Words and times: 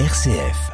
RCF. 0.00 0.72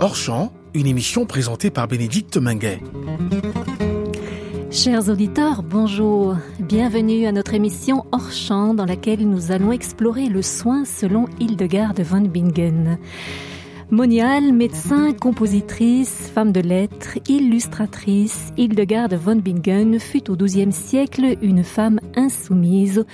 Hors 0.00 0.16
champ, 0.16 0.54
une 0.72 0.86
émission 0.86 1.26
présentée 1.26 1.70
par 1.70 1.86
Bénédicte 1.86 2.38
Minguet. 2.38 2.80
Chers 4.70 5.10
auditeurs, 5.10 5.62
bonjour. 5.62 6.36
Bienvenue 6.58 7.26
à 7.26 7.32
notre 7.32 7.52
émission 7.52 8.06
Hors 8.10 8.32
champ 8.32 8.72
dans 8.72 8.86
laquelle 8.86 9.28
nous 9.28 9.52
allons 9.52 9.72
explorer 9.72 10.30
le 10.30 10.40
soin 10.40 10.86
selon 10.86 11.26
Hildegard 11.40 11.92
von 11.98 12.22
Bingen. 12.22 12.98
Moniale, 13.92 14.54
médecin, 14.54 15.12
compositrice, 15.12 16.30
femme 16.34 16.50
de 16.50 16.60
lettres, 16.60 17.18
illustratrice, 17.28 18.50
Hildegard 18.56 19.10
von 19.10 19.36
Bingen 19.36 20.00
fut 20.00 20.30
au 20.30 20.34
XIIe 20.34 20.72
siècle 20.72 21.36
une 21.42 21.62
femme 21.62 22.00
insoumise 22.16 23.04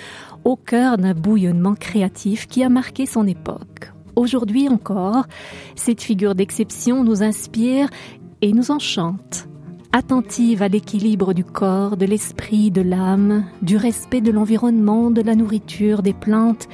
au 0.45 0.55
cœur 0.55 0.97
d'un 0.97 1.15
bouillonnement 1.15 1.75
créatif 1.75 2.47
qui 2.47 2.63
a 2.63 2.69
marqué 2.69 3.07
son 3.07 3.27
époque. 3.27 3.93
Aujourd'hui 4.15 4.69
encore, 4.69 5.27
cette 5.75 6.01
figure 6.01 6.37
d'exception 6.37 7.03
nous 7.03 7.25
inspire 7.25 7.89
et 8.41 8.53
nous 8.53 8.71
enchante. 8.71 9.49
Attentive 9.93 10.63
à 10.63 10.69
l'équilibre 10.69 11.33
du 11.33 11.45
corps, 11.45 11.97
de 11.97 12.05
l'esprit, 12.05 12.71
de 12.71 12.83
l'âme, 12.83 13.47
du 13.63 13.79
respect 13.79 14.21
de 14.21 14.31
l'environnement, 14.31 15.11
de 15.11 15.23
la 15.23 15.35
nourriture, 15.35 16.03
des 16.03 16.13
plantes, 16.13 16.69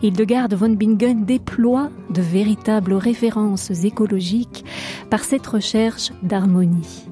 Hildegard 0.00 0.48
von 0.50 0.70
Bingen 0.70 1.24
déploie 1.24 1.90
de 2.10 2.22
véritables 2.22 2.94
références 2.94 3.70
écologiques 3.84 4.64
par 5.10 5.24
cette 5.24 5.46
recherche 5.46 6.12
d'harmonie. 6.22 7.04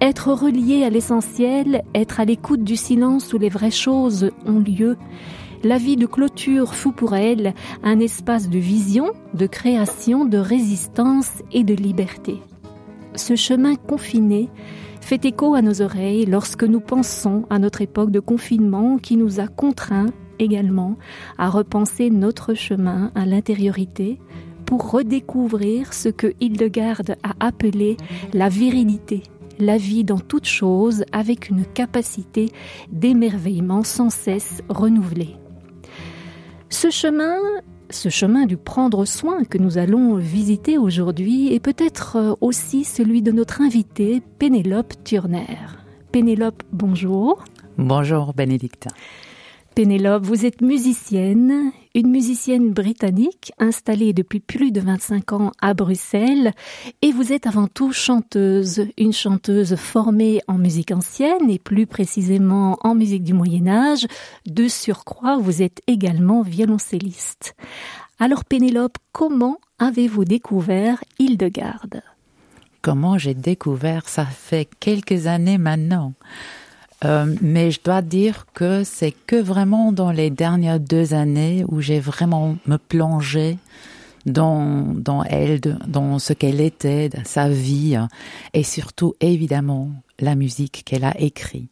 Être 0.00 0.32
relié 0.32 0.82
à 0.84 0.90
l'essentiel, 0.90 1.82
être 1.94 2.18
à 2.18 2.24
l'écoute 2.24 2.64
du 2.64 2.76
silence 2.76 3.34
où 3.34 3.38
les 3.38 3.50
vraies 3.50 3.70
choses 3.70 4.30
ont 4.46 4.60
lieu, 4.60 4.96
la 5.62 5.76
vie 5.76 5.96
de 5.96 6.06
clôture 6.06 6.74
fut 6.74 6.92
pour 6.92 7.14
elle 7.14 7.54
un 7.82 8.00
espace 8.00 8.48
de 8.48 8.58
vision, 8.58 9.10
de 9.34 9.46
création, 9.46 10.24
de 10.24 10.38
résistance 10.38 11.42
et 11.52 11.64
de 11.64 11.74
liberté. 11.74 12.40
Ce 13.14 13.34
confiné 13.76 14.50
fait 15.06 15.24
écho 15.24 15.54
à 15.54 15.62
nos 15.62 15.82
oreilles 15.82 16.26
lorsque 16.26 16.64
nous 16.64 16.80
pensons 16.80 17.44
à 17.48 17.60
notre 17.60 17.80
époque 17.80 18.10
de 18.10 18.18
confinement 18.18 18.98
qui 18.98 19.16
nous 19.16 19.38
a 19.38 19.46
contraints 19.46 20.10
également 20.40 20.96
à 21.38 21.48
repenser 21.48 22.10
notre 22.10 22.54
chemin 22.54 23.12
à 23.14 23.24
l'intériorité 23.24 24.18
pour 24.64 24.90
redécouvrir 24.90 25.94
ce 25.94 26.08
que 26.08 26.34
Hildegard 26.40 27.02
a 27.22 27.34
appelé 27.38 27.96
la 28.32 28.48
virilité, 28.48 29.22
la 29.60 29.76
vie 29.76 30.02
dans 30.02 30.18
toute 30.18 30.48
chose 30.48 31.04
avec 31.12 31.50
une 31.50 31.64
capacité 31.64 32.50
d'émerveillement 32.90 33.84
sans 33.84 34.10
cesse 34.10 34.60
renouvelée. 34.68 35.36
Ce 36.68 36.90
chemin, 36.90 37.36
ce 37.90 38.08
chemin 38.08 38.46
du 38.46 38.56
prendre 38.56 39.04
soin 39.04 39.44
que 39.44 39.58
nous 39.58 39.78
allons 39.78 40.16
visiter 40.16 40.78
aujourd'hui 40.78 41.52
est 41.54 41.60
peut-être 41.60 42.36
aussi 42.40 42.84
celui 42.84 43.22
de 43.22 43.32
notre 43.32 43.60
invitée 43.60 44.22
Pénélope 44.38 44.94
Turner. 45.04 45.58
Pénélope, 46.12 46.62
bonjour. 46.72 47.44
Bonjour 47.78 48.32
Bénédicte. 48.34 48.88
Pénélope, 49.76 50.24
vous 50.24 50.46
êtes 50.46 50.62
musicienne, 50.62 51.70
une 51.94 52.08
musicienne 52.08 52.72
britannique 52.72 53.52
installée 53.58 54.14
depuis 54.14 54.40
plus 54.40 54.72
de 54.72 54.80
25 54.80 55.34
ans 55.34 55.52
à 55.60 55.74
Bruxelles 55.74 56.52
et 57.02 57.12
vous 57.12 57.30
êtes 57.30 57.46
avant 57.46 57.66
tout 57.68 57.92
chanteuse, 57.92 58.86
une 58.96 59.12
chanteuse 59.12 59.76
formée 59.76 60.40
en 60.48 60.56
musique 60.56 60.92
ancienne 60.92 61.50
et 61.50 61.58
plus 61.58 61.86
précisément 61.86 62.78
en 62.84 62.94
musique 62.94 63.22
du 63.22 63.34
Moyen 63.34 63.66
Âge. 63.66 64.06
De 64.46 64.66
surcroît, 64.66 65.36
vous 65.36 65.60
êtes 65.60 65.82
également 65.86 66.40
violoncelliste. 66.40 67.54
Alors 68.18 68.46
Pénélope, 68.46 68.96
comment 69.12 69.58
avez-vous 69.78 70.24
découvert 70.24 71.04
Hildegarde? 71.18 72.00
Comment 72.80 73.18
j'ai 73.18 73.34
découvert? 73.34 74.08
Ça 74.08 74.24
fait 74.24 74.70
quelques 74.80 75.26
années 75.26 75.58
maintenant. 75.58 76.14
Euh, 77.04 77.34
mais 77.42 77.70
je 77.70 77.80
dois 77.82 78.02
dire 78.02 78.46
que 78.54 78.82
c'est 78.84 79.12
que 79.26 79.36
vraiment 79.36 79.92
dans 79.92 80.10
les 80.10 80.30
dernières 80.30 80.80
deux 80.80 81.12
années 81.12 81.64
où 81.68 81.80
j'ai 81.80 82.00
vraiment 82.00 82.56
me 82.66 82.78
plongé 82.78 83.58
dans, 84.24 84.94
dans 84.94 85.22
elle, 85.22 85.60
dans 85.86 86.18
ce 86.18 86.32
qu'elle 86.32 86.60
était, 86.60 87.10
sa 87.24 87.48
vie, 87.48 87.98
et 88.54 88.62
surtout 88.62 89.14
évidemment 89.20 89.90
la 90.18 90.34
musique 90.34 90.82
qu'elle 90.84 91.04
a 91.04 91.18
écrite. 91.20 91.70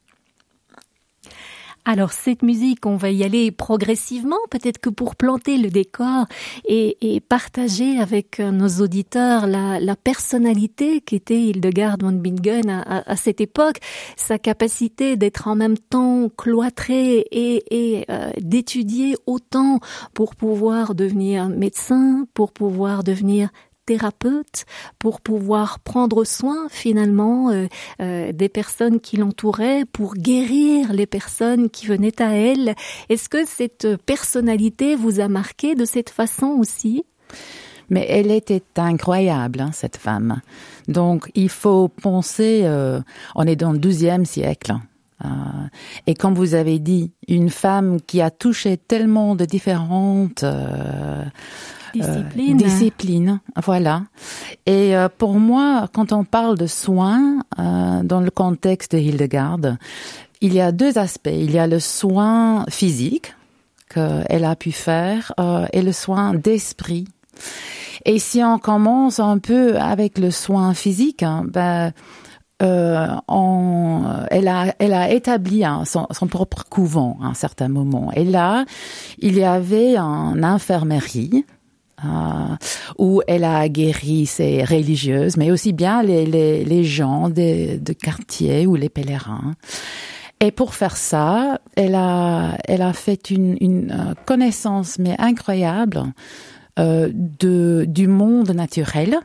Alors 1.87 2.13
cette 2.13 2.43
musique, 2.43 2.87
on 2.87 2.97
va 2.97 3.11
y 3.11 3.25
aller 3.25 3.51
progressivement, 3.51 4.39
peut-être 4.51 4.79
que 4.79 4.89
pour 4.89 5.17
planter 5.17 5.59
le 5.59 5.69
décor 5.69 6.25
et, 6.67 6.97
et 7.03 7.21
partager 7.21 7.99
avec 7.99 8.41
euh, 8.41 8.51
nos 8.51 8.83
auditeurs 8.83 9.47
la, 9.47 9.79
la 9.81 9.95
personnalité 9.95 11.03
qu'était 11.03 11.43
Hildegard 11.43 11.99
von 12.01 12.13
Bingen 12.13 12.71
à, 12.71 13.11
à, 13.11 13.17
cette 13.17 13.43
époque, 13.43 13.81
sa 14.17 14.39
capacité 14.39 15.17
d'être 15.17 15.47
en 15.47 15.57
même 15.57 15.77
temps 15.77 16.31
cloîtrée 16.35 17.19
et, 17.31 17.99
et 17.99 18.07
euh, 18.09 18.31
d'étudier 18.41 19.17
autant 19.27 19.81
pour 20.15 20.37
pouvoir 20.37 20.95
devenir 20.95 21.51
médecin, 21.51 22.27
pour 22.33 22.53
pouvoir 22.53 23.05
devenir 23.05 23.51
thérapeute 23.87 24.65
pour 24.99 25.21
pouvoir 25.21 25.81
prendre 25.81 26.25
soin 26.25 26.69
finalement 26.71 27.51
euh, 27.51 27.67
euh, 28.01 28.33
des 28.33 28.49
personnes 28.49 29.01
qui 29.01 29.17
l'entouraient, 29.17 29.85
pour 29.93 30.15
guérir 30.15 30.93
les 30.93 31.07
personnes 31.07 31.71
qui 31.71 31.87
venaient 31.87 32.21
à 32.23 32.35
elle. 32.35 32.75
Est-ce 33.09 33.29
que 33.29 33.47
cette 33.47 33.97
personnalité 34.05 34.97
vous 34.97 35.21
a 35.21 35.29
marqué 35.29 35.75
de 35.75 35.85
cette 35.85 36.11
façon 36.11 36.47
aussi? 36.47 37.05
Mais 37.91 38.07
elle 38.09 38.31
était 38.31 38.63
incroyable, 38.77 39.61
hein, 39.61 39.71
cette 39.73 39.97
femme. 39.97 40.41
Donc, 40.89 41.31
il 41.35 41.49
faut 41.49 41.89
penser, 41.89 42.63
euh, 42.65 43.01
on 43.35 43.47
est 43.47 43.57
dans 43.57 43.73
le 43.73 43.79
XIIe 43.79 44.27
siècle. 44.27 44.75
Euh, 45.25 45.29
et 46.07 46.15
comme 46.15 46.35
vous 46.35 46.55
avez 46.55 46.79
dit, 46.79 47.13
une 47.29 47.51
femme 47.51 48.01
qui 48.01 48.21
a 48.21 48.31
touché 48.31 48.77
tellement 48.77 49.35
de 49.35 49.45
différentes 49.45 50.45
Discipline. 51.95 52.61
Euh, 52.61 52.65
discipline, 52.65 53.41
voilà. 53.65 54.03
Et 54.67 54.97
euh, 54.97 55.09
pour 55.09 55.35
moi, 55.35 55.89
quand 55.93 56.13
on 56.13 56.25
parle 56.25 56.59
de 56.59 56.67
soins 56.67 57.41
euh, 57.59 58.03
dans 58.03 58.21
le 58.21 58.31
contexte 58.31 58.93
de 58.93 58.99
Hildegard, 58.99 59.61
il 60.41 60.55
y 60.55 60.61
a 60.61 60.73
deux 60.73 60.99
aspects. 60.99 61.31
Il 61.33 61.51
y 61.51 61.59
a 61.59 61.67
le 61.67 61.81
soin 61.81 62.65
physique 62.69 63.35
qu'elle 63.89 64.45
a 64.45 64.57
pu 64.57 64.73
faire 64.73 65.33
et 65.73 65.83
le 65.83 65.93
soin 65.93 66.35
d'esprit. 66.35 67.07
Et 68.05 68.19
si 68.19 68.43
on 68.43 68.59
commence 68.59 69.21
un 69.21 69.39
peu 69.39 69.79
avec 69.79 70.19
le 70.19 70.31
soin 70.31 70.75
physique, 70.75 71.23
hein, 71.23 71.45
ben, 71.47 71.93
euh, 72.63 73.09
on, 73.27 74.03
elle, 74.31 74.49
a, 74.49 74.75
elle 74.79 74.93
a 74.93 75.11
établi 75.11 75.65
hein, 75.65 75.83
son, 75.85 76.07
son, 76.13 76.29
propre 76.29 76.65
couvent 76.69 77.19
à 77.23 77.27
un 77.27 77.35
certain 77.35 77.69
moment. 77.69 78.13
Et 78.15 78.25
là, 78.25 78.65
il 79.19 79.37
y 79.37 79.45
avait 79.45 79.97
une 79.97 80.45
infirmerie 80.45 81.45
euh, 82.05 82.57
où 82.99 83.23
elle 83.29 83.45
a 83.45 83.69
guéri 83.69 84.27
ses 84.27 84.65
religieuses, 84.65 85.37
mais 85.37 85.53
aussi 85.53 85.73
bien 85.73 86.03
les, 86.03 86.85
gens 86.85 87.29
de, 87.29 87.79
de 87.79 87.93
quartier 87.93 88.67
ou 88.67 88.75
les 88.75 88.89
pèlerins. 88.89 89.55
Et 90.41 90.51
pour 90.51 90.75
faire 90.75 90.97
ça, 90.97 91.61
elle 91.77 91.95
a, 91.95 92.59
elle 92.67 92.83
a 92.83 92.93
fait 92.93 93.31
une, 93.31 93.93
euh, 93.93 94.15
connaissance 94.27 94.99
mais 94.99 95.15
incroyable 95.19 96.03
euh, 96.81 97.11
de, 97.15 97.85
du 97.89 98.09
monde 98.09 98.51
naturel. 98.51 99.19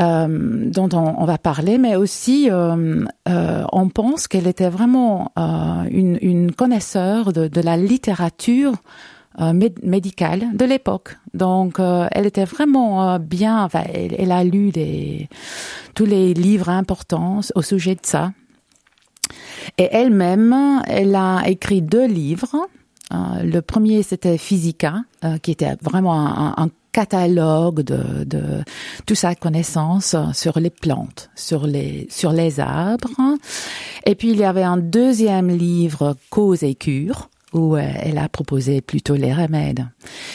Dont 0.00 0.88
on, 0.92 1.24
va 1.24 1.38
parler, 1.38 1.76
mais 1.76 1.96
aussi 1.96 2.48
on 2.52 3.88
pense 3.88 4.28
qu'elle 4.28 4.46
était 4.46 4.68
vraiment 4.68 5.32
une, 5.36 6.16
une 6.22 6.52
connaisseur 6.52 7.32
de, 7.32 7.60
la 7.60 7.76
littérature 7.76 8.74
médicale 9.38 10.44
de 10.54 10.64
l'époque. 10.64 11.16
Donc, 11.34 11.78
euh, 11.78 12.08
elle 12.12 12.26
était 12.26 12.44
vraiment 12.44 13.08
euh, 13.08 13.18
bien. 13.18 13.64
Enfin, 13.64 13.84
elle, 13.92 14.14
elle, 14.18 14.32
a 14.32 14.44
lu 14.44 14.70
les, 14.74 15.28
tous 15.94 16.06
les 16.06 16.34
livres 16.34 16.68
importants 16.68 17.40
au 17.54 17.62
sujet 17.62 17.94
de 17.94 18.04
ça. 18.04 18.32
Et 19.76 19.88
elle-même, 19.92 20.82
elle 20.86 21.14
a 21.14 21.42
écrit 21.46 21.82
deux 21.82 22.06
livres. 22.06 22.66
le 23.10 23.60
premier, 23.60 24.02
c'était 24.02 24.38
Physica, 24.38 25.02
qui 25.42 25.50
était 25.50 25.76
vraiment 25.82 26.14
un, 26.14 26.54
un 26.56 26.68
catalogue 26.92 27.82
de, 27.82 28.24
de 28.24 28.42
toute 29.06 29.16
sa 29.16 29.34
connaissance 29.34 30.16
sur 30.32 30.58
les 30.58 30.70
plantes, 30.70 31.30
sur 31.36 31.66
les, 31.66 32.08
sur 32.10 32.32
les 32.32 32.60
arbres. 32.60 33.36
Et 34.06 34.14
puis 34.14 34.30
il 34.30 34.38
y 34.38 34.44
avait 34.44 34.62
un 34.64 34.78
deuxième 34.78 35.48
livre, 35.48 36.16
Cause 36.30 36.62
et 36.62 36.74
cure, 36.74 37.28
où 37.52 37.76
euh, 37.76 37.90
elle 38.02 38.18
a 38.18 38.28
proposé 38.28 38.80
plutôt 38.80 39.14
les 39.14 39.32
remèdes. 39.32 39.86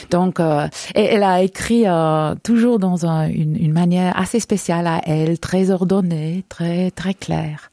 Donc, 0.09 0.39
euh, 0.39 0.67
elle 0.95 1.23
a 1.23 1.41
écrit 1.41 1.83
euh, 1.85 2.35
toujours 2.43 2.79
dans 2.79 3.05
une, 3.05 3.55
une, 3.57 3.73
manière 3.73 4.17
assez 4.17 4.39
spéciale 4.39 4.87
à 4.87 5.01
elle, 5.05 5.39
très 5.39 5.69
ordonnée, 5.69 6.43
très 6.49 6.91
très 6.91 7.13
claire. 7.13 7.71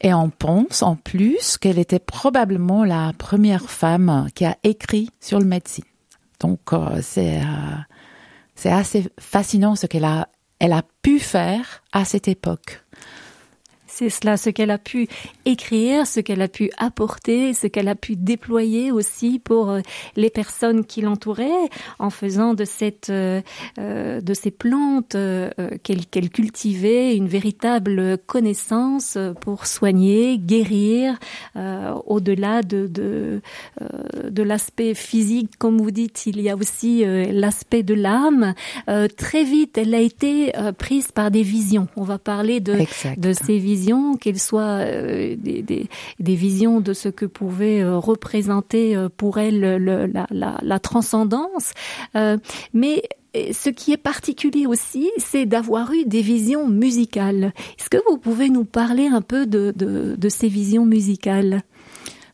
Et 0.00 0.14
on 0.14 0.30
pense 0.30 0.82
en 0.82 0.96
plus 0.96 1.58
qu'elle 1.58 1.78
était 1.78 1.98
probablement 1.98 2.84
la 2.84 3.12
première 3.16 3.70
femme 3.70 4.28
qui 4.34 4.44
a 4.44 4.56
écrit 4.64 5.10
sur 5.20 5.38
le 5.38 5.44
médecine. 5.44 5.84
Donc, 6.40 6.60
c'est 7.02 7.40
c'est 8.54 8.70
assez 8.70 9.08
fascinant 9.18 9.74
ce 9.74 9.86
qu'elle 9.86 10.04
a 10.04 10.28
elle 10.60 10.72
a 10.72 10.82
pu 11.02 11.18
faire 11.18 11.82
à 11.92 12.04
cette 12.04 12.28
époque. 12.28 12.84
C'est 13.98 14.10
cela, 14.10 14.36
ce 14.36 14.50
qu'elle 14.50 14.70
a 14.70 14.78
pu 14.78 15.08
écrire, 15.44 16.06
ce 16.06 16.20
qu'elle 16.20 16.40
a 16.40 16.46
pu 16.46 16.70
apporter, 16.78 17.52
ce 17.52 17.66
qu'elle 17.66 17.88
a 17.88 17.96
pu 17.96 18.14
déployer 18.14 18.92
aussi 18.92 19.40
pour 19.40 19.70
euh, 19.70 19.80
les 20.14 20.30
personnes 20.30 20.84
qui 20.84 21.00
l'entouraient, 21.00 21.68
en 21.98 22.08
faisant 22.10 22.54
de 22.54 22.64
cette, 22.64 23.10
euh, 23.10 23.40
euh, 23.80 24.20
de 24.20 24.34
ces 24.34 24.52
plantes 24.52 25.16
qu'elle 25.82 26.30
cultivait 26.30 27.16
une 27.16 27.26
véritable 27.26 28.18
connaissance 28.18 29.18
pour 29.40 29.66
soigner, 29.66 30.38
guérir, 30.38 31.18
au-delà 32.06 32.62
de 32.62 32.86
de, 32.86 33.40
de 34.28 34.42
l'aspect 34.42 34.94
physique, 34.94 35.52
comme 35.58 35.78
vous 35.78 35.90
dites, 35.90 36.26
il 36.26 36.40
y 36.40 36.48
a 36.50 36.56
aussi 36.56 37.04
l'aspect 37.04 37.82
de 37.82 37.94
l'âme. 37.94 38.54
très 39.16 39.44
vite, 39.44 39.78
elle 39.78 39.94
a 39.94 40.00
été 40.00 40.52
prise 40.78 41.10
par 41.10 41.30
des 41.30 41.42
visions. 41.42 41.88
On 41.96 42.04
va 42.04 42.18
parler 42.18 42.60
de 42.60 42.76
de 43.16 43.32
ces 43.32 43.58
visions 43.58 43.87
qu'elles 44.20 44.38
soient 44.38 44.80
euh, 44.80 45.36
des, 45.36 45.62
des, 45.62 45.88
des, 46.18 46.34
visions 46.34 46.80
de 46.80 46.92
ce 46.92 47.08
que 47.08 47.26
pouvait 47.26 47.80
euh, 47.82 47.98
représenter 47.98 48.96
euh, 48.96 49.08
pour 49.14 49.38
elle 49.38 49.60
le, 49.60 50.06
la, 50.06 50.26
la, 50.30 50.58
la, 50.62 50.78
transcendance. 50.78 51.72
mais 52.72 53.02
ce 53.34 53.68
qui 53.68 53.92
est 53.92 53.98
particulier 53.98 54.66
aussi, 54.66 55.10
c'est 55.18 55.46
d'avoir 55.46 55.92
eu 55.92 56.04
des 56.04 56.22
visions 56.22 56.66
musicales. 56.66 57.52
Est-ce 57.78 57.90
que 57.90 57.98
vous 58.08 58.18
pouvez 58.18 58.48
nous 58.48 58.64
parler 58.64 59.06
un 59.06 59.20
peu 59.20 59.46
de, 59.46 59.72
de, 59.76 60.16
de 60.16 60.28
ces 60.28 60.48
visions 60.48 60.86
musicales? 60.86 61.62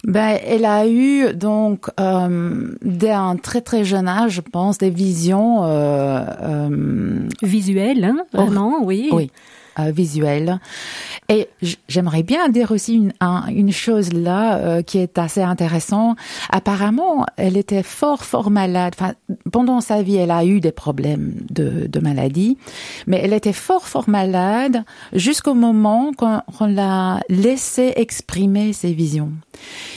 Ben, 0.06 0.39
elle 0.47 0.67
a 0.67 0.87
eu 0.87 1.33
donc 1.33 1.87
euh, 1.99 2.75
dès 2.83 3.11
un 3.11 3.37
très 3.37 3.62
très 3.62 3.85
jeune 3.85 4.06
âge, 4.06 4.33
je 4.33 4.41
pense, 4.43 4.77
des 4.77 4.91
visions 4.91 5.65
euh, 5.65 6.21
euh, 6.43 7.29
visuelles, 7.43 8.05
hein, 8.05 8.19
vraiment, 8.33 8.83
oui. 8.83 9.09
Oui. 9.12 9.31
Euh, 9.81 9.91
visuel. 9.91 10.61
Et 11.29 11.49
j'aimerais 11.88 12.23
bien 12.23 12.49
dire 12.49 12.71
aussi 12.71 12.94
une, 12.94 13.12
une 13.49 13.73
chose 13.73 14.12
là 14.12 14.59
euh, 14.59 14.82
qui 14.82 14.99
est 14.99 15.19
assez 15.19 15.43
intéressant. 15.43 16.15
Apparemment, 16.49 17.26
elle 17.37 17.56
était 17.56 17.82
fort 17.82 18.25
fort 18.25 18.53
malade. 18.53 18.94
Enfin, 18.97 19.15
pendant 19.50 19.81
sa 19.81 20.03
vie, 20.03 20.15
elle 20.15 20.31
a 20.31 20.44
eu 20.44 20.61
des 20.61 20.71
problèmes 20.71 21.35
de, 21.50 21.88
de 21.88 21.99
maladie, 21.99 22.56
mais 23.09 23.21
elle 23.21 23.32
était 23.32 23.53
fort 23.53 23.88
fort 23.88 24.09
malade 24.09 24.85
jusqu'au 25.12 25.55
moment 25.55 26.12
qu'on 26.17 26.41
on 26.61 26.67
l'a 26.67 27.19
laissé 27.29 27.94
exprimer 27.97 28.73
ses 28.73 28.93
visions. 28.93 29.32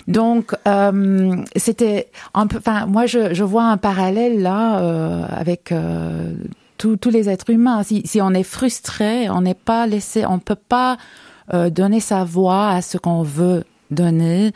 Donc, 0.07 0.56
euh, 0.68 1.35
c'était 1.56 2.07
un 2.33 2.47
peu. 2.47 2.57
Enfin, 2.57 2.88
moi, 2.88 3.06
je, 3.06 3.35
je 3.35 3.44
vois 3.44 3.65
un 3.65 3.77
parallèle 3.77 4.41
là 4.41 4.80
euh, 4.80 5.25
avec 5.30 5.71
tous 6.77 7.09
les 7.09 7.29
êtres 7.29 7.50
humains. 7.50 7.83
Si, 7.83 8.21
on 8.21 8.33
est 8.33 8.44
frustré, 8.44 9.29
on 9.29 9.41
n'est 9.41 9.53
pas 9.53 9.88
laissé, 9.88 10.25
on 10.25 10.39
peut 10.39 10.56
pas 10.56 10.97
euh, 11.53 11.69
donner 11.69 12.00
sa 12.00 12.24
voix 12.24 12.69
à 12.69 12.81
ce 12.81 12.97
qu'on 12.97 13.24
veut 13.24 13.63
donner. 13.91 14.51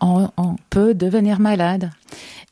On, 0.00 0.56
peut 0.68 0.94
devenir 0.94 1.38
malade. 1.38 1.90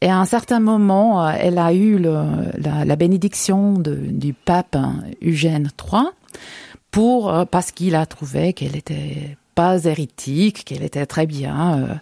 Et 0.00 0.08
à 0.08 0.18
un 0.18 0.24
certain 0.24 0.60
moment, 0.60 1.26
euh, 1.26 1.32
elle 1.36 1.58
a 1.58 1.72
eu 1.72 1.98
la, 1.98 2.96
bénédiction 2.96 3.74
du 3.74 4.32
pape 4.32 4.76
Eugène 5.20 5.70
III 5.76 6.02
pour 6.92 7.32
euh, 7.32 7.44
parce 7.44 7.72
qu'il 7.72 7.96
a 7.96 8.06
trouvé 8.06 8.52
qu'elle 8.52 8.76
était 8.76 9.36
pas 9.54 9.84
hérétique, 9.84 10.64
qu'elle 10.64 10.82
était 10.82 11.06
très 11.06 11.26
bien. 11.26 11.78
Euh, 11.78 11.94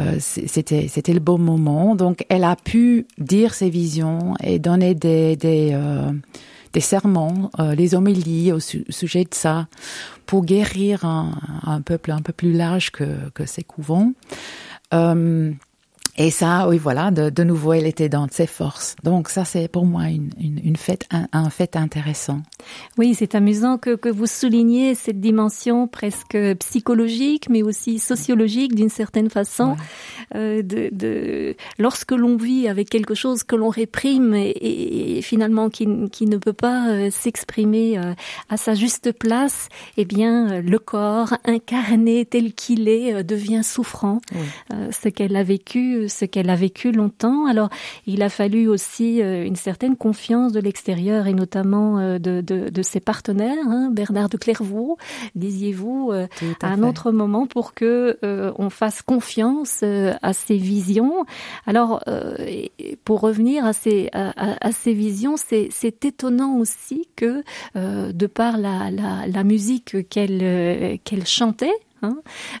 euh, 0.00 0.16
c'était 0.20 0.88
c'était 0.88 1.12
le 1.12 1.20
bon 1.20 1.38
moment. 1.38 1.94
Donc 1.94 2.24
elle 2.28 2.44
a 2.44 2.56
pu 2.56 3.06
dire 3.18 3.54
ses 3.54 3.70
visions 3.70 4.34
et 4.42 4.58
donner 4.58 4.94
des 4.94 5.36
des, 5.36 5.70
euh, 5.72 6.10
des 6.72 6.80
sermons, 6.80 7.50
les 7.76 7.94
homélies 7.94 8.52
au 8.52 8.60
sujet 8.60 9.24
de 9.24 9.34
ça, 9.34 9.68
pour 10.26 10.44
guérir 10.44 11.04
un, 11.04 11.32
un, 11.64 11.80
peuple 11.82 12.12
un 12.12 12.20
peu 12.20 12.32
plus 12.32 12.52
large 12.52 12.90
que 12.90 13.30
que 13.34 13.46
ses 13.46 13.62
couvents. 13.62 14.12
Et 16.18 16.30
ça, 16.30 16.68
oui, 16.68 16.76
voilà, 16.76 17.10
de, 17.10 17.30
de, 17.30 17.42
nouveau, 17.42 17.72
elle 17.72 17.86
était 17.86 18.10
dans 18.10 18.26
ses 18.30 18.46
forces. 18.46 18.96
Donc 19.02 19.30
ça, 19.30 19.46
c'est 19.46 19.66
pour 19.66 19.86
moi 19.86 20.08
une, 20.10 20.28
une, 20.38 20.60
une 20.62 20.76
fête, 20.76 21.06
un, 21.10 21.26
un, 21.32 21.48
fait 21.48 21.74
intéressant. 21.74 22.42
Oui, 22.98 23.14
c'est 23.14 23.34
amusant 23.34 23.78
que, 23.78 23.96
que 23.96 24.10
vous 24.10 24.26
souligniez 24.26 24.94
cette 24.94 25.20
dimension 25.20 25.88
presque 25.88 26.36
psychologique, 26.58 27.48
mais 27.48 27.62
aussi 27.62 27.98
sociologique 27.98 28.74
d'une 28.74 28.90
certaine 28.90 29.30
façon. 29.30 29.70
Ouais. 29.70 29.76
Euh, 30.36 30.62
de, 30.62 30.90
de, 30.92 31.56
lorsque 31.78 32.12
l'on 32.12 32.36
vit 32.36 32.68
avec 32.68 32.90
quelque 32.90 33.14
chose 33.14 33.42
que 33.42 33.56
l'on 33.56 33.70
réprime 33.70 34.34
et, 34.34 35.16
et, 35.16 35.22
finalement 35.22 35.70
qui, 35.70 35.88
qui 36.10 36.26
ne 36.26 36.36
peut 36.36 36.52
pas 36.52 36.90
euh, 36.90 37.10
s'exprimer 37.10 37.98
euh, 37.98 38.12
à 38.50 38.58
sa 38.58 38.74
juste 38.74 39.12
place, 39.12 39.68
eh 39.96 40.04
bien, 40.04 40.60
le 40.60 40.78
corps 40.78 41.34
incarné 41.46 42.26
tel 42.26 42.52
qu'il 42.52 42.88
est 42.88 43.24
devient 43.24 43.64
souffrant. 43.64 44.20
Oui. 44.34 44.40
ce 44.90 45.08
qu'elle 45.08 45.36
a 45.36 45.42
vécu 45.42 46.01
ce 46.08 46.24
qu'elle 46.24 46.50
a 46.50 46.56
vécu 46.56 46.92
longtemps. 46.92 47.46
Alors, 47.46 47.68
il 48.06 48.22
a 48.22 48.28
fallu 48.28 48.68
aussi 48.68 49.22
euh, 49.22 49.44
une 49.44 49.56
certaine 49.56 49.96
confiance 49.96 50.52
de 50.52 50.60
l'extérieur 50.60 51.26
et 51.26 51.34
notamment 51.34 51.98
euh, 51.98 52.18
de, 52.18 52.40
de, 52.40 52.68
de, 52.68 52.82
ses 52.82 53.00
partenaires, 53.00 53.66
hein, 53.66 53.90
Bernard 53.92 54.28
de 54.28 54.36
Clairvaux, 54.36 54.96
disiez-vous, 55.34 56.10
euh, 56.12 56.26
à, 56.62 56.68
à 56.68 56.70
un 56.70 56.82
autre 56.82 57.12
moment 57.12 57.46
pour 57.46 57.74
que 57.74 58.18
on 58.22 58.70
fasse 58.70 59.02
confiance 59.02 59.82
à 59.82 60.32
ces 60.32 60.56
visions. 60.56 61.24
Alors, 61.66 62.02
pour 63.04 63.20
revenir 63.20 63.64
à 63.64 63.72
ces, 63.72 64.08
à, 64.12 64.32
à 64.60 64.72
ces 64.72 64.92
visions, 64.92 65.36
c'est 65.36 66.04
étonnant 66.04 66.56
aussi 66.56 67.08
que, 67.16 67.42
de 67.74 68.26
par 68.26 68.58
la, 68.58 68.90
la, 68.90 69.26
la 69.26 69.44
musique 69.44 70.08
qu'elle 70.08 70.98
qu'elle 71.04 71.26
chantait, 71.26 71.72
Hein. 72.02 72.16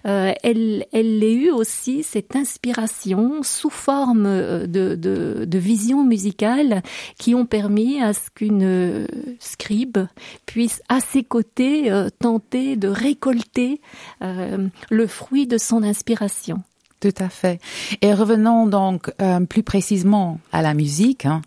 Euh, 0.06 0.32
elle, 0.42 0.86
elle 0.92 1.18
l'ait 1.18 1.34
eu 1.34 1.50
aussi 1.50 2.02
cette 2.02 2.36
inspiration 2.36 3.42
sous 3.42 3.70
forme 3.70 4.26
euh, 4.26 4.66
de, 4.66 4.94
de, 4.94 5.58
visions 5.58 6.04
musicales 6.04 6.82
qui 7.18 7.34
ont 7.34 7.46
permis 7.46 8.02
à 8.02 8.12
ce 8.12 8.30
qu'une 8.34 8.62
euh, 8.64 9.06
scribe 9.38 9.98
puisse 10.46 10.82
à 10.88 11.00
ses 11.00 11.22
côtés 11.22 11.92
tenter 12.18 12.76
de 12.76 12.88
récolter 12.88 13.80
le 14.20 15.06
fruit 15.06 15.46
de 15.46 15.58
son 15.58 15.82
inspiration. 15.82 16.62
Tout 17.00 17.14
à 17.18 17.28
fait. 17.28 17.60
Et 18.00 18.14
revenons 18.14 18.66
donc 18.66 19.12
plus 19.48 19.62
précisément 19.62 20.40
à 20.52 20.62
la 20.62 20.74
musique. 20.74 21.26
Hein. 21.26 21.42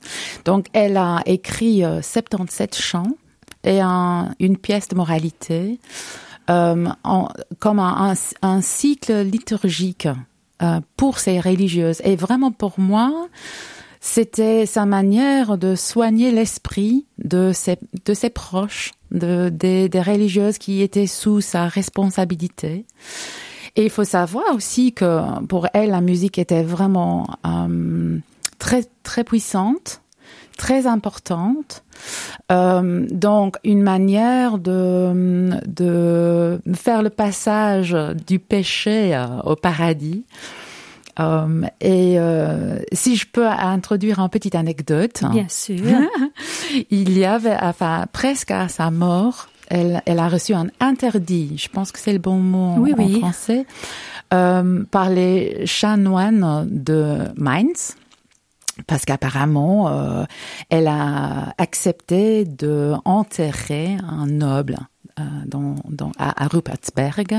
Donc, 0.46 0.67
elle 0.74 0.98
a 0.98 1.22
écrit 1.25 1.84
euh, 1.84 2.01
77 2.01 2.75
chants 2.75 3.17
et 3.63 3.81
un, 3.81 4.34
une 4.39 4.58
pièce 4.58 4.88
de 4.88 4.96
moralité 4.96 5.79
en, 6.47 7.29
comme 7.59 7.79
un, 7.79 8.11
un, 8.11 8.13
un, 8.41 8.61
cycle 8.61 9.21
liturgique 9.21 10.07
euh, 10.61 10.79
pour 10.97 11.19
ces 11.19 11.39
religieuses. 11.39 12.01
Et 12.03 12.15
vraiment 12.15 12.51
pour 12.51 12.79
moi, 12.79 13.27
c'était 13.99 14.65
sa 14.65 14.85
manière 14.85 15.57
de 15.57 15.75
soigner 15.75 16.31
l'esprit 16.31 17.05
de 17.17 17.51
ses, 17.53 17.77
de 18.05 18.13
ses 18.13 18.29
proches, 18.29 18.93
de, 19.11 19.49
des, 19.49 19.89
des 19.89 20.01
religieuses 20.01 20.57
qui 20.57 20.81
étaient 20.81 21.07
sous 21.07 21.41
sa 21.41 21.67
responsabilité. 21.67 22.85
Et 23.75 23.83
il 23.83 23.89
faut 23.89 24.03
savoir 24.05 24.45
aussi 24.53 24.93
que 24.93 25.43
pour 25.47 25.67
elle, 25.73 25.89
la 25.89 26.01
musique 26.01 26.37
était 26.37 26.63
vraiment 26.63 27.27
euh, 27.45 28.19
très, 28.59 28.85
très 29.03 29.23
puissante 29.23 30.01
très 30.57 30.88
importante. 30.88 31.83
Euh, 32.51 33.05
donc 33.09 33.57
une 33.63 33.81
manière 33.81 34.57
de, 34.57 35.51
de 35.65 36.59
faire 36.74 37.01
le 37.01 37.09
passage 37.09 37.95
du 38.27 38.39
péché 38.39 39.15
euh, 39.15 39.25
au 39.43 39.55
paradis. 39.55 40.25
Euh, 41.19 41.62
et 41.79 42.19
euh, 42.19 42.77
si 42.91 43.15
je 43.15 43.25
peux 43.25 43.47
introduire 43.47 44.19
une 44.19 44.29
petite 44.29 44.55
anecdote. 44.55 45.24
Bien 45.31 45.47
sûr. 45.47 45.81
il 46.89 47.17
y 47.17 47.25
avait, 47.25 47.55
enfin, 47.62 48.05
presque 48.12 48.51
à 48.51 48.67
sa 48.67 48.91
mort, 48.91 49.47
elle, 49.69 50.01
elle 50.05 50.19
a 50.19 50.27
reçu 50.27 50.53
un 50.53 50.67
interdit, 50.79 51.57
je 51.57 51.69
pense 51.69 51.91
que 51.91 52.00
c'est 52.00 52.13
le 52.13 52.19
bon 52.19 52.38
mot 52.38 52.75
oui, 52.77 52.93
en 52.93 52.97
oui. 52.97 53.19
français, 53.19 53.65
euh, 54.33 54.83
par 54.91 55.09
les 55.09 55.65
chanoines 55.65 56.67
de 56.69 57.17
Mainz 57.38 57.95
parce 58.88 59.05
qu'apparemment, 59.05 59.88
euh, 59.89 60.25
elle 60.70 60.88
a 60.88 61.53
accepté 61.58 62.46
de 62.46 62.94
enterrer 63.05 63.98
un 64.08 64.27
noble 64.27 64.77
dans, 65.46 65.75
à, 66.17 66.44
à 66.44 66.48
Rupertsberg 66.48 67.34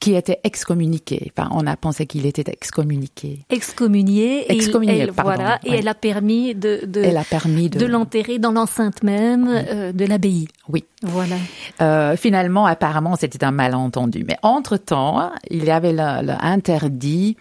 qui 0.00 0.14
était 0.14 0.40
excommuniqué. 0.44 1.30
Enfin, 1.36 1.50
on 1.52 1.66
a 1.66 1.76
pensé 1.76 2.06
qu'il 2.06 2.24
était 2.24 2.50
excommuniqué. 2.50 3.40
Excommunié. 3.50 4.50
Excommunié, 4.50 4.96
et 4.96 4.98
elle, 5.00 5.12
pardon, 5.12 5.34
Voilà, 5.34 5.60
et 5.62 5.72
elle 5.72 5.88
a 5.88 5.94
permis 5.94 6.54
de, 6.54 6.80
de, 6.86 7.02
Elle 7.02 7.18
a 7.18 7.24
permis 7.24 7.68
de, 7.68 7.78
de 7.78 7.84
l'enterrer 7.84 8.38
dans 8.38 8.52
l'enceinte 8.52 9.02
même 9.02 9.46
euh, 9.48 9.92
de 9.92 10.06
l'abbaye. 10.06 10.48
Oui. 10.70 10.84
Voilà. 11.02 11.36
Euh, 11.82 12.16
finalement, 12.16 12.64
apparemment, 12.64 13.14
c'était 13.16 13.44
un 13.44 13.50
malentendu. 13.50 14.24
Mais 14.26 14.38
entre-temps, 14.42 15.32
il 15.50 15.64
y 15.64 15.70
avait 15.70 15.92
le, 15.92 16.26
le 16.26 16.34
interdit 16.40 17.36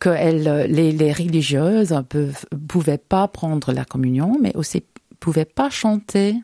que 0.00 0.08
elle, 0.08 0.66
les, 0.68 0.90
les 0.90 1.12
religieuses 1.12 1.92
ne 1.92 2.32
pouvaient 2.66 2.98
pas 2.98 3.28
prendre 3.28 3.72
la 3.72 3.84
communion, 3.84 4.36
mais 4.40 4.50
aussi 4.56 4.82
pouvaient 5.20 5.44
pas 5.44 5.70
chanter. 5.70 6.34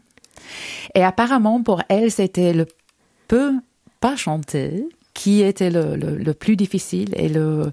Et 0.95 1.03
apparemment, 1.03 1.61
pour 1.61 1.83
elle, 1.89 2.13
c'était 2.13 2.53
le 2.53 2.69
peu 3.27 3.55
pas 3.99 4.15
chanter 4.15 4.87
qui 5.17 5.41
était 5.41 5.71
le, 5.71 5.97
le, 5.97 6.19
le, 6.19 6.35
plus 6.35 6.57
difficile 6.57 7.15
et 7.17 7.29
le 7.29 7.73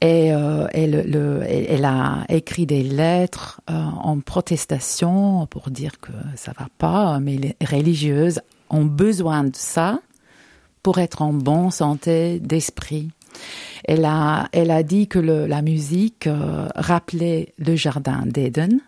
et, 0.00 0.32
euh, 0.32 0.66
elle 0.72 1.84
a 1.84 2.24
écrit 2.30 2.66
des 2.66 2.82
lettres 2.82 3.60
euh, 3.70 3.74
en 3.74 4.18
protestation 4.20 5.46
pour 5.46 5.70
dire 5.70 6.00
que 6.00 6.12
ça 6.34 6.52
va 6.58 6.68
pas 6.78 7.20
mais 7.20 7.36
les 7.36 7.54
religieuses 7.64 8.40
ont 8.70 8.86
besoin 8.86 9.44
de 9.44 9.54
ça 9.54 10.00
pour 10.82 10.98
être 10.98 11.20
en 11.20 11.34
bonne 11.34 11.70
santé 11.70 12.40
d'esprit. 12.40 13.10
Elle 13.84 14.06
a 14.06 14.48
elle 14.52 14.70
a 14.70 14.82
dit 14.82 15.08
que 15.08 15.18
le, 15.18 15.46
la 15.46 15.60
musique 15.60 16.26
euh, 16.26 16.68
rappelait 16.74 17.52
le 17.58 17.76
jardin 17.76 18.24
d'Éden 18.24 18.80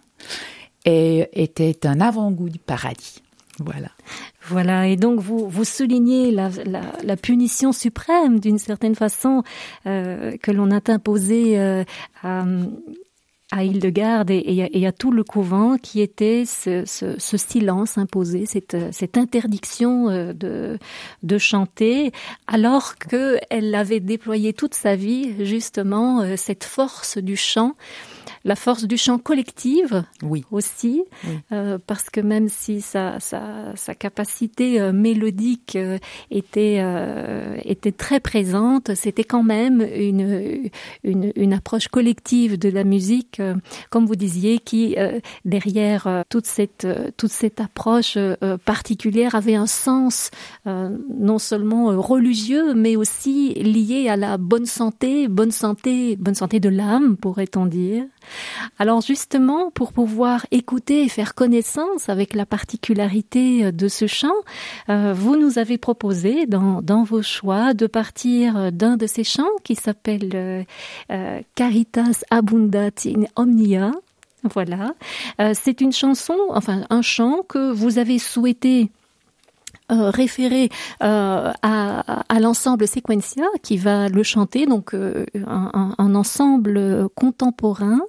et 0.87 1.29
était 1.35 1.87
un 1.87 2.01
avant-goût 2.01 2.49
du 2.49 2.59
paradis 2.59 3.24
voilà. 3.59 3.89
Voilà, 4.49 4.89
et 4.89 4.97
donc 4.97 5.21
vous, 5.21 5.49
vous 5.49 5.65
soulignez 5.65 6.31
la, 6.31 6.51
la, 6.65 6.83
la 7.03 7.17
punition 7.17 7.73
suprême, 7.73 8.41
d'une 8.41 8.59
certaine 8.59 8.95
façon, 8.95 9.43
euh, 9.87 10.37
que 10.43 10.51
l'on 10.51 10.71
a 10.71 10.81
imposée 10.91 11.59
euh, 11.59 11.85
à, 12.23 12.45
à 13.53 13.63
Hildegarde 13.63 14.31
et, 14.31 14.69
et, 14.73 14.87
à, 14.87 14.93
tout 14.93 15.13
le 15.13 15.23
couvent, 15.23 15.77
qui 15.79 16.01
était 16.01 16.45
ce, 16.45 16.85
ce, 16.87 17.19
ce 17.19 17.37
silence 17.37 17.99
imposé, 17.99 18.47
cette, 18.47 18.77
cette 18.93 19.17
interdiction 19.17 20.09
euh, 20.11 20.33
de, 20.33 20.79
de 21.23 21.39
chanter, 21.39 22.13
alors 22.47 22.97
qu'elle 22.97 23.75
avait 23.75 24.01
déployé 24.01 24.53
toute 24.53 24.75
sa 24.75 24.97
vie, 24.97 25.47
justement, 25.47 26.23
euh, 26.23 26.35
cette 26.37 26.65
force 26.65 27.19
du 27.19 27.37
chant 27.37 27.77
la 28.45 28.57
force 28.57 28.85
du 28.85 28.97
chant 28.99 29.19
collective 29.19 30.05
oui. 30.23 30.45
aussi, 30.51 31.03
oui. 31.25 31.39
Euh, 31.53 31.79
parce 31.85 32.11
que 32.11 32.21
même 32.21 32.49
si 32.49 32.81
sa, 32.81 33.19
sa, 33.21 33.75
sa 33.75 33.95
capacité 33.95 34.81
euh, 34.81 34.93
mélodique 34.93 35.77
euh, 35.77 35.99
était, 36.31 36.83
était 37.65 37.93
très 37.93 38.21
présente, 38.21 38.95
c'était 38.95 39.25
quand 39.25 39.43
même 39.43 39.81
une, 39.81 40.71
une, 41.03 41.33
une, 41.35 41.53
approche 41.53 41.89
collective 41.89 42.59
de 42.59 42.69
la 42.69 42.85
musique, 42.85 43.41
comme 43.91 44.07
vous 44.07 44.17
disiez, 44.17 44.59
qui 44.59 44.97
derrière 45.45 46.25
toute 46.29 46.47
cette, 46.47 46.87
toute 47.17 47.31
cette 47.31 47.61
approche 47.61 48.19
particulière 48.65 49.35
avait 49.35 49.55
un 49.55 49.67
sens 49.67 50.31
non 50.67 51.39
seulement 51.39 51.87
religieux, 52.01 52.75
mais 52.75 52.97
aussi 52.97 53.55
lié 53.55 54.09
à 54.09 54.17
la 54.17 54.37
bonne 54.37 54.67
santé, 54.67 55.29
bonne 55.29 55.53
santé, 55.53 56.17
bonne 56.17 56.35
santé 56.35 56.61
de 56.61 56.69
l'âme, 56.69 57.17
pourrait-on 57.17 57.67
dire. 57.67 58.05
Alors 58.79 59.01
justement, 59.01 59.71
pour 59.71 59.93
pouvoir 59.93 60.47
écouter 60.51 61.05
et 61.05 61.09
faire 61.09 61.35
connaissance 61.35 62.09
avec 62.09 62.35
la 62.35 62.47
particularité 62.47 63.73
de 63.73 63.89
ce 63.89 64.07
chant, 64.07 64.35
euh, 64.89 65.13
vous 65.15 65.37
nous 65.37 65.59
avez 65.59 65.79
proposé 65.79 66.47
dans, 66.47 67.03
vos 67.05 67.23
choix 67.23 67.75
de 67.75 67.87
partir 67.87 68.73
d'un 68.73 68.97
de 68.97 69.07
ces 69.07 69.25
chants 69.25 69.45
qui 69.63 69.75
s'appelle 69.75 70.65
euh, 71.11 71.41
Caritas 71.55 72.23
Abundat 72.31 72.91
in 73.07 73.25
Omnia. 73.37 73.93
Voilà, 74.53 74.95
euh, 75.41 75.53
c'est 75.55 75.81
une 75.81 75.93
chanson, 75.93 76.37
enfin 76.51 76.85
un 76.91 77.01
chant 77.01 77.43
que 77.49 77.73
vous 77.73 77.99
avez 77.99 78.19
souhaité 78.19 78.91
euh, 79.93 80.09
référé 80.09 80.71
euh, 81.03 81.53
à, 81.63 82.35
à 82.35 82.41
l'ensemble 82.41 82.89
Sequencia 82.89 83.45
qui 83.63 83.77
va 83.77 84.09
le 84.09 84.23
chanter, 84.23 84.65
donc 84.65 84.95
euh, 84.95 85.27
un, 85.47 85.95
un, 85.99 86.15
ensemble 86.15 87.09
contemporain. 87.15 88.01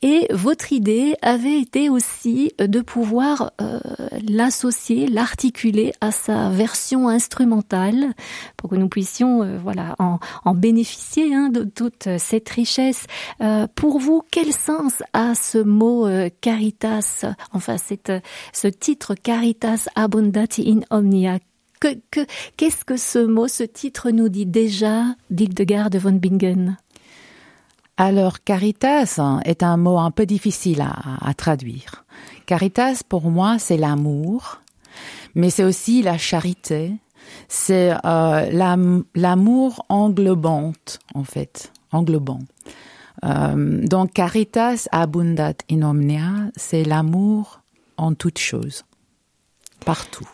Et 0.00 0.28
votre 0.30 0.72
idée 0.72 1.16
avait 1.20 1.60
été 1.60 1.90
aussi 1.90 2.52
de 2.58 2.80
pouvoir 2.80 3.52
euh, 3.60 3.80
l'associer, 4.28 5.08
l'articuler 5.08 5.92
à 6.00 6.10
sa 6.10 6.48
version 6.48 7.08
instrumentale 7.08 8.14
pour 8.56 8.70
que 8.70 8.76
nous 8.76 8.88
puissions, 8.88 9.42
euh, 9.42 9.58
voilà, 9.62 9.96
en, 9.98 10.20
en 10.46 10.54
bénéficier 10.54 11.34
hein, 11.34 11.50
de 11.50 11.64
toute 11.64 12.08
cette 12.16 12.48
richesse. 12.48 13.04
Euh, 13.42 13.66
pour 13.74 13.98
vous, 13.98 14.22
quel 14.30 14.52
sens 14.52 15.02
a 15.12 15.34
ce 15.34 15.58
mot 15.58 16.08
caritas, 16.40 17.26
enfin 17.52 17.76
cette, 17.76 18.12
ce 18.54 18.68
titre 18.68 19.14
caritas 19.14 19.88
abundati 19.94 20.62
in 20.66 20.80
qu'est-ce 22.56 22.84
que 22.84 22.96
ce 22.96 23.18
mot, 23.18 23.48
ce 23.48 23.62
titre 23.62 24.10
nous 24.10 24.28
dit 24.28 24.46
déjà 24.46 25.04
d'Hildegard 25.30 25.90
de 25.90 25.98
von 25.98 26.12
Bingen? 26.12 26.76
Alors, 27.96 28.42
caritas 28.44 29.20
est 29.44 29.62
un 29.62 29.76
mot 29.76 29.98
un 29.98 30.10
peu 30.10 30.24
difficile 30.24 30.80
à, 30.80 30.94
à 31.20 31.34
traduire. 31.34 32.04
Caritas, 32.46 33.02
pour 33.06 33.30
moi, 33.30 33.58
c'est 33.58 33.76
l'amour, 33.76 34.60
mais 35.34 35.50
c'est 35.50 35.64
aussi 35.64 36.02
la 36.02 36.18
charité, 36.18 36.94
c'est 37.48 37.92
euh, 38.04 39.04
l'amour 39.14 39.84
englobante, 39.88 40.98
en 41.14 41.24
fait, 41.24 41.72
englobant. 41.92 42.40
Euh, 43.24 43.86
donc, 43.86 44.12
caritas 44.12 44.88
abundat 44.92 45.54
in 45.70 45.82
omnia, 45.82 46.50
c'est 46.56 46.84
l'amour 46.84 47.60
en 47.96 48.14
toutes 48.14 48.38
choses, 48.38 48.84
partout. 49.84 50.28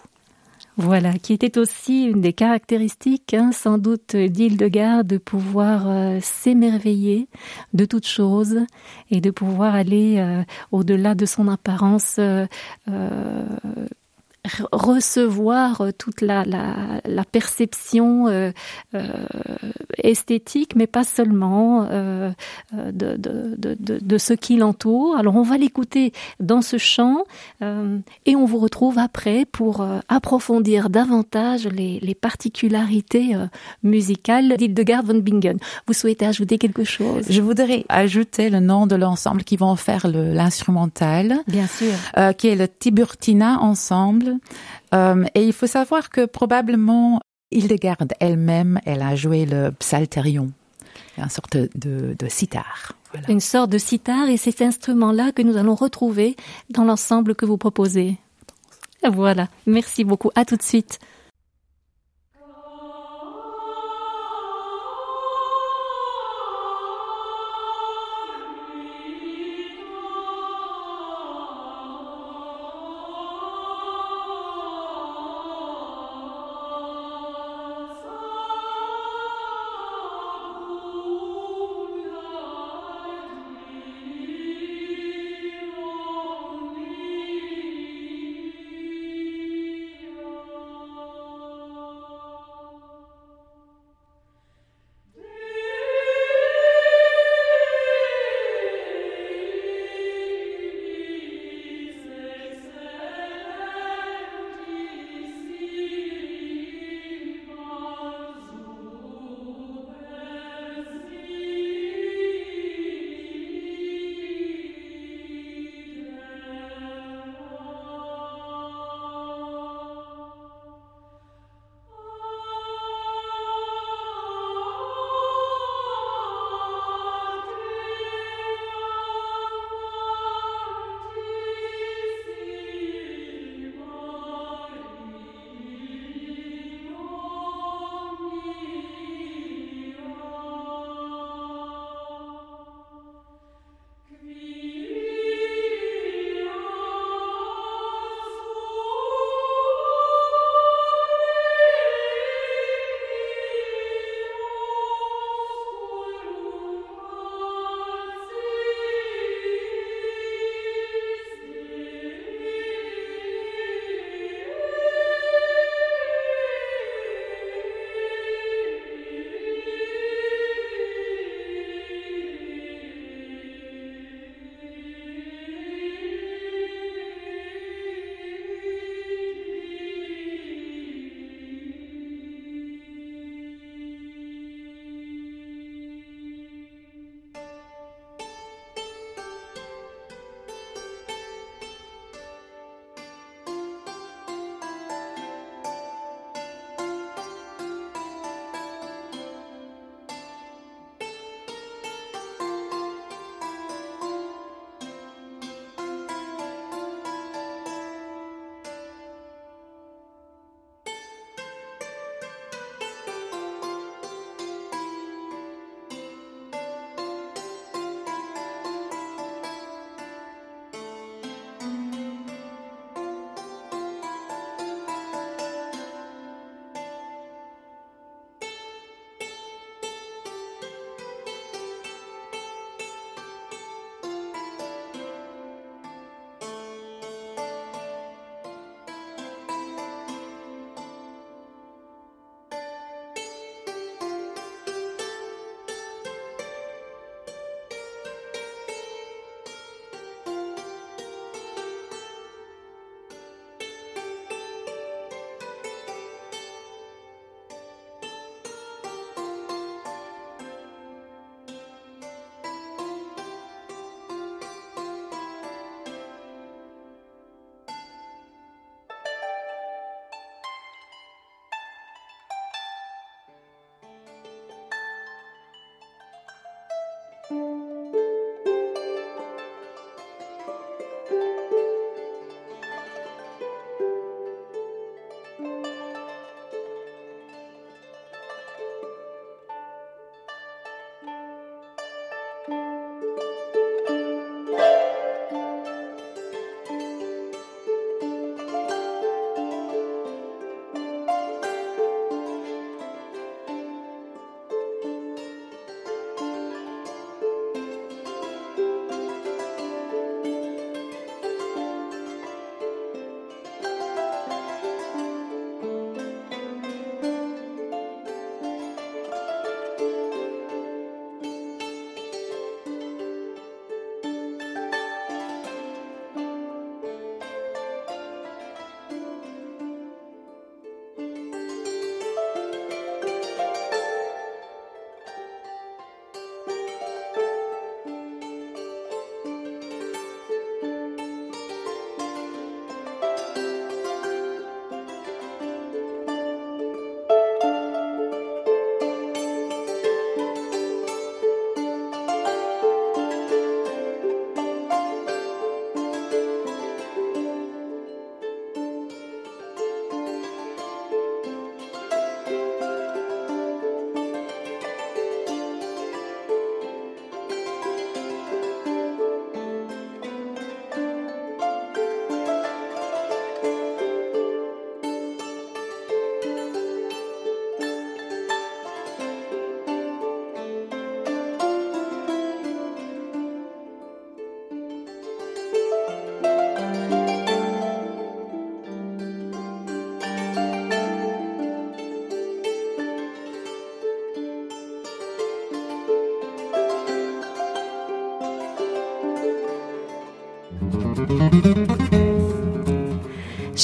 Voilà, 0.79 1.15
qui 1.15 1.33
était 1.33 1.57
aussi 1.57 2.05
une 2.05 2.21
des 2.21 2.35
caractéristiques, 2.35 3.33
hein, 3.33 3.51
sans 3.51 3.79
doute, 3.79 4.15
d'Hildegard, 4.15 5.05
de 5.05 5.17
pouvoir 5.17 5.89
euh, 5.89 6.19
s'émerveiller 6.21 7.29
de 7.73 7.87
toutes 7.87 8.07
choses 8.07 8.59
et 9.11 9.23
de 9.23 9.31
pouvoir 9.31 9.75
aller 9.75 10.19
euh, 10.19 10.43
au-delà 10.73 11.15
de 11.15 11.25
son 11.25 11.49
apparence. 11.49 12.17
Euh, 12.19 12.47
recevoir 14.73 15.83
toute 15.99 16.21
la, 16.21 16.45
la, 16.45 17.01
la 17.05 17.25
perception 17.25 18.29
euh, 18.29 18.51
euh, 18.95 19.03
esthétique, 19.99 20.77
mais 20.77 20.87
pas 20.87 21.05
seulement 21.05 21.87
euh, 21.91 22.31
de, 22.73 23.17
de, 23.17 23.55
de, 23.57 23.77
de, 23.79 24.19
ce 24.19 24.33
qui 24.33 24.57
l'entoure. 24.57 25.17
Alors 25.17 25.37
on 25.37 25.43
va 25.43 25.57
l'écouter 25.59 26.13
dans 26.41 26.63
ce 26.63 26.79
chant 26.79 27.25
et 27.61 28.37
on 28.37 28.45
vous 28.45 28.59
retrouve 28.59 28.99
après 28.99 29.45
pour 29.45 29.87
approfondir 30.09 30.91
davantage 30.91 31.67
les, 31.67 32.01
les 32.01 32.15
particularités 32.15 33.35
musicales 33.83 34.57
d'Hildegard 34.57 35.05
von 35.05 35.19
Bingen. 35.19 35.59
Vous 35.87 35.93
souhaitez 35.93 36.27
ajouter 36.27 36.59
quelque 36.59 36.85
chose? 36.85 37.25
Je 37.29 37.41
voudrais 37.41 37.85
ajouter 37.89 38.51
le 38.51 38.61
nom 38.61 38.87
de 38.87 38.97
l'ensemble 38.97 39.45
qui 39.45 39.57
vont 39.57 39.77
faire 39.77 40.07
l'instrumental. 40.09 41.37
Bien 41.47 41.67
sûr. 41.67 41.93
qui 42.37 42.49
est 42.49 42.57
le 42.57 42.69
Tiburtina 42.69 43.59
Ensemble. 43.61 44.36
Euh, 44.95 45.25
et 45.35 45.45
il 45.45 45.53
faut 45.53 45.67
savoir 45.67 46.11
que 46.11 46.25
probablement 46.27 47.21
Hildegarde 47.51 48.13
elle-même, 48.21 48.81
elle 48.85 49.03
a 49.03 49.15
joué 49.15 49.47
le 49.47 49.71
psalterion, 49.71 50.53
une 51.19 51.29
sorte 51.29 51.57
de, 51.57 52.17
de 52.19 52.29
sitar. 52.29 52.93
Une 53.29 53.41
sorte 53.41 53.71
de 53.71 53.79
sitar, 53.79 54.29
et 54.29 54.37
cet 54.37 54.61
instrument-là 54.61 55.33
que 55.33 55.43
nous 55.43 55.57
allons 55.57 55.75
retrouver 55.75 56.37
dans 56.71 56.85
l'ensemble 56.85 57.35
que 57.35 57.47
vous 57.47 57.57
proposez. 57.57 58.19
Voilà, 59.09 59.49
merci 59.67 60.05
beaucoup. 60.05 60.31
À 60.35 60.45
tout 60.45 60.57
de 60.57 60.63
suite. 60.63 60.99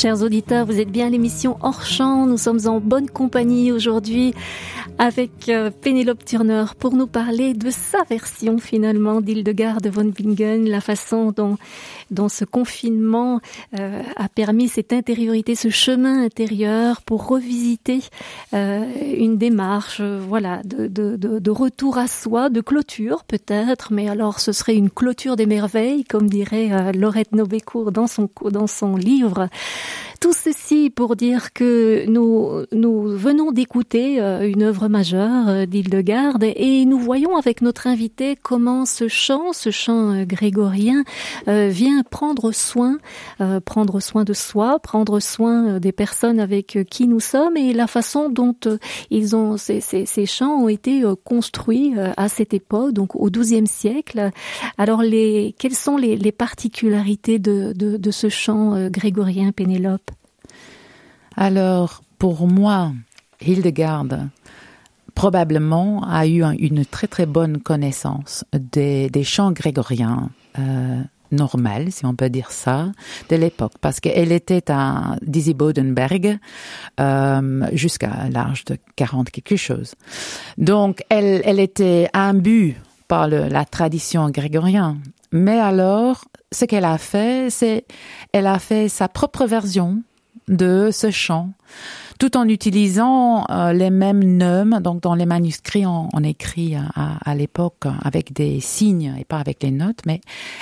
Chers 0.02 0.24
auditeurs, 0.24 0.66
vous 0.66 0.80
êtes 0.80 0.90
bien 0.90 1.10
l'émission 1.10 1.58
Hors 1.62 1.84
Champ. 1.84 2.26
Nous 2.26 2.36
sommes 2.36 2.66
en 2.66 2.80
bonne 2.80 3.08
compagnie 3.08 3.70
aujourd'hui 3.70 4.34
avec 4.98 5.48
euh, 5.48 5.70
Pénélope 5.70 6.24
Turner 6.24 6.64
pour 6.76 6.94
nous 6.94 7.06
parler 7.06 7.54
de 7.54 7.70
sa 7.70 8.02
version 8.10 8.58
finalement 8.58 9.20
d'Hildegard 9.20 9.80
de 9.80 9.90
von 9.90 10.06
Bingen, 10.06 10.68
la 10.68 10.80
façon 10.80 11.30
dont, 11.30 11.56
dont 12.12 12.28
ce 12.28 12.44
confinement 12.44 13.40
euh, 13.78 14.02
a 14.16 14.28
permis 14.28 14.68
cette 14.68 14.92
intériorité, 14.92 15.54
ce 15.54 15.70
chemin 15.70 16.22
intérieur 16.22 17.02
pour 17.02 17.26
revisiter 17.26 18.00
euh, 18.54 18.84
une 19.16 19.38
démarche, 19.38 20.00
voilà, 20.00 20.62
de, 20.64 20.86
de, 20.86 21.16
de, 21.16 21.38
de, 21.38 21.50
retour 21.50 21.98
à 21.98 22.06
soi, 22.06 22.48
de 22.50 22.60
clôture 22.60 23.24
peut-être, 23.24 23.92
mais 23.92 24.08
alors 24.08 24.38
ce 24.40 24.52
serait 24.52 24.76
une 24.76 24.90
clôture 24.90 25.36
des 25.36 25.46
merveilles, 25.46 26.04
comme 26.04 26.28
dirait 26.28 26.92
Laurette 26.92 27.32
Nobécourt 27.32 27.92
dans 27.92 28.06
son, 28.06 28.28
dans 28.50 28.66
son 28.66 28.96
livre. 28.96 29.48
Tout 30.22 30.32
ceci 30.32 30.88
pour 30.88 31.16
dire 31.16 31.52
que 31.52 32.06
nous, 32.06 32.64
venons 32.70 33.50
d'écouter 33.50 34.22
euh, 34.22 34.48
une 34.48 34.62
œuvre 34.62 34.86
majeure 34.86 35.48
euh, 35.48 35.66
d'Hildegarde 35.66 36.44
et 36.44 36.84
nous 36.84 37.00
voyons 37.00 37.36
avec 37.36 37.60
notre 37.60 37.88
invité 37.88 38.36
comment 38.40 38.86
ce 38.86 39.08
chant, 39.08 39.52
ce 39.52 39.70
chant 39.70 40.12
euh, 40.12 40.24
grégorien, 40.24 41.02
vient 41.48 42.04
prendre 42.08 42.52
soin, 42.52 42.98
prendre 43.64 43.98
soin 43.98 44.22
de 44.22 44.32
soi, 44.32 44.78
prendre 44.78 45.18
soin 45.18 45.80
des 45.80 45.90
personnes 45.90 46.38
avec 46.38 46.78
qui 46.88 47.08
nous 47.08 47.18
sommes 47.18 47.56
et 47.56 47.72
la 47.72 47.88
façon 47.88 48.28
dont 48.28 48.54
ces, 49.56 50.26
chants 50.26 50.62
ont 50.62 50.68
été 50.68 51.02
construits 51.24 51.94
à 52.16 52.28
cette 52.28 52.54
époque, 52.54 52.92
donc 52.92 53.16
au 53.16 53.28
XIIe 53.28 53.66
siècle. 53.66 54.30
Alors 54.78 55.02
les 55.02 55.54
quelles 55.58 55.74
sont 55.74 55.96
les, 55.96 56.32
particularités 56.32 57.40
de 57.40 58.10
ce 58.10 58.28
chant 58.28 58.88
grégorien, 58.88 59.50
Pénélope? 59.50 60.11
Alors, 61.36 62.02
pour 62.18 62.46
moi, 62.46 62.92
Hildegarde 63.40 64.28
probablement 65.14 66.04
a 66.08 66.26
eu 66.26 66.42
une 66.58 66.84
très 66.86 67.06
très 67.06 67.26
bonne 67.26 67.60
connaissance 67.60 68.44
des, 68.52 69.10
chants 69.24 69.52
grégoriens 69.52 70.30
euh, 70.58 71.02
si 71.90 72.04
on 72.04 72.14
peut 72.14 72.28
dire 72.28 72.50
ça, 72.50 72.92
de 73.30 73.36
l'époque, 73.36 73.72
parce 73.80 74.00
qu'elle 74.00 74.32
était 74.32 74.70
à 74.70 75.16
Dizzy 75.22 75.54
Bodenberg 75.54 76.38
euh, 77.00 77.66
jusqu'à 77.72 78.28
l'âge 78.30 78.66
de 78.66 78.76
40 78.96 79.30
quelque 79.30 79.56
chose. 79.56 79.94
Donc, 80.58 81.02
elle, 81.08 81.40
elle 81.46 81.58
était 81.58 82.10
imbue 82.12 82.76
par 83.08 83.28
la 83.28 83.64
tradition 83.64 84.28
grégorienne. 84.28 85.00
Mais 85.32 85.58
alors, 85.58 86.24
ce 86.52 86.66
qu'elle 86.66 86.84
a 86.84 86.98
fait, 86.98 87.48
c'est 87.50 87.86
elle 88.32 88.46
a 88.46 88.58
fait 88.58 88.88
sa 88.88 89.08
propre 89.08 89.46
version 89.46 90.02
de 90.48 90.90
ce 90.92 91.10
chant, 91.10 91.50
tout 92.18 92.36
en 92.36 92.48
utilisant 92.48 93.44
euh, 93.50 93.72
les 93.72 93.90
mêmes 93.90 94.22
neumes. 94.22 94.80
Donc 94.80 95.02
dans 95.02 95.14
les 95.14 95.26
manuscrits, 95.26 95.86
on, 95.86 96.08
écrit 96.22 96.76
à, 96.76 97.34
l'époque 97.34 97.86
avec 98.02 98.32
des 98.32 98.60
signes 98.60 99.14
et 99.18 99.24
pas 99.24 99.38
avec 99.38 99.62
les 99.62 99.70
notes, 99.70 100.00
mais 100.06 100.20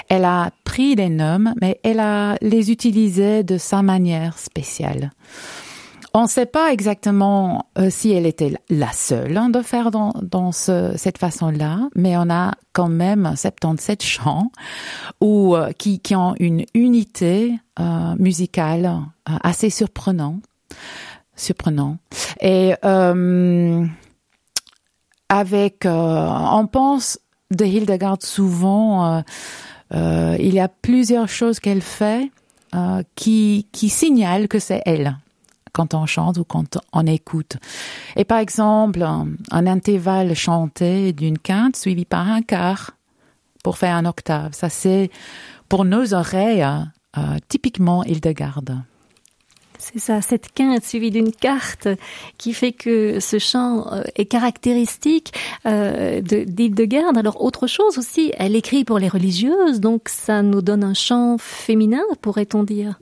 elle 0.08 0.24
a 0.24 0.50
pris 0.64 0.94
les 0.94 1.08
neumes, 1.08 1.54
mais 1.60 1.80
elle 1.82 2.00
a 2.00 2.36
les 2.40 2.70
utilisés 2.70 3.42
de 3.42 3.58
sa 3.58 3.82
manière 3.82 4.38
spéciale. 4.38 5.10
On 6.12 6.22
ne 6.22 6.28
sait 6.28 6.46
pas 6.46 6.72
exactement 6.72 7.66
euh, 7.78 7.88
si 7.88 8.10
elle 8.10 8.26
était 8.26 8.52
la 8.68 8.90
seule 8.92 9.36
hein, 9.36 9.48
de 9.48 9.62
faire 9.62 9.92
dans, 9.92 10.12
dans 10.22 10.50
ce, 10.50 10.92
cette 10.96 11.18
façon-là, 11.18 11.88
mais 11.94 12.16
on 12.16 12.28
a 12.30 12.52
quand 12.72 12.88
même 12.88 13.32
77 13.36 14.02
chants 14.02 14.50
ou 15.20 15.54
euh, 15.54 15.70
qui, 15.72 16.00
qui 16.00 16.16
ont 16.16 16.34
une 16.40 16.64
unité 16.74 17.54
euh, 17.78 18.14
musicale 18.18 18.86
euh, 18.86 19.32
assez 19.44 19.70
surprenant, 19.70 20.40
surprenant. 21.36 21.98
Et 22.40 22.74
euh, 22.84 23.86
avec, 25.28 25.86
on 25.86 26.66
pense 26.66 27.20
de 27.52 27.64
Hildegard 27.64 28.18
souvent, 28.20 29.22
il 29.92 30.54
y 30.54 30.58
a 30.60 30.68
plusieurs 30.68 31.28
choses 31.28 31.60
qu'elle 31.60 31.82
fait 31.82 32.32
qui, 33.14 33.68
qui 33.70 33.88
signalent 33.88 34.48
que 34.48 34.58
c'est 34.58 34.82
elle 34.84 35.16
quand 35.72 35.94
on 35.94 36.06
chante 36.06 36.38
ou 36.38 36.44
quand 36.44 36.78
on 36.92 37.06
écoute. 37.06 37.56
Et 38.16 38.24
par 38.24 38.38
exemple, 38.38 39.02
un, 39.02 39.66
intervalle 39.66 40.34
chanté 40.34 41.12
d'une 41.12 41.38
quinte 41.38 41.76
suivi 41.76 42.04
par 42.04 42.28
un 42.28 42.42
quart 42.42 42.92
pour 43.62 43.78
faire 43.78 43.94
un 43.94 44.04
octave. 44.06 44.52
Ça, 44.52 44.68
c'est 44.68 45.10
pour 45.68 45.84
nos 45.84 46.14
oreilles 46.14 46.66
euh, 47.16 47.36
typiquement 47.48 48.04
Hildegarde. 48.04 48.82
C'est 49.80 49.98
ça, 49.98 50.20
cette 50.20 50.52
quinte 50.52 50.84
suivie 50.84 51.10
d'une 51.10 51.32
carte 51.32 51.88
qui 52.36 52.52
fait 52.52 52.72
que 52.72 53.18
ce 53.18 53.38
chant 53.38 53.90
euh, 53.92 54.02
est 54.14 54.26
caractéristique 54.26 55.32
euh, 55.64 56.20
d'Hildegarde. 56.20 57.16
Alors 57.16 57.42
autre 57.42 57.66
chose 57.66 57.96
aussi, 57.96 58.30
elle 58.36 58.56
écrit 58.56 58.84
pour 58.84 58.98
les 58.98 59.08
religieuses, 59.08 59.80
donc 59.80 60.10
ça 60.10 60.42
nous 60.42 60.60
donne 60.60 60.84
un 60.84 60.94
chant 60.94 61.38
féminin, 61.38 62.02
pourrait-on 62.20 62.62
dire. 62.62 63.00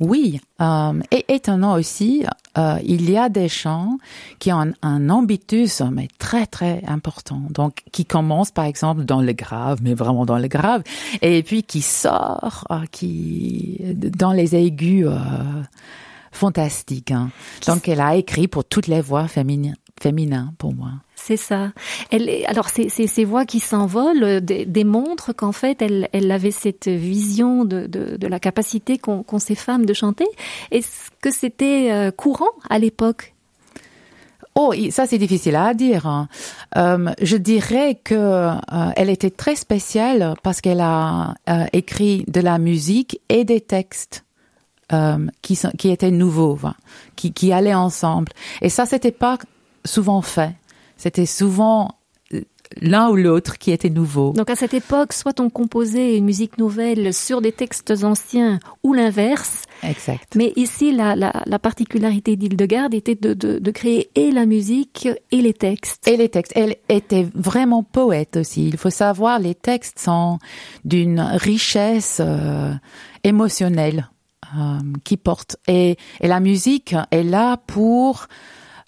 Oui, 0.00 0.40
euh, 0.60 1.00
et 1.10 1.24
étonnant 1.28 1.74
aussi, 1.74 2.24
euh, 2.56 2.78
il 2.84 3.10
y 3.10 3.16
a 3.16 3.28
des 3.28 3.48
chants 3.48 3.98
qui 4.38 4.52
ont 4.52 4.60
un, 4.60 4.72
un 4.82 5.10
ambitus 5.10 5.82
mais 5.92 6.08
très 6.18 6.46
très 6.46 6.82
important. 6.86 7.42
Donc 7.50 7.82
qui 7.90 8.04
commence 8.04 8.50
par 8.50 8.64
exemple 8.64 9.04
dans 9.04 9.20
le 9.20 9.32
grave, 9.32 9.80
mais 9.82 9.94
vraiment 9.94 10.24
dans 10.24 10.38
le 10.38 10.48
grave, 10.48 10.82
et 11.20 11.42
puis 11.42 11.62
qui 11.64 11.82
sort, 11.82 12.64
euh, 12.70 12.84
qui 12.92 13.80
dans 13.94 14.32
les 14.32 14.54
aigus 14.54 15.08
fantastiques. 16.30 17.10
Hein. 17.10 17.30
Donc 17.66 17.88
elle 17.88 18.00
a 18.00 18.14
écrit 18.14 18.46
pour 18.46 18.64
toutes 18.64 18.86
les 18.86 19.00
voix 19.00 19.26
féminines 19.26 19.76
féminin 20.00 20.52
pour 20.58 20.74
moi. 20.74 20.90
C'est 21.20 21.36
ça. 21.36 21.72
Alors 22.46 22.68
ces, 22.68 23.24
voix 23.24 23.44
qui 23.44 23.60
s'envolent 23.60 24.22
euh, 24.22 24.40
démontrent 24.40 25.32
qu'en 25.32 25.52
fait 25.52 25.82
elle, 25.82 26.30
avait 26.30 26.52
cette 26.52 26.88
vision 26.88 27.64
de, 27.64 28.26
la 28.26 28.40
capacité 28.40 28.98
qu'ont 28.98 29.24
qu 29.24 29.38
ces 29.38 29.54
femmes 29.54 29.84
de 29.84 29.92
chanter. 29.92 30.26
Est-ce 30.70 31.10
que 31.20 31.30
c'était 31.30 31.90
euh, 31.92 32.10
courant 32.10 32.52
à 32.70 32.78
l'époque? 32.78 33.34
Oh, 34.54 34.72
ça 34.90 35.06
c'est 35.06 35.18
difficile 35.18 35.56
à 35.56 35.74
dire. 35.74 36.06
Hein. 36.06 36.28
Euh, 36.76 37.10
je 37.20 37.36
dirais 37.36 38.00
que 38.02 38.50
elle 38.96 39.10
était 39.10 39.30
très 39.30 39.56
spéciale 39.56 40.34
parce 40.42 40.60
qu'elle 40.60 40.80
a 40.80 41.34
écrit 41.72 42.24
de 42.28 42.40
la 42.40 42.58
musique 42.58 43.20
et 43.28 43.44
des 43.44 43.60
textes. 43.60 44.24
Qui, 45.42 45.90
étaient 45.90 46.10
nouveaux, 46.10 46.58
qui, 47.14 47.34
qui 47.34 47.52
allaient 47.52 47.74
ensemble. 47.74 48.32
Et 48.62 48.70
ça, 48.70 48.86
c'était 48.86 49.12
pas 49.12 49.36
souvent 49.84 50.22
fait. 50.22 50.54
C'était 50.98 51.26
souvent 51.26 51.92
euh, 52.34 52.42
l'un 52.82 53.08
ou 53.08 53.16
l'autre 53.16 53.56
qui 53.56 53.70
était 53.70 53.88
nouveau. 53.88 54.32
Donc 54.32 54.50
à 54.50 54.56
cette 54.56 54.74
époque, 54.74 55.12
soit 55.12 55.40
on 55.40 55.48
composait 55.48 56.18
une 56.18 56.24
musique 56.24 56.58
nouvelle 56.58 57.14
sur 57.14 57.40
des 57.40 57.52
textes 57.52 57.92
anciens 58.02 58.58
ou 58.82 58.92
l'inverse. 58.92 59.64
Exact. 59.82 60.34
Mais 60.34 60.52
ici, 60.56 60.92
la, 60.92 61.14
la, 61.16 61.32
la 61.46 61.58
particularité 61.58 62.36
d'Hildegarde 62.36 62.94
était 62.94 63.14
de, 63.14 63.32
de, 63.32 63.58
de, 63.58 63.70
créer 63.70 64.10
et 64.16 64.32
la 64.32 64.44
musique 64.44 65.08
et 65.30 65.40
les 65.40 65.54
textes. 65.54 66.06
Et 66.08 66.16
les 66.16 66.28
textes. 66.28 66.52
Elle 66.56 66.76
était 66.88 67.28
vraiment 67.34 67.84
poète 67.84 68.36
aussi. 68.36 68.68
Il 68.68 68.76
faut 68.76 68.90
savoir, 68.90 69.38
les 69.38 69.54
textes 69.54 70.00
sont 70.00 70.38
d'une 70.84 71.20
richesse 71.20 72.20
euh, 72.20 72.74
émotionnelle 73.22 74.10
euh, 74.58 74.78
qui 75.04 75.16
porte. 75.16 75.56
Et, 75.68 75.96
et 76.20 76.26
la 76.26 76.40
musique 76.40 76.96
est 77.12 77.22
là 77.22 77.56
pour 77.66 78.26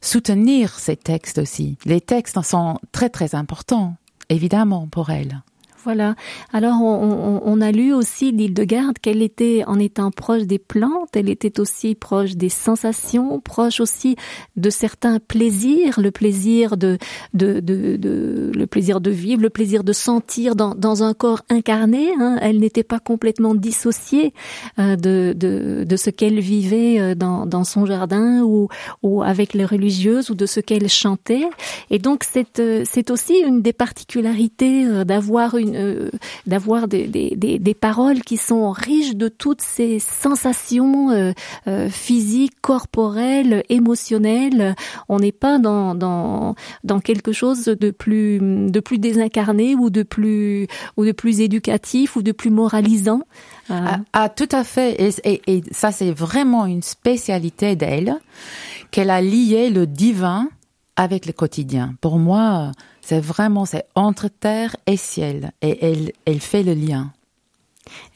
soutenir 0.00 0.78
ces 0.78 0.96
textes 0.96 1.38
aussi. 1.38 1.78
Les 1.84 2.00
textes 2.00 2.40
sont 2.42 2.78
très 2.92 3.10
très 3.10 3.34
importants, 3.34 3.96
évidemment, 4.28 4.88
pour 4.88 5.10
elle. 5.10 5.42
Voilà. 5.84 6.14
Alors, 6.52 6.82
on, 6.82 7.40
on, 7.40 7.42
on 7.44 7.60
a 7.60 7.72
lu 7.72 7.92
aussi 7.92 8.32
d'Hildegarde 8.32 8.98
qu'elle 8.98 9.22
était, 9.22 9.64
en 9.66 9.78
étant 9.78 10.10
proche 10.10 10.42
des 10.42 10.58
plantes, 10.58 11.10
elle 11.14 11.30
était 11.30 11.60
aussi 11.60 11.94
proche 11.94 12.36
des 12.36 12.48
sensations, 12.48 13.40
proche 13.40 13.80
aussi 13.80 14.16
de 14.56 14.70
certains 14.70 15.18
plaisirs, 15.18 16.00
le 16.00 16.10
plaisir 16.10 16.76
de, 16.76 16.98
de, 17.34 17.60
de, 17.60 17.96
de 17.96 18.52
le 18.54 18.66
plaisir 18.66 19.00
de 19.00 19.10
vivre, 19.10 19.42
le 19.42 19.50
plaisir 19.50 19.84
de 19.84 19.92
sentir 19.92 20.56
dans, 20.56 20.74
dans 20.74 21.02
un 21.02 21.14
corps 21.14 21.42
incarné. 21.48 22.10
Hein. 22.18 22.38
Elle 22.42 22.58
n'était 22.58 22.82
pas 22.82 22.98
complètement 22.98 23.54
dissociée 23.54 24.34
euh, 24.78 24.96
de, 24.96 25.34
de, 25.36 25.84
de 25.84 25.96
ce 25.96 26.10
qu'elle 26.10 26.40
vivait 26.40 27.00
euh, 27.00 27.14
dans, 27.14 27.46
dans 27.46 27.64
son 27.64 27.86
jardin 27.86 28.42
ou, 28.42 28.68
ou 29.02 29.22
avec 29.22 29.54
les 29.54 29.64
religieuses 29.64 30.30
ou 30.30 30.34
de 30.34 30.46
ce 30.46 30.60
qu'elle 30.60 30.88
chantait. 30.88 31.48
Et 31.90 31.98
donc, 31.98 32.24
c'est, 32.24 32.58
euh, 32.58 32.84
c'est 32.84 33.10
aussi 33.10 33.34
une 33.46 33.62
des 33.62 33.72
particularités 33.72 34.86
d'avoir 35.04 35.56
une 35.56 35.69
une, 35.74 36.10
d'avoir 36.46 36.88
des, 36.88 37.06
des, 37.06 37.58
des, 37.58 37.74
paroles 37.74 38.20
qui 38.20 38.36
sont 38.36 38.70
riches 38.70 39.16
de 39.16 39.28
toutes 39.28 39.62
ces 39.62 39.98
sensations 39.98 41.32
physiques, 41.90 42.54
corporelles, 42.60 43.62
émotionnelles. 43.68 44.74
On 45.08 45.18
n'est 45.18 45.32
pas 45.32 45.58
dans, 45.58 45.94
dans, 45.94 46.54
dans 46.84 47.00
quelque 47.00 47.32
chose 47.32 47.64
de 47.64 47.90
plus, 47.90 48.38
de 48.40 48.80
plus 48.80 48.98
désincarné 48.98 49.74
ou 49.74 49.90
de 49.90 50.02
plus, 50.02 50.66
ou 50.96 51.04
de 51.04 51.12
plus 51.12 51.40
éducatif 51.40 52.16
ou 52.16 52.22
de 52.22 52.32
plus 52.32 52.50
moralisant. 52.50 53.22
Ah, 53.68 53.98
ah, 54.12 54.28
tout 54.28 54.48
à 54.52 54.64
fait. 54.64 55.12
Et, 55.24 55.62
ça, 55.70 55.92
c'est 55.92 56.10
vraiment 56.10 56.66
une 56.66 56.82
spécialité 56.82 57.76
d'elle, 57.76 58.16
qu'elle 58.90 59.10
a 59.10 59.20
lié 59.20 59.70
le 59.70 59.86
divin 59.86 60.48
avec 60.96 61.26
le 61.26 61.32
quotidien. 61.32 61.94
Pour 62.00 62.18
moi, 62.18 62.72
c'est 63.10 63.18
vraiment, 63.18 63.64
c'est 63.64 63.86
entre 63.96 64.28
terre 64.28 64.76
et 64.86 64.96
ciel. 64.96 65.50
Et 65.62 65.84
elle, 65.84 66.12
elle 66.26 66.38
fait 66.38 66.62
le 66.62 66.74
lien. 66.74 67.12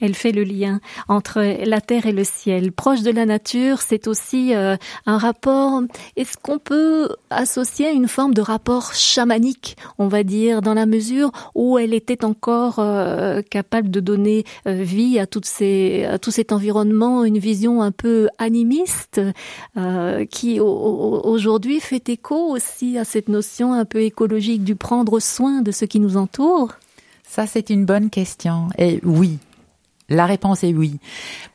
Elle 0.01 0.15
fait 0.15 0.33
le 0.33 0.45
lien 0.45 0.81
entre 1.09 1.41
la 1.65 1.81
terre 1.81 2.07
et 2.07 2.13
le 2.13 2.25
ciel. 2.25 2.73
Proche 2.73 3.03
de 3.03 3.11
la 3.11 3.27
nature, 3.27 3.81
c'est 3.81 4.07
aussi 4.07 4.55
euh, 4.55 4.77
un 5.07 5.19
rapport. 5.19 5.83
Est-ce 6.17 6.37
qu'on 6.37 6.59
peut 6.59 7.09
associer 7.31 7.91
une 7.91 8.09
forme 8.09 8.35
de 8.35 8.41
rapport 8.41 8.95
chamanique, 8.95 9.77
on 9.99 10.09
va 10.09 10.23
dire, 10.23 10.63
dans 10.63 10.75
la 10.75 10.87
mesure 10.87 11.31
où 11.55 11.79
elle 11.79 11.95
était 11.95 12.25
encore 12.25 12.79
euh, 12.79 13.43
capable 13.43 13.91
de 13.91 14.01
donner 14.01 14.45
euh, 14.67 14.83
vie 14.83 15.19
à 15.19 15.27
toutes 15.27 15.47
ces, 15.47 16.05
à 16.05 16.19
tout 16.19 16.31
cet 16.31 16.53
environnement, 16.53 17.25
une 17.25 17.39
vision 17.39 17.83
un 17.83 17.93
peu 17.93 18.29
animiste 18.39 19.21
qui 20.31 20.61
aujourd'hui 20.61 21.81
fait 21.81 22.09
écho 22.09 22.51
aussi 22.51 22.99
à 22.99 23.05
cette 23.05 23.29
notion 23.29 23.73
un 23.73 23.85
peu 23.85 24.03
écologique 24.03 24.65
du 24.65 24.77
prendre 24.77 25.21
soin 25.21 25.63
de 25.63 25.71
ce 25.71 25.85
qui 25.85 26.01
nous 26.01 26.17
entoure? 26.17 26.73
Ça, 27.27 27.47
c'est 27.47 27.71
une 27.71 27.85
bonne 27.85 28.11
question. 28.11 28.69
Et 28.79 29.01
oui, 29.03 29.39
la 30.09 30.27
réponse 30.27 30.65
est 30.65 30.73
oui. 30.73 30.99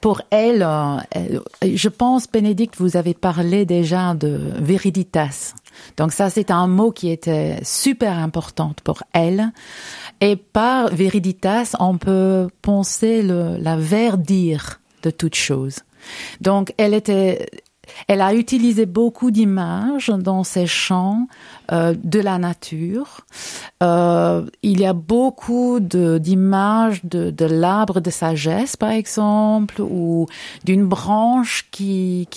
Pour 0.01 0.21
elle, 0.31 0.63
euh, 0.63 1.39
je 1.61 1.89
pense, 1.89 2.29
Bénédicte, 2.29 2.75
vous 2.79 2.97
avez 2.97 3.13
parlé 3.13 3.65
déjà 3.65 4.13
de 4.13 4.39
vériditas. 4.59 5.53
Donc 5.97 6.11
ça, 6.11 6.29
c'est 6.29 6.51
un 6.51 6.67
mot 6.67 6.91
qui 6.91 7.09
était 7.09 7.59
super 7.63 8.17
important 8.17 8.73
pour 8.83 9.03
elle. 9.13 9.51
Et 10.21 10.35
par 10.35 10.89
vériditas, 10.89 11.75
on 11.79 11.97
peut 11.97 12.47
penser 12.61 13.21
le, 13.21 13.57
la 13.57 13.77
verdire 13.77 14.79
de 15.03 15.11
toute 15.11 15.35
chose. 15.35 15.79
Donc, 16.41 16.73
elle 16.77 16.93
était 16.93 17.47
elle 18.07 18.21
a 18.21 18.33
utilisé 18.33 18.85
beaucoup 18.85 19.31
d'images 19.31 20.09
dans 20.09 20.43
ses 20.43 20.67
chants 20.67 21.27
euh, 21.71 21.95
de 22.03 22.19
la 22.19 22.37
nature. 22.37 23.21
Euh, 23.83 24.45
il 24.63 24.79
y 24.79 24.85
a 24.85 24.93
beaucoup 24.93 25.79
d'images 25.79 27.03
de, 27.03 27.45
l'arbre 27.45 27.99
de 27.99 28.09
sagesse, 28.09 28.75
par 28.75 28.91
exemple, 28.91 29.81
ou 29.81 30.27
d'une 30.65 30.85
branche 30.85 31.67
qui, 31.71 32.27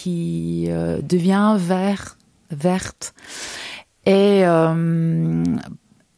euh, 0.68 1.00
devient 1.02 1.56
vert, 1.58 2.16
verte. 2.50 3.14
Et 4.04 4.42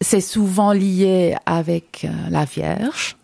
c'est 0.01 0.23
souvent 0.23 0.73
lié 0.73 1.37
avec 1.45 2.07
la 2.31 2.47
Vierge. 2.47 3.17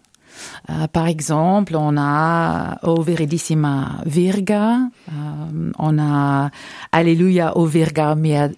Euh, 0.68 0.86
par 0.88 1.06
exemple, 1.06 1.76
on 1.76 1.96
a 1.96 2.78
O 2.82 3.02
Veridissima 3.02 4.00
Virga, 4.06 4.78
euh, 5.08 5.72
on 5.78 5.98
a 5.98 6.50
Alléluia 6.92 7.56
O 7.56 7.64
Virga 7.64 8.14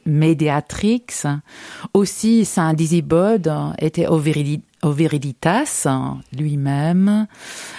Mediatrix. 0.06 1.24
Aussi, 1.94 2.44
Saint 2.44 2.74
Disibode 2.74 3.52
était 3.78 4.06
O, 4.06 4.18
Veriditas 4.18 5.86
lui-même, 6.36 7.26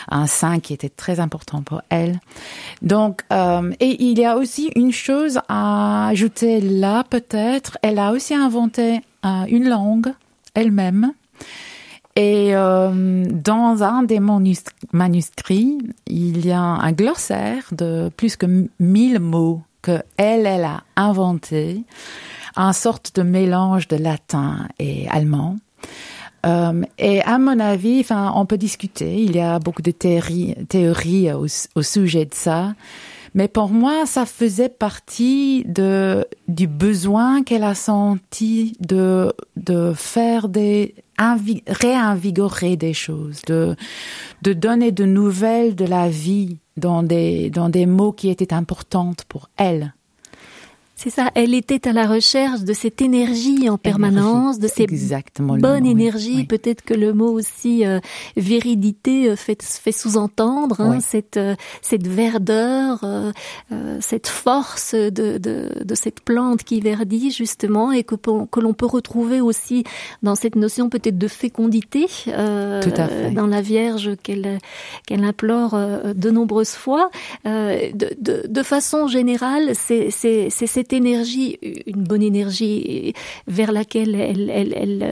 un 0.10 0.28
saint 0.28 0.60
qui 0.60 0.74
était 0.74 0.90
très 0.90 1.20
important 1.20 1.62
pour 1.62 1.82
elle. 1.90 2.20
Donc, 2.82 3.22
euh, 3.32 3.72
et 3.80 4.04
il 4.04 4.18
y 4.18 4.26
a 4.26 4.38
aussi 4.38 4.72
une 4.76 4.92
chose 4.92 5.40
à 5.50 6.08
ajouter 6.08 6.62
là, 6.62 7.04
peut-être. 7.04 7.78
Elle 7.82 8.00
a 8.00 8.12
aussi 8.12 8.34
inventé 8.34 9.02
une 9.48 9.70
langue 9.70 10.14
elle-même 10.54 11.14
et 12.16 12.56
euh, 12.56 13.26
dans 13.28 13.84
un 13.84 14.04
des 14.04 14.20
manuscrits, 14.20 15.78
il 16.06 16.46
y 16.46 16.52
a 16.52 16.62
un 16.62 16.92
glossaire 16.92 17.66
de 17.72 18.12
plus 18.16 18.36
que 18.36 18.68
mille 18.80 19.20
mots 19.20 19.62
que 19.82 20.02
elle, 20.18 20.46
elle 20.46 20.64
a 20.64 20.84
inventé, 20.96 21.84
un 22.56 22.72
sorte 22.72 23.16
de 23.16 23.24
mélange 23.24 23.88
de 23.88 23.98
latin 23.98 24.68
et 24.80 25.08
allemand. 25.10 25.58
Euh, 26.46 26.84
et 27.00 27.22
à 27.22 27.40
mon 27.40 27.60
avis, 27.60 28.02
enfin, 28.02 28.32
on 28.36 28.46
peut 28.46 28.58
discuter. 28.58 29.22
Il 29.22 29.36
y 29.36 29.40
a 29.40 29.60
beaucoup 29.60 29.82
de 29.82 29.92
théories, 29.92 30.56
théories 30.70 31.32
au, 31.34 31.48
au 31.76 31.82
sujet 31.82 32.26
de 32.26 32.34
ça. 32.34 32.76
Mais 33.34 33.48
pour 33.48 33.70
moi, 33.70 34.06
ça 34.06 34.26
faisait 34.26 34.70
partie 34.70 35.64
de, 35.66 36.26
du 36.48 36.68
besoin 36.68 37.44
qu'elle 37.44 37.64
a 37.64 37.74
senti 37.74 38.78
de, 38.80 39.34
de 39.56 39.94
faire 39.96 40.50
des, 40.50 40.94
réinvigorer 41.18 42.76
des 42.76 42.94
choses, 42.94 43.42
de, 43.44 43.76
de 44.42 44.54
donner 44.54 44.92
de 44.92 45.06
nouvelles 45.06 45.76
de 45.76 45.86
la 45.86 46.10
vie 46.10 46.58
dans 46.78 47.04
des, 47.04 47.50
dans 47.50 47.70
des 47.70 47.86
mots 47.86 48.14
qui 48.14 48.30
étaient 48.30 48.54
importants 48.54 49.14
pour 49.28 49.50
elle. 49.58 49.94
C'est 51.04 51.10
ça, 51.10 51.32
elle 51.36 51.54
était 51.54 51.86
à 51.86 51.92
la 51.92 52.08
recherche 52.08 52.62
de 52.62 52.72
cette 52.72 53.02
énergie 53.02 53.70
en 53.70 53.78
permanence, 53.78 54.58
de 54.58 54.70
cette 54.70 54.90
bonne 55.60 55.86
énergie. 55.86 56.46
Peut-être 56.46 56.82
que 56.82 56.94
le 56.94 57.12
mot 57.12 57.30
aussi 57.30 57.86
euh, 57.86 58.00
véridité 58.38 59.28
euh, 59.30 59.36
fait, 59.36 59.62
fait 59.62 59.92
sous-entendre 59.92 60.80
hein, 60.80 61.02
cette 61.02 61.36
euh, 61.36 61.56
cette 61.82 62.08
verdeur, 62.08 63.04
cette 64.00 64.28
force 64.28 64.96
de, 64.96 65.38
de, 65.38 65.70
de 65.84 65.96
cette 65.96 66.22
plante 66.22 66.64
qui 66.64 66.80
verdit 66.80 67.32
justement 67.32 67.92
et 67.92 68.06
que 68.06 68.16
que 68.16 68.60
l'on 68.62 68.74
peut 68.74 68.86
retrouver 68.86 69.42
aussi 69.42 69.84
dans 70.22 70.36
cette 70.36 70.56
notion 70.56 70.88
peut-être 70.88 71.18
de 71.18 71.28
fécondité 71.28 72.06
dans 72.28 73.48
la 73.48 73.62
Vierge 73.62 74.12
qu'elle 74.24 74.60
qu'elle 75.06 75.26
implore 75.26 75.78
de 76.16 76.30
nombreuses 76.30 76.70
fois. 76.70 77.10
de, 77.44 77.92
de, 78.22 78.48
de 78.48 78.64
façon 78.64 79.08
générale, 79.08 79.72
c'est 79.74 80.10
c'est 80.10 80.48
c'est 80.50 80.93
énergie, 80.94 81.58
une 81.86 82.04
bonne 82.04 82.22
énergie 82.22 83.14
vers 83.48 83.72
laquelle 83.72 84.16
elle, 84.16 84.50
elle, 84.50 84.74
elle, 84.74 85.04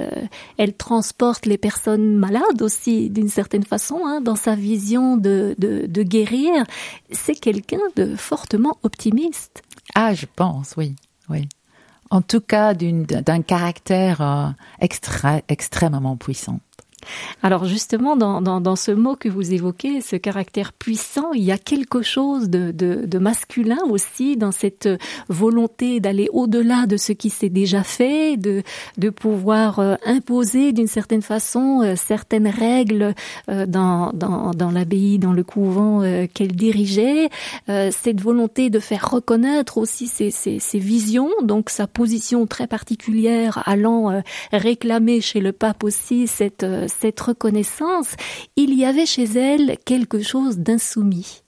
euh, 0.60 0.72
transporte 0.78 1.46
les 1.46 1.58
personnes 1.58 2.17
malades 2.17 2.62
aussi 2.62 3.10
d'une 3.10 3.30
certaine 3.30 3.63
façon, 3.63 4.02
hein, 4.06 4.22
dans 4.22 4.36
sa 4.36 4.56
vision 4.56 5.17
de, 5.17 5.56
de, 5.58 5.88
c'est 7.12 7.36
quelqu'un 7.36 7.82
de 7.96 8.15
fortement 8.15 8.78
optimiste. 8.84 9.63
Ah, 9.96 10.13
je 10.13 10.26
pense, 10.36 10.74
oui, 10.78 10.96
oui. 11.30 11.48
En 12.10 12.22
tout 12.22 12.41
cas, 12.41 12.74
d'un 12.74 13.41
caractère 13.41 14.22
euh, 14.22 14.48
extrêmement 15.48 16.17
puissant. 16.17 16.60
Alors 17.43 17.65
justement, 17.65 18.15
dans, 18.15 18.41
dans, 18.41 18.61
dans, 18.61 18.75
ce 18.75 18.91
mot 18.91 19.15
que 19.15 19.29
vous 19.29 19.53
évoquez, 19.53 20.01
ce 20.01 20.15
caractère 20.15 20.73
puissant, 20.73 21.33
il 21.33 21.43
y 21.43 21.51
a 21.51 21.57
quelque 21.57 22.01
chose 22.01 22.49
de, 22.49 22.71
de, 22.71 23.05
de 23.05 23.19
masculin 23.19 23.79
aussi 23.89 24.37
dans 24.37 24.51
cette 24.51 24.89
volonté 25.29 25.99
d'aller 25.99 26.29
au-delà 26.31 26.85
de 26.85 26.97
ce 26.97 27.11
qui 27.11 27.29
s'est 27.29 27.49
déjà 27.49 27.83
fait, 27.83 28.37
de, 28.37 28.63
de 28.97 29.09
pouvoir 29.09 29.79
euh, 29.79 29.95
imposer 30.05 30.71
d'une 30.73 30.87
certaine 30.87 31.21
façon 31.21 31.81
euh, 31.81 31.95
certaines 31.95 32.47
règles 32.47 33.13
euh, 33.49 33.65
dans, 33.65 34.11
dans, 34.13 34.51
dans 34.51 34.71
l'abbaye, 34.71 35.19
dans 35.19 35.33
le 35.33 35.43
couvent 35.43 36.01
qu'elle 36.33 36.55
dirigeait, 36.55 37.29
cette 37.67 38.21
volonté 38.21 38.69
de 38.69 38.79
faire 38.79 39.09
reconnaître 39.09 39.77
aussi 39.77 40.07
ses, 40.07 40.31
ses, 40.31 40.59
ses, 40.59 40.79
visions, 40.79 41.29
donc 41.43 41.69
sa 41.69 41.87
position 41.87 42.45
très 42.47 42.67
particulière 42.67 43.61
allant 43.65 44.21
réclamer 44.51 45.21
chez 45.21 45.39
le 45.39 45.51
pape 45.51 45.83
aussi 45.83 46.27
cette 46.27 46.65
cette 46.99 47.19
reconnaissance, 47.19 48.15
il 48.56 48.73
y 48.73 48.86
avait 48.86 49.06
chez 49.06 49.23
elle 49.23 49.77
quelque 49.86 50.21
chose 50.21 50.58
d'insoumis. 50.58 51.41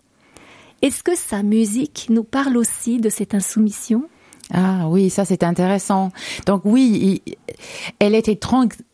Est-ce 0.82 1.03
que 1.03 1.15
sa 1.15 1.43
musique 1.43 2.08
nous 2.10 2.23
parle 2.23 2.58
aussi 2.58 2.99
de 2.99 3.10
cette 3.10 3.34
insoumission? 3.34 4.03
Ah 4.53 4.88
oui, 4.89 5.10
ça 5.10 5.23
c'est 5.23 5.43
intéressant. 5.43 6.12
Donc 6.45 6.62
oui, 6.65 7.21
elle 7.99 8.15
était 8.15 8.39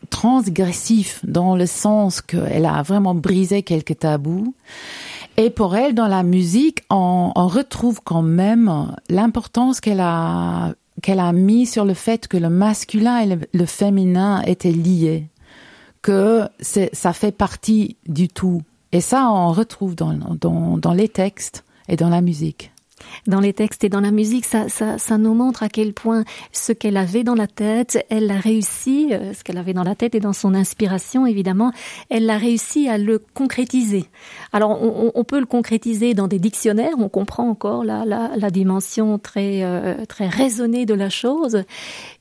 transgressive 0.09 1.19
dans 1.23 1.55
le 1.55 1.65
sens 1.65 2.21
qu'elle 2.21 2.65
a 2.65 2.83
vraiment 2.83 3.15
brisé 3.15 3.63
quelques 3.63 3.99
tabous. 3.99 4.53
Et 5.37 5.49
pour 5.49 5.75
elle, 5.75 5.95
dans 5.95 6.07
la 6.07 6.21
musique, 6.21 6.83
on, 6.89 7.31
retrouve 7.35 8.01
quand 8.03 8.21
même 8.21 8.93
l'importance 9.09 9.79
qu'elle 9.79 10.01
a 10.01 10.73
qu'elle 11.01 11.21
a 11.21 11.31
mis 11.31 11.65
sur 11.65 11.85
le 11.85 11.93
fait 11.93 12.27
que 12.27 12.35
le 12.35 12.49
masculin 12.49 13.19
et 13.21 13.39
le 13.53 13.65
féminin 13.65 14.41
étaient 14.41 14.71
liés 14.71 15.29
que 16.01 16.47
ça 16.61 17.13
fait 17.13 17.31
partie 17.31 17.97
du 18.07 18.27
tout. 18.27 18.61
Et 18.91 19.01
ça, 19.01 19.29
on 19.29 19.51
retrouve 19.51 19.95
dans, 19.95 20.13
dans, 20.13 20.93
les 20.93 21.09
textes 21.09 21.63
et 21.87 21.95
dans 21.95 22.09
la 22.09 22.21
musique. 22.21 22.71
dans 23.27 23.39
les 23.39 23.53
textes 23.53 23.83
et 23.83 23.89
dans 23.89 24.01
la 24.01 24.11
musique, 24.11 24.45
ça, 24.45 24.67
ça, 24.67 24.97
ça 24.97 25.17
nous 25.17 25.33
montre 25.33 25.63
à 25.63 25.69
quel 25.69 25.93
point 25.93 26.23
ce 26.51 26.71
qu'elle 26.71 26.97
avait 26.97 27.23
dans 27.23 27.35
la 27.35 27.47
tête, 27.47 28.03
elle 28.09 28.27
l'a 28.27 28.39
réussi, 28.39 29.09
euh, 29.11 29.33
ce 29.33 29.43
qu'elle 29.43 29.57
avait 29.57 29.73
dans 29.73 29.83
la 29.83 29.95
tête 29.95 30.15
et 30.15 30.19
dans 30.19 30.33
son 30.33 30.55
inspiration, 30.55 31.25
évidemment, 31.25 31.71
elle 32.09 32.25
l'a 32.25 32.37
réussi 32.37 32.89
à 32.89 32.97
le 32.97 33.19
concrétiser. 33.19 34.05
Alors, 34.53 34.81
on, 34.81 35.23
peut 35.23 35.39
le 35.39 35.45
concrétiser 35.45 36.13
dans 36.15 36.27
des 36.27 36.39
dictionnaires, 36.39 36.93
on 36.97 37.09
comprend 37.09 37.47
encore 37.47 37.83
la, 37.83 38.05
la, 38.05 38.31
la 38.35 38.49
dimension 38.49 39.19
très, 39.19 39.63
euh, 39.63 40.05
très 40.07 40.27
raisonnée 40.27 40.85
de 40.85 40.95
la 40.95 41.09
chose, 41.09 41.63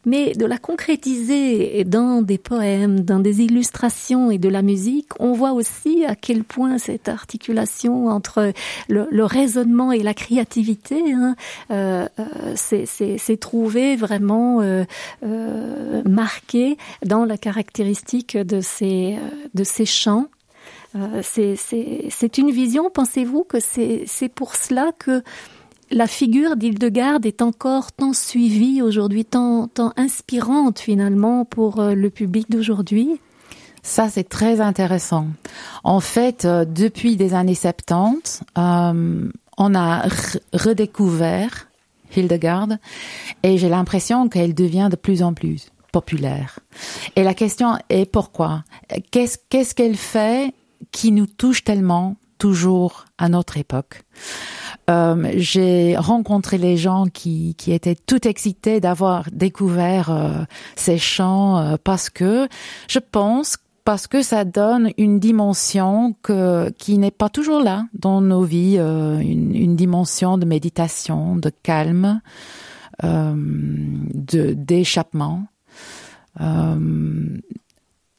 mais 0.09 0.33
de 0.33 0.47
la 0.47 0.59
concrétiser 0.59 1.85
dans 1.85 2.23
des 2.23 2.39
poèmes, 2.39 3.01
dans 3.01 3.21
des 3.21 3.43
illustrations 3.43 4.31
et 4.31 4.39
de 4.39 4.49
la 4.49 4.63
musique, 4.63 5.09
on 5.21 5.33
voit 5.33 5.53
aussi 5.53 6.05
à 6.07 6.15
quel 6.15 6.45
point 6.45 6.79
cette 6.79 7.09
articulation 7.09 8.09
entre 8.09 8.53
le, 8.89 9.25
raisonnement 9.25 9.93
et 9.93 10.03
la 10.03 10.15
créativité 10.15 11.03
hein, 11.13 11.37
euh, 11.71 12.09
euh, 12.19 12.57
s'est 12.57 13.37
trouvé 13.37 13.97
vraiment 13.97 14.61
euh, 14.61 14.85
euh, 15.23 16.03
marqué 16.09 16.77
dans 17.05 17.25
la 17.25 17.37
caractéristique 17.37 18.37
de 18.37 18.61
ces, 18.61 19.17
euh, 19.17 19.49
de 19.55 19.65
ces 19.65 19.87
chants. 19.87 20.27
C'est 21.23 22.39
une 22.39 22.51
vision, 22.51 22.91
pensez-vous 22.91 23.45
que 23.45 23.59
c'est 23.61 24.29
pour 24.35 24.57
cela 24.57 24.91
que 24.99 25.23
la 25.91 26.07
figure 26.07 26.57
d'Hildegarde 26.57 27.27
est 27.27 27.43
encore 27.43 27.93
tant 27.93 28.13
suivie 28.13 28.83
aujourd'hui, 28.83 29.25
tant, 29.25 29.69
tant 29.69 29.93
inspirante 29.97 30.79
finalement 30.79 31.45
pour 31.45 31.81
euh, 31.81 31.95
le 31.95 32.11
public 32.11 32.51
d'aujourd'hui? 32.51 33.21
Ça, 33.83 34.09
c'est 34.09 34.29
très 34.29 34.61
intéressant. 34.61 35.29
En 35.85 36.01
fait, 36.01 36.45
euh, 36.45 36.65
depuis 36.65 37.17
des 37.17 37.35
années 37.35 37.55
70, 37.55 38.43
euh, 38.59 39.29
on 39.57 39.75
a 39.75 40.07
redécouvert 40.53 41.69
Hildegarde 42.17 42.79
et 43.43 43.59
j'ai 43.59 43.69
l'impression 43.69 44.29
qu'elle 44.29 44.55
devient 44.55 44.89
de 44.91 44.97
plus 44.97 45.23
en 45.23 45.33
plus 45.33 45.71
populaire. 45.93 46.59
Et 47.17 47.23
la 47.23 47.35
question 47.35 47.79
est 47.89 48.11
pourquoi? 48.11 48.65
Qu'est-ce 49.11 49.75
qu'elle 49.75 49.97
fait 49.97 50.53
qui 50.93 51.13
nous 51.13 51.27
touche 51.27 51.65
tellement 51.65 52.17
toujours 52.39 53.07
à 53.19 53.29
notre 53.29 53.57
époque? 53.57 54.03
Euh, 54.89 55.33
j'ai 55.37 55.97
rencontré 55.97 56.57
les 56.57 56.77
gens 56.77 57.07
qui, 57.07 57.55
étaient 57.67 57.95
tout 57.95 58.27
excités 58.27 58.81
d'avoir 58.81 59.31
découvert 59.31 60.11
euh, 60.11 60.45
ces 60.77 60.99
chants 60.99 61.59
euh, 61.59 61.77
parce 61.83 62.09
que 62.09 62.49
je 62.89 62.99
pense 62.99 63.59
parce 63.85 64.07
que 64.07 64.23
ça 64.23 64.45
donne 64.45 64.91
une 64.99 65.19
dimension 65.19 66.15
qui 66.79 66.99
n'est 66.99 67.11
pas 67.11 67.31
toujours 67.31 67.63
là 67.63 67.87
dans 67.95 68.21
nos 68.21 68.43
vies, 68.43 68.77
une, 68.77 69.55
une, 69.57 69.77
dimension 69.77 70.37
de 70.37 70.45
méditation, 70.45 71.37
de 71.37 71.51
calme, 71.63 72.21
de 73.03 74.53
d'échappement 74.53 75.47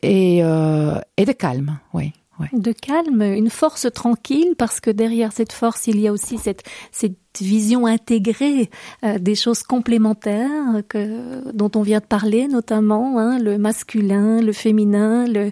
et, 0.02 0.38
et 0.40 1.26
de 1.26 1.32
calme, 1.34 1.78
oui. 1.94 2.14
De 2.54 2.72
calme, 2.72 3.22
une 3.22 3.50
force 3.50 3.88
tranquille, 3.94 4.56
parce 4.58 4.80
que 4.80 4.90
derrière 4.90 5.32
cette 5.32 5.52
force, 5.52 5.88
il 5.88 6.00
y 6.00 6.08
a 6.08 6.12
aussi 6.12 6.38
cette, 6.38 6.64
cette 6.92 7.18
vision 7.40 7.86
intégrée 7.86 8.70
euh, 9.04 9.20
des 9.20 9.36
choses 9.36 9.64
complémentaires 9.64 10.50
que, 10.88 11.52
dont 11.54 11.72
on 11.76 11.82
vient 11.82 12.00
de 12.00 12.06
parler, 12.06 12.48
notamment 12.48 13.20
hein, 13.20 13.40
le 13.40 13.58
masculin, 13.58 14.42
le 14.42 14.52
féminin, 14.52 15.26
le, 15.28 15.52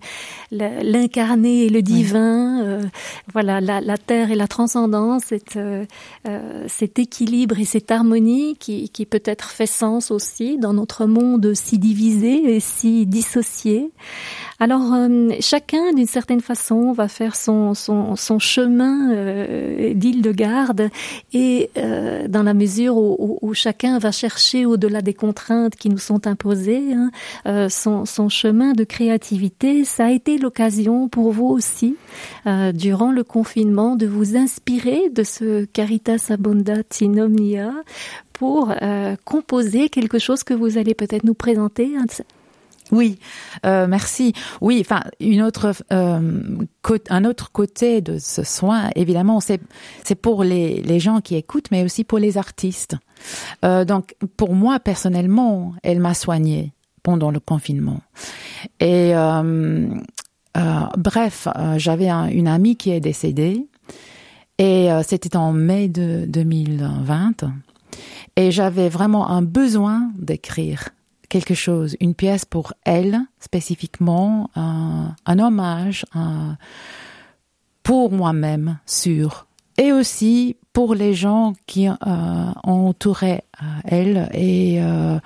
l'incarné 0.52 1.66
et 1.66 1.70
le 1.70 1.82
divin, 1.82 2.62
euh, 2.63 2.84
voilà, 3.32 3.62
la, 3.62 3.82
la, 3.82 3.98
terre 3.98 4.32
et 4.32 4.36
la 4.36 4.48
transcendance, 4.48 5.26
cet, 5.26 5.56
euh, 5.56 5.86
euh, 6.28 6.66
cet 6.68 7.00
équilibre 7.00 7.60
et 7.60 7.66
cette 7.66 7.92
harmonie 7.92 8.56
qui, 8.58 8.90
qui 8.90 9.06
peut 9.06 9.24
être 9.26 9.50
fait 9.50 9.68
sens 9.68 10.12
aussi 10.12 10.58
dans 10.58 10.74
notre 10.74 11.06
monde 11.06 11.54
si 11.54 11.78
divisé 11.78 12.56
et 12.56 12.60
si 12.60 13.06
dissocié. 13.06 13.92
Alors, 14.60 14.92
euh, 14.94 15.30
chacun, 15.40 15.94
d'une 15.94 16.08
certaine 16.08 16.42
façon, 16.42 16.92
va 16.92 17.08
faire 17.08 17.36
son, 17.36 17.76
son, 17.76 18.16
son 18.16 18.40
chemin 18.40 19.12
euh, 19.12 19.94
d'île 19.94 20.24
de 20.24 20.32
garde 20.32 20.90
et 21.32 21.66
euh, 21.77 22.27
dans 22.27 22.43
la 22.43 22.53
mesure 22.53 22.97
où, 22.97 23.15
où, 23.19 23.39
où, 23.41 23.53
chacun 23.53 23.99
va 23.99 24.12
chercher 24.12 24.65
au-delà 24.65 25.01
des 25.01 25.13
contraintes 25.13 25.75
qui 25.75 25.89
nous 25.89 25.97
sont 25.97 26.27
imposées, 26.27 26.93
hein, 26.93 27.12
euh, 27.45 27.69
son, 27.69 28.06
son, 28.06 28.30
chemin 28.30 28.73
de 28.73 28.84
créativité, 28.84 29.84
ça 29.84 30.06
a 30.08 30.12
été 30.12 30.38
l'occasion 30.38 31.08
pour 31.08 31.32
vous 31.32 31.47
aussi, 31.47 31.95
euh, 32.45 32.71
durant 32.71 33.12
le 33.12 33.23
confinement, 33.23 33.95
de 33.95 34.08
vous 34.08 34.36
inspirer 34.38 35.10
de 35.10 35.23
ce 35.23 35.65
Caritas 35.65 36.27
Abundat 36.30 36.84
in 37.01 37.17
Omnia 37.17 37.71
pour 38.34 38.71
euh, 38.82 39.15
composer 39.25 39.89
quelque 39.89 40.19
chose 40.19 40.43
que 40.43 40.53
vous 40.53 40.77
allez 40.77 40.93
peut-être 40.93 41.23
nous 41.23 41.34
présenter 41.34 41.95
oui, 42.91 43.19
euh, 43.65 43.88
merci. 43.88 44.34
Oui, 44.62 44.78
enfin, 44.82 45.02
une 45.19 45.41
autre, 45.41 45.73
euh, 45.91 46.58
un 47.10 47.26
autre 47.26 47.52
côté 47.52 48.02
de 48.02 48.17
ce 48.17 48.43
soin, 48.43 48.89
évidemment, 48.95 49.39
c'est 49.39 49.62
c'est 50.04 50.15
pour 50.15 50.43
les, 50.43 50.82
les 50.82 51.00
gens 51.00 51.21
qui 51.21 51.36
écoutent, 51.36 51.71
mais 51.71 51.84
aussi 51.84 52.04
pour 52.04 52.19
les 52.19 52.38
artistes. 52.38 52.95
Euh, 53.65 53.86
donc, 53.86 54.15
pour 54.38 54.54
moi 54.54 54.80
personnellement, 54.80 55.73
elle 55.84 56.00
m'a 56.00 56.13
soignée 56.13 56.73
pendant 57.04 57.32
le 57.32 57.39
confinement. 57.39 58.02
Et 58.80 59.15
euh, 59.15 59.88
euh, 60.58 60.80
bref, 60.97 61.47
euh, 61.56 61.78
j'avais 61.78 62.10
un, 62.10 62.28
une 62.28 62.50
amie 62.50 62.76
qui 62.76 62.91
est 62.91 63.00
décédée, 63.00 63.65
et 64.60 64.89
c'était 65.04 65.38
en 65.38 65.54
mai 65.54 65.88
de 65.88 66.26
2020, 66.28 67.43
et 68.36 68.52
j'avais 68.52 68.89
vraiment 68.89 69.30
un 69.30 69.43
besoin 69.43 70.10
d'écrire 70.17 70.89
quelque 71.30 71.54
chose, 71.54 71.96
une 72.00 72.16
pièce 72.16 72.46
pour 72.46 72.74
elle 72.84 73.20
spécifiquement, 73.40 74.50
un, 74.56 75.40
hommage 75.40 76.06
pour 77.84 78.12
moi-même 78.12 78.80
sur 78.86 79.48
et 79.78 79.92
aussi 79.92 80.58
pour 80.74 80.96
les 80.96 81.13
gens 81.13 81.54
qui 81.66 81.88
euh, 81.88 81.94
entouraient 82.63 83.44
euh, 83.62 83.66
elle 83.86 84.30
et 84.34 84.82
euh, 84.82 85.20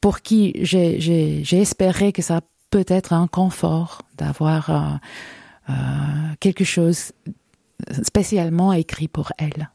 pour 0.00 0.20
qui 0.20 0.54
j'ai 0.62 1.60
espéré 1.60 2.12
que 2.12 2.22
ça 2.22 2.40
peut 2.70 2.84
être 2.88 3.12
un 3.12 3.26
confort 3.26 4.02
d'avoir 4.16 5.00
euh, 5.68 5.72
quelque 6.40 6.64
chose 6.64 7.12
spécialement 8.02 8.72
écrit 8.72 9.08
pour 9.08 9.32
elle. 9.38 9.70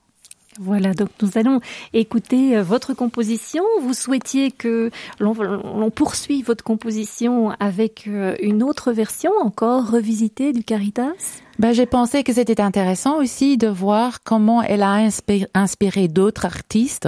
Voilà, 0.62 0.94
donc 0.94 1.08
nous 1.22 1.30
allons 1.36 1.62
écouter 1.94 2.58
euh, 2.58 2.64
votre 2.64 2.94
composition. 2.94 3.64
Vous 3.82 3.94
souhaitiez 3.94 4.52
que 4.52 4.92
l'on 5.22 5.90
poursuive 5.90 6.48
votre 6.48 6.66
composition 6.66 7.52
avec 7.62 8.08
euh, 8.08 8.36
une 8.42 8.62
autre 8.62 8.92
version 8.92 9.32
encore 9.42 9.90
revisitée 9.90 10.52
du 10.52 10.66
Caritas? 10.66 11.14
Ben, 11.60 11.74
J'ai 11.74 11.86
pensé 11.86 12.24
que 12.24 12.34
c'était 12.34 12.60
intéressant 12.60 13.18
aussi 13.18 13.58
de 13.58 13.68
voir 13.68 14.22
comment 14.24 14.62
elle 14.62 14.84
a 14.84 15.10
inspiré, 15.54 16.08
d'autres 16.10 16.46
artistes 16.46 17.08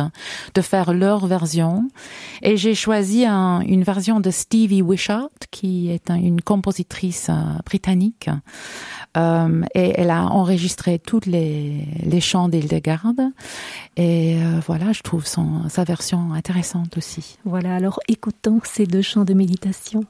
de 0.53 0.61
faire 0.61 0.93
leur 0.93 1.25
version. 1.25 1.89
Et 2.41 2.55
j'ai 2.55 2.75
choisi 2.75 3.25
un, 3.25 3.61
une 3.61 3.83
version 3.83 4.21
de 4.21 4.29
Stevie 4.29 4.81
Wishart, 4.81 5.29
qui 5.51 5.89
est 5.89 6.09
un, 6.09 6.15
une 6.15 6.41
compositrice 6.41 7.27
euh, 7.29 7.33
britannique. 7.65 8.29
Euh, 9.17 9.63
et 9.75 9.93
elle 9.97 10.09
a 10.09 10.23
enregistré 10.27 10.97
toutes 10.99 11.25
les, 11.25 11.85
chants 12.21 12.47
d'Hildegarde. 12.47 13.21
Et 13.97 14.37
euh, 14.37 14.59
voilà, 14.65 14.93
je 14.93 15.01
trouve 15.01 15.25
sa 15.25 15.83
version 15.83 16.33
intéressante 16.33 16.97
aussi. 16.97 17.37
Voilà, 17.45 17.75
alors 17.75 17.99
écoutons 18.07 18.61
ces 18.63 18.85
deux 18.85 19.01
chants 19.01 19.25
de 19.25 19.33
méditation. 19.33 20.03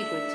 Integrity, 0.00 0.29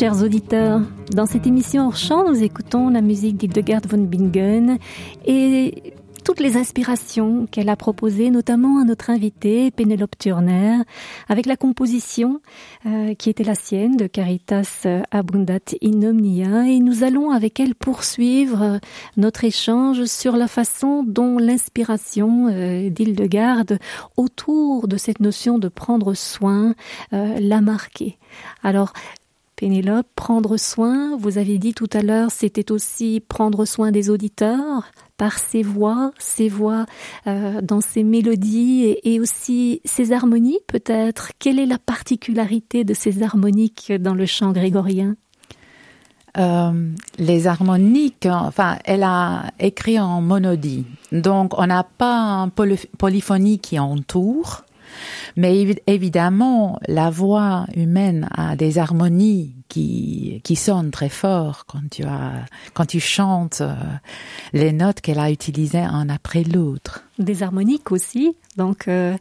Chers 0.00 0.22
auditeurs, 0.22 0.80
dans 1.14 1.26
cette 1.26 1.46
émission 1.46 1.88
hors 1.88 1.96
champ, 1.96 2.26
nous 2.26 2.42
écoutons 2.42 2.88
la 2.88 3.02
musique 3.02 3.36
d'Hildegard 3.36 3.82
von 3.86 3.98
Bingen 3.98 4.78
et 5.26 5.92
toutes 6.24 6.40
les 6.40 6.56
inspirations 6.56 7.46
qu'elle 7.50 7.68
a 7.68 7.76
proposées, 7.76 8.30
notamment 8.30 8.80
à 8.80 8.84
notre 8.84 9.10
invitée 9.10 9.70
Pénélope 9.70 10.16
Turner, 10.18 10.78
avec 11.28 11.44
la 11.44 11.56
composition 11.58 12.40
euh, 12.86 13.14
qui 13.14 13.28
était 13.28 13.44
la 13.44 13.54
sienne 13.54 13.98
de 13.98 14.06
Caritas 14.06 14.86
Abundat 15.10 15.74
in 15.82 16.02
Omnia. 16.02 16.66
Et 16.66 16.78
nous 16.78 17.04
allons 17.04 17.30
avec 17.30 17.60
elle 17.60 17.74
poursuivre 17.74 18.80
notre 19.18 19.44
échange 19.44 20.04
sur 20.06 20.38
la 20.38 20.48
façon 20.48 21.04
dont 21.06 21.36
l'inspiration 21.36 22.48
euh, 22.48 22.88
autour 24.16 24.88
de 24.88 24.96
cette 24.96 25.20
notion 25.20 25.58
de 25.58 25.68
prendre 25.68 26.14
soin 26.14 26.74
euh, 27.12 27.38
l'a 27.38 27.60
marquée. 27.60 28.16
Alors, 28.62 28.92
Pénélope, 29.60 30.06
prendre 30.16 30.56
soin, 30.56 31.18
vous 31.18 31.36
avez 31.36 31.58
dit 31.58 31.74
tout 31.74 31.90
à 31.92 32.00
l'heure, 32.00 32.30
c'était 32.30 32.72
aussi 32.72 33.20
prendre 33.20 33.66
soin 33.66 33.90
des 33.90 34.08
auditeurs 34.08 34.90
par 35.18 35.38
ses 35.38 35.62
voix, 35.62 36.12
ses 36.18 36.48
voix 36.48 36.86
euh, 37.26 37.60
dans 37.60 37.82
ses 37.82 38.02
mélodies 38.02 38.96
et, 39.04 39.20
aussi 39.20 39.82
ses 39.84 40.12
harmonies 40.12 40.60
peut-être. 40.66 41.32
Quelle 41.38 41.58
est 41.58 41.66
la 41.66 41.76
particularité 41.76 42.84
de 42.84 42.94
ces 42.94 43.22
harmoniques 43.22 43.92
dans 43.92 44.14
le 44.14 44.24
chant 44.24 44.52
grégorien? 44.52 45.16
Euh, 46.38 46.92
les 47.18 47.46
harmoniques, 47.46 48.28
enfin, 48.30 48.78
elle 48.86 49.02
a 49.02 49.50
écrit 49.58 50.00
en 50.00 50.22
monodie, 50.22 50.86
donc 51.12 51.58
on 51.58 51.66
n'a 51.66 51.84
pas 51.84 52.48
polyphonie 52.96 53.58
qui 53.58 53.78
entoure, 53.78 54.64
mais 55.36 55.76
évidemment, 55.86 56.78
la 56.86 57.10
voix 57.10 57.66
humaine 57.74 58.28
a 58.36 58.56
des 58.56 58.78
harmonies 58.78 59.54
qui, 59.68 60.40
qui 60.44 60.56
sonne 60.56 60.90
très 60.90 61.08
fort 61.08 61.64
quand 61.66 61.88
tu 61.90 62.04
as, 62.04 62.44
quand 62.74 62.86
tu 62.86 63.00
chantes 63.00 63.60
euh, 63.60 63.74
les 64.52 64.72
notes 64.72 65.00
qu'elle 65.00 65.18
a 65.18 65.30
utilisées 65.30 65.78
un 65.78 66.08
après 66.08 66.42
l'autre. 66.42 67.04
Des 67.18 67.42
harmoniques 67.42 67.92
aussi, 67.92 68.34
donc 68.56 68.88
euh, 68.88 69.16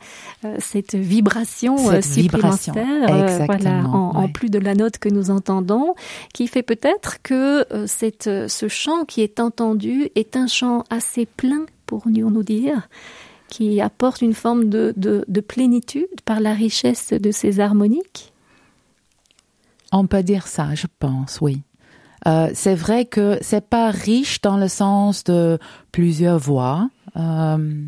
euh, 0.46 0.56
cette 0.60 0.96
vibration 0.96 1.78
Cette 1.78 2.06
supplémentaire, 2.06 2.76
vibration, 2.86 3.46
voilà, 3.46 3.88
en, 3.88 4.28
plus 4.30 4.50
de 4.50 4.58
la 4.58 4.74
note 4.74 4.98
que 4.98 5.10
nous 5.10 5.32
entendons, 5.32 5.96
qui 6.34 6.48
fait 6.48 6.64
peut-être 6.64 7.22
que 7.22 7.66
euh, 7.74 7.86
cette, 7.88 8.30
ce 8.48 8.68
chant 8.68 9.06
qui 9.06 9.22
est 9.22 9.40
entendu 9.40 10.10
est 10.16 10.36
un 10.36 10.48
chant 10.48 10.84
assez 10.90 11.26
plein, 11.26 11.66
pourrions-nous 11.86 12.44
dire, 12.44 12.88
qui 13.50 13.82
apporte 13.82 14.22
une 14.22 14.34
forme 14.34 14.70
de, 14.70 14.94
de, 14.96 15.26
de 15.28 15.42
plénitude 15.42 16.22
par 16.24 16.40
la 16.40 16.54
richesse 16.54 17.12
de 17.12 17.32
ses 17.32 17.60
harmoniques. 17.60 18.32
On 19.92 20.08
peut 20.08 20.24
dire 20.24 20.48
ça, 20.48 20.76
je 20.76 20.88
pense, 21.00 21.40
oui. 21.42 21.62
Euh, 22.28 22.50
c'est 22.54 22.76
vrai 22.76 23.06
que 23.06 23.38
c'est 23.42 23.68
pas 23.68 23.92
riche 23.92 24.42
dans 24.42 24.58
le 24.58 24.68
sens 24.68 25.24
de 25.24 25.58
plusieurs 25.92 26.38
voix. 26.38 26.90
Euh, 27.18 27.86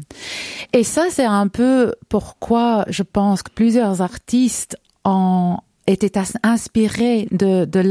et 0.73 0.83
ça, 0.83 1.05
c'est 1.09 1.25
un 1.25 1.47
peu 1.47 1.93
pourquoi 2.09 2.85
je 2.87 3.03
pense 3.03 3.43
que 3.43 3.51
plusieurs 3.51 4.01
artistes 4.01 4.77
ont 5.03 5.57
été 5.85 6.11
inspirés 6.43 7.27
de, 7.31 7.65
de. 7.65 7.81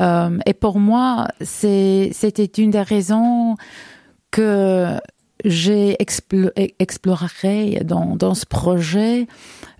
Euh, 0.00 0.38
et 0.46 0.54
pour 0.54 0.78
moi, 0.78 1.28
c'était 1.40 2.44
une 2.58 2.70
des 2.70 2.82
raisons 2.82 3.56
que 4.30 4.98
j'ai 5.44 5.94
explo- 6.00 6.52
exploré 6.78 7.80
dans, 7.84 8.16
dans 8.16 8.34
ce 8.34 8.46
projet 8.46 9.26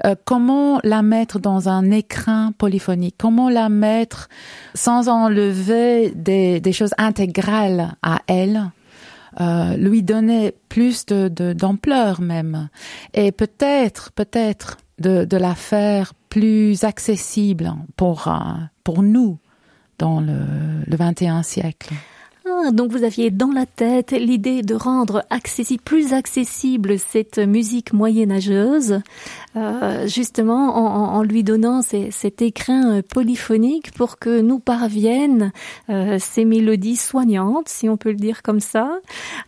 euh, 0.04 0.14
comment 0.24 0.80
la 0.84 1.02
mettre 1.02 1.38
dans 1.38 1.68
un 1.68 1.90
écrin 1.90 2.52
polyphonique, 2.58 3.14
comment 3.18 3.48
la 3.48 3.68
mettre 3.68 4.28
sans 4.74 5.08
enlever 5.08 6.10
des, 6.14 6.60
des 6.60 6.72
choses 6.72 6.94
intégrales 6.98 7.94
à 8.02 8.20
elle, 8.26 8.70
euh, 9.40 9.76
lui 9.76 10.02
donner 10.02 10.54
plus 10.68 11.06
de, 11.06 11.28
de- 11.28 11.52
d'ampleur 11.52 12.20
même, 12.20 12.68
et 13.14 13.32
peut-être, 13.32 14.12
peut-être 14.12 14.78
de, 14.98 15.24
de 15.24 15.36
la 15.36 15.54
faire 15.54 16.12
plus 16.28 16.84
accessible 16.84 17.72
pour, 17.96 18.28
euh, 18.28 18.32
pour 18.84 19.02
nous 19.02 19.38
dans 19.98 20.20
le, 20.20 20.34
le 20.86 20.96
21 20.96 21.42
siècle. 21.42 21.94
Donc 22.72 22.90
vous 22.90 23.04
aviez 23.04 23.30
dans 23.30 23.52
la 23.52 23.66
tête 23.66 24.10
l'idée 24.10 24.62
de 24.62 24.74
rendre 24.74 25.24
accessible, 25.30 25.82
plus 25.82 26.12
accessible 26.12 26.98
cette 26.98 27.38
musique 27.38 27.92
moyenâgeuse, 27.92 29.00
euh, 29.56 30.06
justement 30.08 31.16
en, 31.16 31.22
lui 31.22 31.44
donnant 31.44 31.82
cet 31.82 32.42
écrin 32.42 33.00
polyphonique 33.02 33.92
pour 33.92 34.18
que 34.18 34.40
nous 34.40 34.58
parviennent 34.58 35.52
euh, 35.88 36.18
ces 36.18 36.44
mélodies 36.44 36.96
soignantes, 36.96 37.68
si 37.68 37.88
on 37.88 37.96
peut 37.96 38.10
le 38.10 38.16
dire 38.16 38.42
comme 38.42 38.60
ça. 38.60 38.98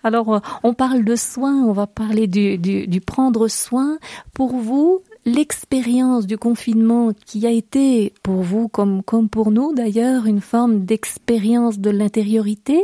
Alors, 0.04 0.34
euh, 0.34 0.38
on 0.62 0.74
parle 0.74 1.04
de 1.04 1.16
soin, 1.16 1.64
on 1.64 1.72
va 1.72 1.86
parler 1.86 2.26
du, 2.26 2.58
du, 2.58 2.86
du 2.86 3.00
prendre 3.00 3.48
soin. 3.48 3.98
Pour 4.34 4.56
vous, 4.56 5.02
l'expérience 5.24 6.26
du 6.26 6.36
confinement 6.36 7.12
qui 7.24 7.46
a 7.46 7.50
été 7.50 8.12
pour 8.22 8.42
vous 8.42 8.68
comme, 8.68 9.02
pour 9.02 9.50
nous 9.50 9.72
d'ailleurs 9.74 10.26
une 10.26 10.40
forme 10.40 10.84
d'expérience 10.84 11.78
de 11.78 11.90
l'intériorité 11.90 12.82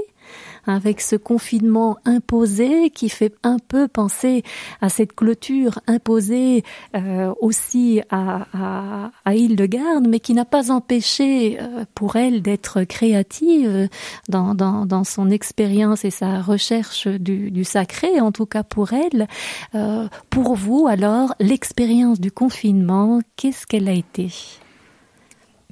avec 0.67 1.01
ce 1.01 1.17
confinement 1.17 1.99
imposé 2.05 2.91
qui 2.91 3.09
fait 3.09 3.35
un 3.43 3.59
peu 3.59 3.89
penser 3.89 4.43
à 4.81 4.89
cette 4.89 5.15
clôture 5.15 5.81
imposée 5.87 6.65
euh, 6.95 7.33
aussi 7.41 8.01
à, 8.11 9.11
à, 9.25 9.35
Hildegarde, 9.35 10.07
mais 10.09 10.21
qui 10.21 10.35
n'a 10.35 10.45
pas 10.45 10.71
empêché 10.71 11.59
euh, 11.61 11.85
pour 11.95 12.17
elle 12.17 12.43
d'être 12.43 12.85
créative 12.85 13.89
dans, 14.29 14.55
dans, 14.55 15.05
son 15.05 15.31
expérience 15.31 16.05
et 16.05 16.11
sa 16.11 16.41
recherche 16.41 17.07
du, 17.07 17.51
du 17.51 17.65
sacré, 17.65 18.21
en 18.21 18.33
tout 18.33 18.47
cas 18.47 18.63
pour 18.63 18.93
elle. 18.93 19.29
Euh, 19.75 20.09
pour 20.29 20.55
vous, 20.55 20.87
alors, 20.89 21.35
l'expérience 21.41 22.21
du 22.21 22.31
confinement, 22.31 23.21
qu'est-ce 23.37 23.67
qu'elle 23.67 23.89
a 23.89 23.93
été? 23.93 24.33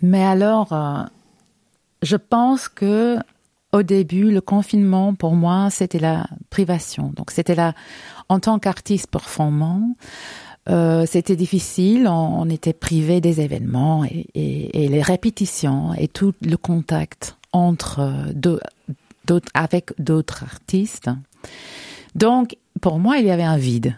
Mais 0.01 0.25
alors, 0.25 0.73
je 2.03 2.17
pense 2.17 2.69
que 2.69 3.19
au 3.73 3.83
début, 3.83 4.31
le 4.31 4.41
confinement 4.41 5.15
pour 5.15 5.35
moi, 5.35 5.69
c'était 5.71 5.99
la 5.99 6.27
privation. 6.51 7.13
Donc, 7.17 7.31
c'était 7.31 7.55
la, 7.55 7.75
en 8.29 8.41
tant 8.41 8.59
qu'artiste 8.59 9.09
performant, 9.11 9.95
euh, 10.69 11.07
c'était 11.07 11.37
difficile. 11.37 12.09
On, 12.09 12.41
on 12.41 12.49
était 12.49 12.73
privé 12.73 13.21
des 13.21 13.41
événements 13.41 14.05
et, 14.05 14.27
et, 14.35 14.85
et 14.85 14.89
les 14.89 15.03
répétitions 15.03 15.95
et 15.95 16.09
tout 16.09 16.35
le 16.43 16.57
contact 16.57 17.37
entre 17.53 18.01
euh, 18.01 18.33
d'autres 19.25 19.51
avec 19.55 19.93
d'autres 19.99 20.43
artistes. 20.43 21.11
Donc, 22.15 22.57
pour 22.81 22.99
moi, 22.99 23.19
il 23.19 23.27
y 23.27 23.31
avait 23.31 23.43
un 23.43 23.59
vide. 23.59 23.97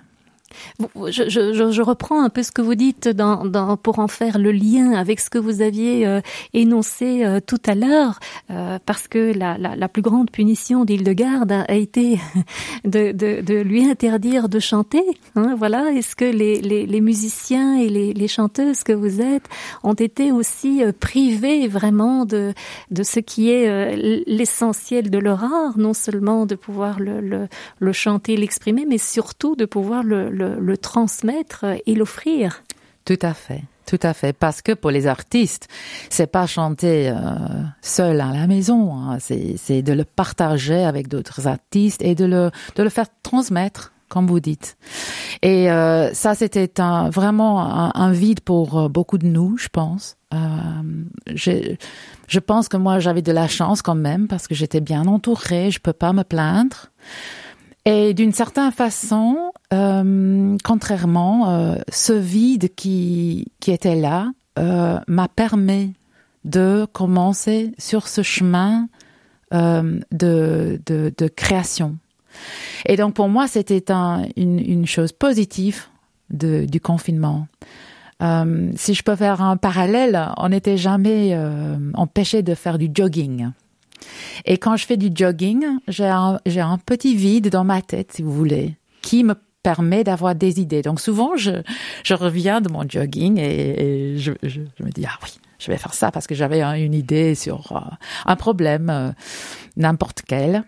Je, 1.09 1.29
je- 1.29 1.71
je 1.71 1.83
reprends 1.83 2.23
un 2.23 2.29
peu 2.29 2.43
ce 2.43 2.53
que 2.53 2.63
vous 2.63 2.75
dites 2.75 3.09
dans, 3.09 3.45
dans, 3.45 3.77
pour 3.77 3.99
en 3.99 4.09
faire 4.09 4.39
le 4.39 4.53
lien 4.53 4.93
avec 4.93 5.21
ce 5.21 5.31
que 5.31 5.39
vous 5.39 5.63
aviez 5.63 6.07
euh, 6.07 6.21
énoncé 6.55 7.25
euh, 7.25 7.41
tout 7.45 7.61
à 7.67 7.75
l'heure, 7.75 8.19
euh, 8.51 8.79
parce 8.87 9.09
que 9.09 9.33
la, 9.37 9.59
la, 9.59 9.77
la 9.77 9.89
plus 9.89 10.03
grande 10.03 10.31
punition 10.31 10.85
d'Hildegarde 10.85 11.53
a, 11.53 11.61
a 11.63 11.75
été 11.75 12.19
de, 12.85 13.13
de, 13.13 13.41
de 13.43 13.55
lui 13.61 13.85
interdire 13.89 14.49
de 14.49 14.59
chanter. 14.59 15.03
Hein, 15.37 15.55
voilà. 15.59 15.91
Est-ce 15.93 16.17
que 16.17 16.25
les, 16.25 16.61
les, 16.61 16.87
les 16.87 17.01
musiciens 17.01 17.77
et 17.79 17.89
les, 17.89 18.13
les 18.13 18.29
chanteuses 18.29 18.83
que 18.83 18.93
vous 18.93 19.21
êtes 19.21 19.47
ont 19.83 19.95
été 19.95 20.33
aussi 20.33 20.83
euh, 20.83 20.93
privés 20.99 21.69
vraiment 21.69 22.25
de, 22.25 22.53
de 22.91 23.03
ce 23.03 23.21
qui 23.21 23.51
est 23.51 23.69
euh, 23.69 24.21
l'essentiel 24.27 25.11
de 25.11 25.19
leur 25.19 25.45
art, 25.45 25.77
non 25.79 25.95
seulement 25.95 26.47
de 26.47 26.55
pouvoir 26.55 26.99
le, 27.01 27.21
le, 27.21 27.49
le 27.79 27.93
chanter, 27.93 28.37
l'exprimer, 28.37 28.85
mais 28.89 28.99
surtout 28.99 29.57
de 29.57 29.65
pouvoir 29.65 30.03
le, 30.03 30.31
le, 30.31 30.40
le 30.45 30.77
transmettre 30.77 31.65
et 31.87 31.95
l'offrir. 31.95 32.63
Tout 33.05 33.19
à 33.23 33.35
fait, 33.35 33.63
tout 33.87 33.99
à 34.03 34.15
fait. 34.15 34.33
Parce 34.33 34.63
que 34.63 34.73
pour 34.73 34.91
les 34.91 35.07
artistes, 35.07 35.69
c'est 36.11 36.27
pas 36.27 36.47
chanter 36.47 37.09
euh, 37.09 37.15
seul 37.83 38.21
à 38.21 38.33
la 38.33 38.47
maison, 38.47 38.95
hein. 38.95 39.19
c'est 39.21 39.83
de 39.83 39.93
le 39.93 40.05
partager 40.05 40.85
avec 40.85 41.09
d'autres 41.09 41.47
artistes 41.47 42.03
et 42.03 42.15
de 42.15 42.25
le 42.25 42.51
de 42.77 42.83
le 42.83 42.89
faire 42.89 43.07
transmettre, 43.23 43.93
comme 44.09 44.27
vous 44.27 44.41
dites. 44.41 44.77
Et 45.43 45.71
euh, 45.71 46.13
ça, 46.13 46.35
c'était 46.35 46.71
vraiment 47.11 47.95
un, 47.97 48.13
vide 48.13 48.41
pour 48.41 48.79
euh, 48.79 48.89
beaucoup 48.89 49.19
de 49.19 49.27
nous, 49.27 49.57
je 49.57 49.69
pense. 49.69 50.17
Je, 51.35 51.75
je 52.29 52.39
pense 52.39 52.69
que 52.69 52.77
moi, 52.77 53.01
j'avais 53.01 53.23
de 53.23 53.33
la 53.33 53.49
chance 53.49 53.83
quand 53.83 53.97
même 53.97 54.29
parce 54.29 54.47
que 54.47 54.55
j'étais 54.55 54.81
bien 54.81 55.07
entourée, 55.07 55.73
je 55.73 55.81
peux 55.81 55.93
pas 55.93 56.13
me 56.13 56.23
plaindre. 56.23 56.91
Et 57.87 58.13
d'une 58.15 58.33
certaine 58.33 58.73
façon, 58.73 59.53
euh, 59.73 60.57
contrairement, 60.65 61.51
euh, 61.51 61.77
ce 61.91 62.13
vide 62.13 62.75
qui, 62.75 63.47
qui 63.59 63.71
était 63.71 63.97
là 63.97 64.31
euh, 64.59 64.99
m'a 65.09 65.29
permis 65.29 65.95
de 66.45 66.87
commencer 66.93 67.73
sur 67.79 68.07
ce 68.07 68.23
chemin 68.23 68.89
euh, 69.55 69.99
de, 70.13 70.81
de, 70.87 71.13
de 71.17 71.29
création. 71.29 71.97
Et 72.87 72.97
donc 72.97 73.15
pour 73.15 73.29
moi, 73.29 73.49
c'était 73.49 73.91
un, 73.91 74.25
une, 74.37 74.59
une 74.59 74.87
chose 74.87 75.13
positive 75.13 75.85
de, 76.31 76.67
du 76.67 76.81
confinement. 76.81 77.47
Euh, 78.23 78.71
si 78.77 78.93
je 78.93 79.03
peux 79.03 79.17
faire 79.17 79.41
un 79.41 79.57
parallèle, 79.57 80.29
on 80.37 80.51
n'était 80.51 80.77
jamais 80.77 81.31
euh, 81.33 81.77
empêché 81.95 82.43
de 82.43 82.55
faire 82.55 82.79
du 82.79 82.91
jogging. 82.93 83.51
Et 84.45 84.59
quand 84.59 84.77
je 84.77 84.87
fais 84.87 84.97
du 84.97 85.11
jogging, 85.15 85.65
j'ai 85.89 86.07
un, 86.07 86.39
petit 86.85 87.15
vide 87.15 87.49
dans 87.51 87.65
ma 87.65 87.83
tête, 87.83 88.13
si 88.13 88.23
vous 88.23 88.33
voulez, 88.33 88.77
qui 89.03 89.25
me 89.25 89.35
permet 89.63 90.05
d'avoir 90.05 90.35
des 90.35 90.61
idées. 90.61 90.83
Donc 90.83 91.01
souvent, 91.01 91.37
je, 91.37 91.63
reviens 92.15 92.61
de 92.61 92.71
mon 92.71 92.89
jogging 92.89 93.39
et, 93.39 94.17
je, 94.17 94.33
me 94.81 94.91
dis, 94.91 95.05
ah 95.07 95.19
oui, 95.23 95.31
je 95.59 95.71
vais 95.71 95.77
faire 95.77 95.95
ça 95.95 96.11
parce 96.11 96.27
que 96.27 96.35
j'avais 96.35 96.63
une 96.63 96.95
idée 96.95 97.35
sur 97.35 97.73
euh, 97.73 97.81
un 98.27 98.37
problème, 98.37 98.89
euh, 98.91 99.11
n'importe 99.77 100.23
quel. 100.27 100.65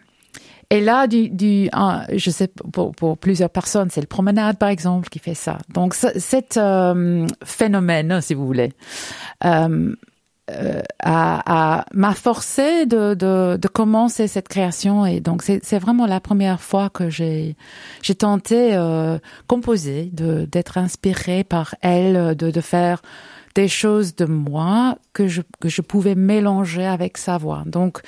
Et 0.73 0.81
là, 0.81 1.07
du, 1.07 1.31
je 1.31 2.31
sais 2.31 2.49
pour, 2.49 2.93
pour 2.93 3.19
plusieurs 3.19 3.51
personnes, 3.51 3.91
c'est 3.91 4.01
le 4.01 4.07
promenade 4.07 4.57
par 4.57 4.71
exemple 4.71 5.11
qui 5.11 5.19
fait 5.19 5.35
ça. 5.35 5.59
Donc 5.69 5.93
cet 5.93 6.57
euh, 6.57 7.27
phénomène, 7.45 8.23
si 8.23 8.33
vous 8.33 8.47
voulez, 8.47 8.73
euh, 9.45 9.95
à, 10.99 11.79
à 11.81 11.85
m'a 11.93 12.15
forcé 12.15 12.87
de, 12.87 13.15
de, 13.15 13.57
de, 13.57 13.69
commencer 13.69 14.27
cette 14.27 14.49
création 14.49 15.07
et 15.07 15.21
donc 15.21 15.43
c'est 15.43 15.79
vraiment 15.79 16.07
la 16.07 16.21
première 16.21 16.61
fois 16.61 16.91
que 16.91 17.11
j'ai 17.11 17.57
j'ai 18.03 18.15
tenté 18.15 18.75
euh, 18.75 19.19
composer 19.47 20.11
de 20.13 20.47
d'être 20.51 20.79
inspirée 20.79 21.45
par 21.45 21.75
elle 21.81 22.37
de 22.37 22.51
de 22.51 22.61
faire 22.61 23.03
des 23.55 23.69
choses 23.69 24.15
de 24.17 24.25
moi 24.25 24.99
que 25.13 25.29
je 25.29 25.43
que 25.61 25.69
je 25.69 25.83
pouvais 25.83 26.15
mélanger 26.15 26.87
avec 26.87 27.19
sa 27.19 27.39
voix 27.39 27.63
donc 27.67 28.01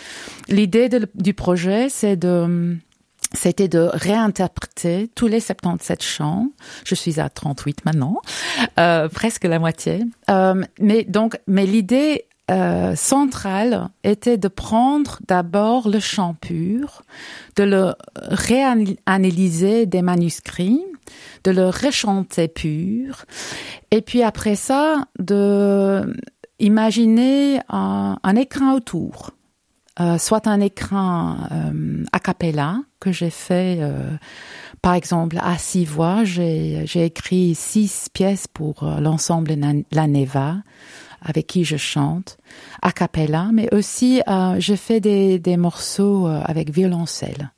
l'idée 0.48 0.88
du 1.14 1.34
projet 1.34 1.88
c'est 1.88 2.16
de 2.16 2.76
c'était 3.34 3.68
de 3.68 3.90
réinterpréter 3.92 5.10
tous 5.14 5.26
les 5.26 5.40
77 5.40 6.02
chants. 6.02 6.50
Je 6.84 6.94
suis 6.94 7.20
à 7.20 7.28
38 7.28 7.84
maintenant, 7.84 8.20
euh, 8.78 9.08
presque 9.08 9.44
la 9.44 9.58
moitié. 9.58 10.04
Euh, 10.30 10.62
mais 10.80 11.04
donc, 11.04 11.38
mais 11.46 11.66
l'idée 11.66 12.26
euh, 12.50 12.94
centrale 12.94 13.88
était 14.02 14.36
de 14.36 14.48
prendre 14.48 15.18
d'abord 15.26 15.88
le 15.88 16.00
chant 16.00 16.34
pur, 16.34 17.02
de 17.56 17.62
le 17.62 17.94
réanalyser 18.16 19.86
des 19.86 20.02
manuscrits, 20.02 20.82
de 21.44 21.50
le 21.50 21.68
rechanter 21.68 22.48
pur, 22.48 23.24
et 23.90 24.02
puis 24.02 24.22
après 24.22 24.56
ça, 24.56 25.06
de 25.18 26.14
imaginer 26.58 27.60
un, 27.68 28.36
écran 28.36 28.74
autour. 28.74 29.30
Euh, 30.00 30.18
soit 30.18 30.48
un 30.48 30.60
écran 30.60 31.36
euh, 31.52 32.04
a 32.12 32.18
cappella 32.18 32.80
que 32.98 33.12
j'ai 33.12 33.30
fait, 33.30 33.78
euh, 33.80 34.10
par 34.82 34.94
exemple, 34.94 35.38
à 35.40 35.56
six 35.56 35.84
voix. 35.84 36.24
J'ai 36.24 37.04
écrit 37.04 37.54
six 37.54 38.08
pièces 38.12 38.48
pour 38.48 38.82
euh, 38.82 38.98
l'ensemble 38.98 39.54
La 39.92 40.06
Neva, 40.08 40.56
avec 41.24 41.46
qui 41.46 41.64
je 41.64 41.76
chante, 41.76 42.36
a 42.82 42.92
cappella, 42.92 43.48
mais 43.52 43.72
aussi 43.74 44.22
euh, 44.28 44.56
j'ai 44.58 44.76
fait 44.76 45.00
des, 45.00 45.38
des 45.38 45.56
morceaux 45.56 46.28
euh, 46.28 46.40
avec 46.44 46.70
violoncelle. 46.70 47.50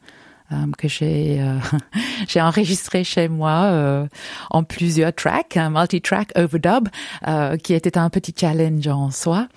euh, 0.52 0.56
que 0.78 0.86
j'ai 0.86 1.40
euh, 1.40 1.58
j'ai 2.28 2.40
enregistré 2.40 3.02
chez 3.02 3.28
moi 3.28 4.06
en 4.50 4.62
plusieurs 4.62 5.12
tracks, 5.12 5.56
un 5.56 5.70
multi-track 5.70 6.30
overdub, 6.36 6.88
qui 7.62 7.74
était 7.74 7.98
un 7.98 8.10
petit 8.10 8.34
challenge 8.38 8.86
en 8.86 9.10
soi. 9.10 9.48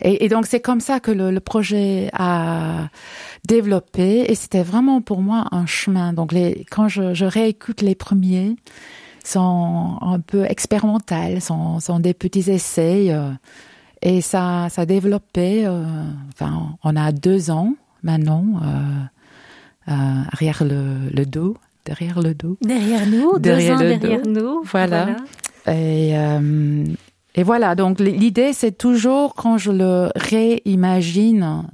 Et, 0.00 0.28
donc 0.28 0.46
c'est 0.46 0.60
comme 0.60 0.80
ça 0.80 1.00
que 1.00 1.10
le, 1.10 1.38
projet 1.40 2.08
a 2.14 2.88
développé 3.46 4.24
et 4.28 4.34
c'était 4.34 4.62
vraiment 4.62 5.00
pour 5.02 5.20
moi 5.20 5.46
un 5.52 5.66
chemin. 5.66 6.12
Donc 6.12 6.32
quand 6.70 6.88
je, 6.88 7.14
je 7.14 7.26
réécoute 7.26 7.82
les 7.82 7.94
premiers, 7.94 8.56
sont 9.28 9.98
un 10.00 10.20
peu 10.20 10.44
expérimentales, 10.44 11.40
sont, 11.40 11.80
sont 11.80 12.00
des 12.00 12.14
petits 12.14 12.50
essais 12.50 13.06
euh, 13.10 13.30
et 14.02 14.20
ça 14.20 14.68
ça 14.70 14.82
a 14.82 14.86
développé. 14.86 15.66
euh, 15.66 15.84
enfin, 16.32 16.76
on 16.84 16.96
a 16.96 17.12
deux 17.12 17.50
ans 17.50 17.74
maintenant 18.02 18.44
euh, 18.62 19.92
euh, 19.92 20.64
le, 20.64 21.10
le 21.14 21.24
dos, 21.26 21.56
derrière 21.84 22.20
le 22.20 22.34
dos. 22.34 22.56
Derrière 22.62 23.06
nous, 23.06 23.38
Derrière 23.38 23.78
deux 23.78 23.84
ans 23.84 23.88
le 23.88 23.96
derrière 23.96 24.22
dos. 24.22 24.30
nous. 24.30 24.62
Voilà. 24.64 25.16
Et, 25.68 26.14
et 27.34 27.42
voilà, 27.42 27.74
donc 27.74 27.98
l'idée, 28.00 28.52
c'est 28.52 28.78
toujours, 28.78 29.34
quand 29.34 29.58
je 29.58 29.72
le 29.72 30.10
réimagine 30.14 31.64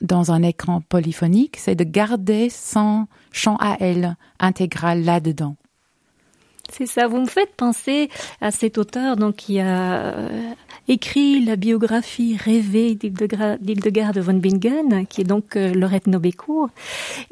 dans 0.00 0.30
un 0.30 0.42
écran 0.42 0.80
polyphonique, 0.88 1.56
c'est 1.58 1.74
de 1.74 1.84
garder 1.84 2.48
son 2.50 3.06
chant 3.32 3.56
à 3.58 3.76
elle 3.80 4.16
intégral 4.38 5.02
là-dedans. 5.02 5.56
C'est 6.72 6.86
ça. 6.86 7.06
Vous 7.06 7.20
me 7.20 7.26
faites 7.26 7.54
penser 7.56 8.10
à 8.40 8.50
cet 8.50 8.78
auteur 8.78 9.16
donc 9.16 9.36
qui 9.36 9.60
a 9.60 10.00
euh, 10.00 10.52
écrit 10.88 11.44
la 11.44 11.56
biographie 11.56 12.36
rêvée 12.36 12.94
d'Hildegard 12.94 13.58
d'Hildegard 13.58 14.12
de 14.12 14.20
von 14.20 14.34
Bingen, 14.34 15.06
qui 15.06 15.22
est 15.22 15.24
donc 15.24 15.56
euh, 15.56 15.72
Laurette 15.74 16.06
Nobécourt, 16.06 16.68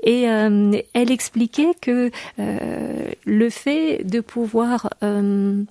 et 0.03 0.29
euh, 0.29 0.73
elle 0.93 1.11
expliquait 1.11 1.75
que 1.81 2.11
euh, 2.39 3.11
le 3.25 3.51
fait 3.51 4.05
de 4.05 4.21
pouvoir 4.21 4.91
euh, 5.03 5.63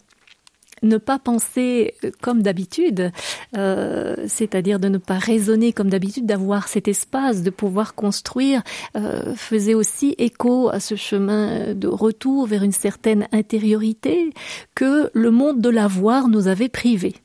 ne 0.83 0.97
pas 0.97 1.19
penser 1.19 1.95
comme 2.21 2.41
d'habitude, 2.41 3.11
euh, 3.57 4.15
c'est-à-dire 4.27 4.79
de 4.79 4.89
ne 4.89 4.97
pas 4.97 5.17
raisonner 5.17 5.73
comme 5.73 5.89
d'habitude, 5.89 6.25
d'avoir 6.25 6.67
cet 6.67 6.87
espace, 6.87 7.41
de 7.41 7.49
pouvoir 7.49 7.95
construire, 7.95 8.61
euh, 8.95 9.33
faisait 9.35 9.73
aussi 9.73 10.15
écho 10.17 10.69
à 10.69 10.79
ce 10.79 10.95
chemin 10.95 11.73
de 11.73 11.87
retour 11.87 12.45
vers 12.45 12.63
une 12.63 12.71
certaine 12.71 13.27
intériorité 13.31 14.33
que 14.75 15.09
le 15.13 15.31
monde 15.31 15.61
de 15.61 15.69
l'avoir 15.69 16.27
nous 16.27 16.47
avait 16.47 16.69
privé. 16.69 17.22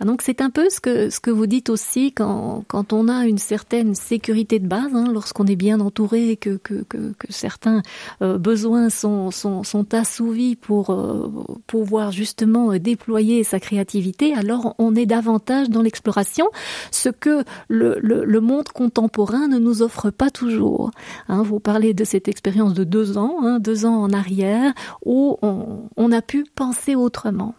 Ah, 0.00 0.04
donc 0.04 0.22
c'est 0.22 0.40
un 0.40 0.50
peu 0.50 0.70
ce 0.70 0.80
que 0.80 1.10
ce 1.10 1.20
que 1.20 1.30
vous 1.30 1.46
dites 1.46 1.70
aussi 1.70 2.12
quand 2.12 2.64
quand 2.68 2.92
on 2.92 3.08
a 3.08 3.26
une 3.26 3.38
certaine 3.38 3.94
sécurité 3.94 4.58
de 4.58 4.66
base, 4.66 4.94
hein, 4.94 5.06
lorsqu'on 5.12 5.46
est 5.46 5.56
bien 5.56 5.80
entouré 5.80 6.36
que 6.36 6.56
que 6.56 6.84
que, 6.84 6.98
certains 7.30 7.82
euh, 8.22 8.38
besoins 8.38 8.90
sont 8.90 9.30
sont 9.30 9.62
sont 9.62 9.94
assouvis 9.94 10.56
pour 10.56 10.90
euh, 10.90 11.30
pouvoir 11.66 12.12
justement 12.12 12.72
euh, 12.72 12.78
déployer 12.78 13.44
sa 13.44 13.60
créativité. 13.60 14.34
Alors 14.34 14.74
on 14.78 14.94
est 14.94 15.06
davantage 15.06 15.70
dans 15.70 15.82
l'exploration, 15.82 16.48
ce 16.90 17.08
que 17.08 17.44
le, 17.68 17.98
le 18.00 18.24
le 18.24 18.40
monde 18.40 18.68
contemporain 18.68 19.48
ne 19.48 19.58
nous 19.58 19.82
offre 19.82 20.10
pas 20.10 20.30
toujours. 20.30 20.90
Hein, 21.28 21.42
vous 21.42 21.60
parlez 21.60 21.94
de 21.94 22.04
cette 22.04 22.28
expérience 22.28 22.74
de 22.74 22.84
deux 22.84 23.18
ans, 23.18 23.36
hein, 23.42 23.58
deux 23.60 23.86
ans 23.86 23.96
en 23.96 24.12
arrière, 24.12 24.72
où 25.04 25.38
on, 25.42 25.88
on 25.96 26.12
a 26.12 26.22
pu 26.22 26.44
penser 26.54 26.94
autrement. 26.94 27.54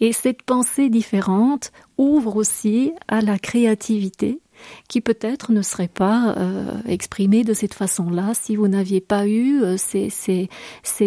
Et 0.00 0.12
cette 0.12 0.42
pensée 0.42 0.88
différente 0.88 1.72
ouvre 1.98 2.36
aussi 2.36 2.92
à 3.08 3.20
la 3.20 3.38
créativité 3.38 4.40
qui 4.88 5.00
peut-être 5.00 5.52
ne 5.52 5.62
serait 5.62 5.88
pas 5.88 6.34
euh, 6.36 6.78
exprimée 6.86 7.44
de 7.44 7.54
cette 7.54 7.74
façon-là 7.74 8.32
si 8.34 8.56
vous 8.56 8.68
n'aviez 8.68 9.00
pas 9.00 9.26
eu 9.26 9.62
euh, 9.62 9.76
ces, 9.76 10.48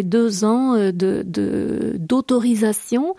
deux 0.02 0.44
ans 0.44 0.74
euh, 0.76 0.92
d'autorisation 1.98 3.14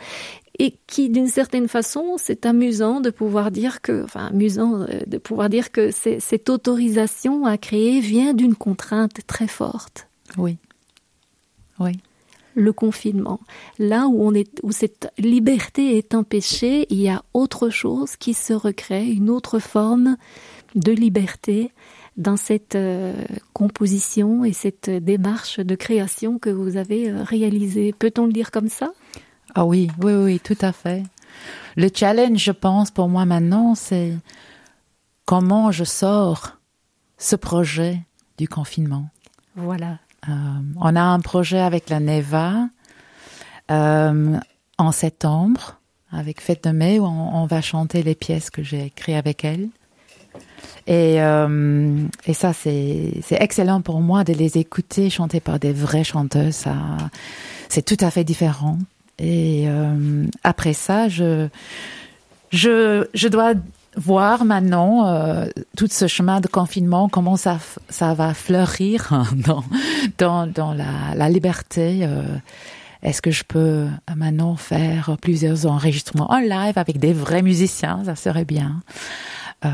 et 0.59 0.75
qui 0.87 1.09
d'une 1.09 1.27
certaine 1.27 1.67
façon 1.67 2.15
c'est 2.17 2.45
amusant 2.45 3.01
de 3.01 3.09
pouvoir 3.09 3.51
dire 3.51 3.81
que 3.81 4.03
enfin 4.03 4.27
amusant 4.27 4.85
de 5.07 5.17
pouvoir 5.17 5.49
dire 5.49 5.71
que 5.71 5.91
cette 5.91 6.49
autorisation 6.49 7.45
à 7.45 7.57
créer 7.57 7.99
vient 7.99 8.33
d'une 8.33 8.55
contrainte 8.55 9.25
très 9.27 9.47
forte 9.47 10.07
Oui. 10.37 10.57
Oui. 11.79 11.93
Le 12.55 12.73
confinement. 12.73 13.39
Là 13.79 14.07
où 14.07 14.23
on 14.23 14.33
est, 14.33 14.59
où 14.63 14.71
cette 14.71 15.11
liberté 15.17 15.97
est 15.97 16.13
empêchée, 16.13 16.85
il 16.89 16.99
y 16.99 17.09
a 17.09 17.23
autre 17.33 17.69
chose 17.69 18.15
qui 18.15 18.33
se 18.33 18.53
recrée, 18.53 19.07
une 19.09 19.29
autre 19.29 19.59
forme 19.59 20.17
de 20.75 20.91
liberté 20.91 21.71
dans 22.17 22.37
cette 22.37 22.75
euh, 22.75 23.13
composition 23.53 24.43
et 24.43 24.53
cette 24.53 24.89
démarche 24.89 25.59
de 25.59 25.75
création 25.75 26.39
que 26.39 26.49
vous 26.49 26.77
avez 26.77 27.09
euh, 27.09 27.23
réalisée. 27.23 27.93
Peut-on 27.97 28.25
le 28.25 28.33
dire 28.33 28.51
comme 28.51 28.69
ça? 28.69 28.91
Ah 29.55 29.65
oui, 29.65 29.89
oui, 30.01 30.13
oui, 30.13 30.39
tout 30.39 30.57
à 30.61 30.71
fait. 30.71 31.03
Le 31.77 31.89
challenge, 31.93 32.37
je 32.37 32.51
pense, 32.51 32.91
pour 32.91 33.07
moi 33.07 33.25
maintenant, 33.25 33.75
c'est 33.75 34.13
comment 35.25 35.71
je 35.71 35.83
sors 35.83 36.57
ce 37.17 37.35
projet 37.35 38.01
du 38.37 38.47
confinement. 38.47 39.09
Voilà. 39.55 39.99
Euh, 40.29 40.31
on 40.79 40.95
a 40.95 41.01
un 41.01 41.19
projet 41.19 41.59
avec 41.59 41.89
la 41.89 41.99
Neva 41.99 42.67
euh, 43.71 44.37
en 44.77 44.91
septembre, 44.91 45.79
avec 46.11 46.41
Fête 46.41 46.63
de 46.65 46.71
mai, 46.71 46.99
où 46.99 47.05
on, 47.05 47.45
va 47.45 47.61
chanter 47.61 48.03
les 48.03 48.15
pièces 48.15 48.49
que 48.49 48.63
j'ai 48.63 48.85
écrites 48.85 49.15
avec 49.15 49.43
elle. 49.45 49.69
Et, 50.87 51.21
euh, 51.21 52.03
et 52.25 52.33
ça, 52.33 52.53
c'est 52.53 53.21
excellent 53.31 53.81
pour 53.81 54.01
moi 54.01 54.23
de 54.23 54.33
les 54.33 54.57
écouter 54.57 55.09
chanter 55.09 55.39
par 55.39 55.59
des 55.59 55.73
vraies 55.73 56.03
chanteuses. 56.03 56.65
C'est 57.69 57.85
tout 57.85 58.03
à 58.03 58.11
fait 58.11 58.23
différent. 58.23 58.77
Et 59.19 59.67
après 60.43 60.73
ça, 60.73 61.07
je, 61.07 61.47
je, 62.49 63.07
je 63.13 63.27
dois 63.27 63.53
voir 63.97 64.45
maintenant 64.45 65.07
euh, 65.07 65.45
tout 65.77 65.87
ce 65.89 66.07
chemin 66.07 66.39
de 66.39 66.47
confinement, 66.47 67.09
comment 67.09 67.35
ça, 67.37 67.59
ça 67.89 68.13
va 68.13 68.33
fleurir 68.33 69.25
dans, 69.35 69.63
dans, 70.17 70.47
dans 70.47 70.73
la, 70.73 71.15
la 71.15 71.29
liberté. 71.29 71.99
euh, 72.03 72.23
Est-ce 73.03 73.21
que 73.21 73.31
je 73.31 73.43
peux 73.43 73.87
maintenant 74.15 74.55
faire 74.55 75.17
plusieurs 75.21 75.65
enregistrements 75.65 76.31
en 76.31 76.39
live 76.39 76.77
avec 76.77 76.99
des 76.99 77.13
vrais 77.13 77.41
musiciens? 77.41 78.01
Ça 78.05 78.15
serait 78.15 78.45
bien. 78.45 78.81
Euh, 79.63 79.69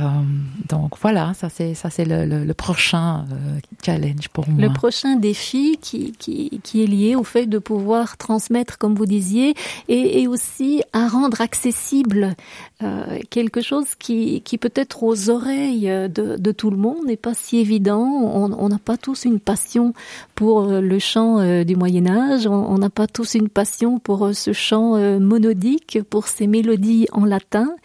donc 0.68 0.98
voilà, 1.02 1.32
ça 1.34 1.48
c'est 1.48 1.74
ça 1.74 1.90
c'est 1.90 2.04
le, 2.04 2.26
le, 2.26 2.44
le 2.44 2.54
prochain 2.54 3.24
euh, 3.32 3.60
challenge 3.86 4.28
pour 4.34 4.46
moi. 4.50 4.62
Le 4.62 4.74
prochain 4.74 5.16
défi 5.16 5.78
qui, 5.82 6.12
qui, 6.12 6.60
qui 6.62 6.84
est 6.84 6.88
lié 6.88 7.16
au 7.16 7.24
fait 7.24 7.46
de 7.46 7.58
pouvoir 7.58 8.18
transmettre, 8.18 8.78
comme 8.78 8.96
vous 8.96 9.06
disiez, 9.06 9.56
et, 9.88 10.22
et 10.22 10.28
aussi 10.28 10.84
à 10.92 11.08
rendre 11.08 11.40
accessible 11.40 12.36
euh, 12.84 13.20
quelque 13.30 13.62
chose 13.62 13.96
qui, 13.98 14.42
qui 14.42 14.58
peut-être 14.58 15.04
aux 15.04 15.30
oreilles 15.30 15.88
de, 15.88 16.38
de 16.38 16.52
tout 16.52 16.70
le 16.70 16.78
monde 16.78 17.06
n'est 17.06 17.18
pas 17.18 17.34
si 17.34 17.58
évident. 17.58 18.04
On 18.04 18.70
n'a 18.70 18.80
pas 18.80 18.98
tous 18.98 19.26
une 19.26 19.40
passion 19.40 19.94
pour 20.36 20.68
le 20.68 21.00
chant 21.00 21.64
du 21.64 21.76
Moyen 21.76 22.08
Âge, 22.08 22.48
on 22.48 22.78
n'a 22.78 22.90
pas 22.90 23.08
tous 23.08 23.34
une 23.36 23.50
passion 23.50 24.00
pour 24.00 24.30
ce 24.34 24.54
chant 24.54 24.96
euh, 24.96 25.20
monodique, 25.20 26.00
pour 26.10 26.28
ces 26.28 26.48
mélodies 26.48 27.08
en 27.12 27.26
latin. 27.26 27.76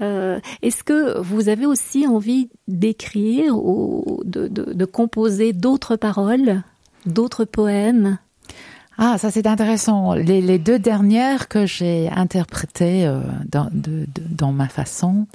Euh, 0.00 0.40
Est-ce 0.62 0.84
que 0.84 1.18
vous 1.20 1.48
avez 1.48 1.66
aussi 1.66 2.06
envie 2.06 2.48
d'écrire 2.68 3.56
ou 3.56 4.20
de, 4.24 4.48
de, 4.48 4.72
de 4.72 4.84
composer 4.84 5.52
d'autres 5.52 5.96
paroles, 5.96 6.62
d'autres 7.06 7.44
poèmes? 7.44 8.18
Ah, 9.02 9.16
ça 9.16 9.30
c'est 9.30 9.46
intéressant. 9.46 10.12
Les, 10.12 10.42
les, 10.42 10.58
deux 10.58 10.78
dernières 10.78 11.48
que 11.48 11.64
j'ai 11.64 12.10
interprétées 12.14 13.06
euh, 13.06 13.20
dans, 13.50 13.70
de, 13.72 14.04
de, 14.14 14.22
dans, 14.28 14.52
ma 14.52 14.68
façon 14.68 15.26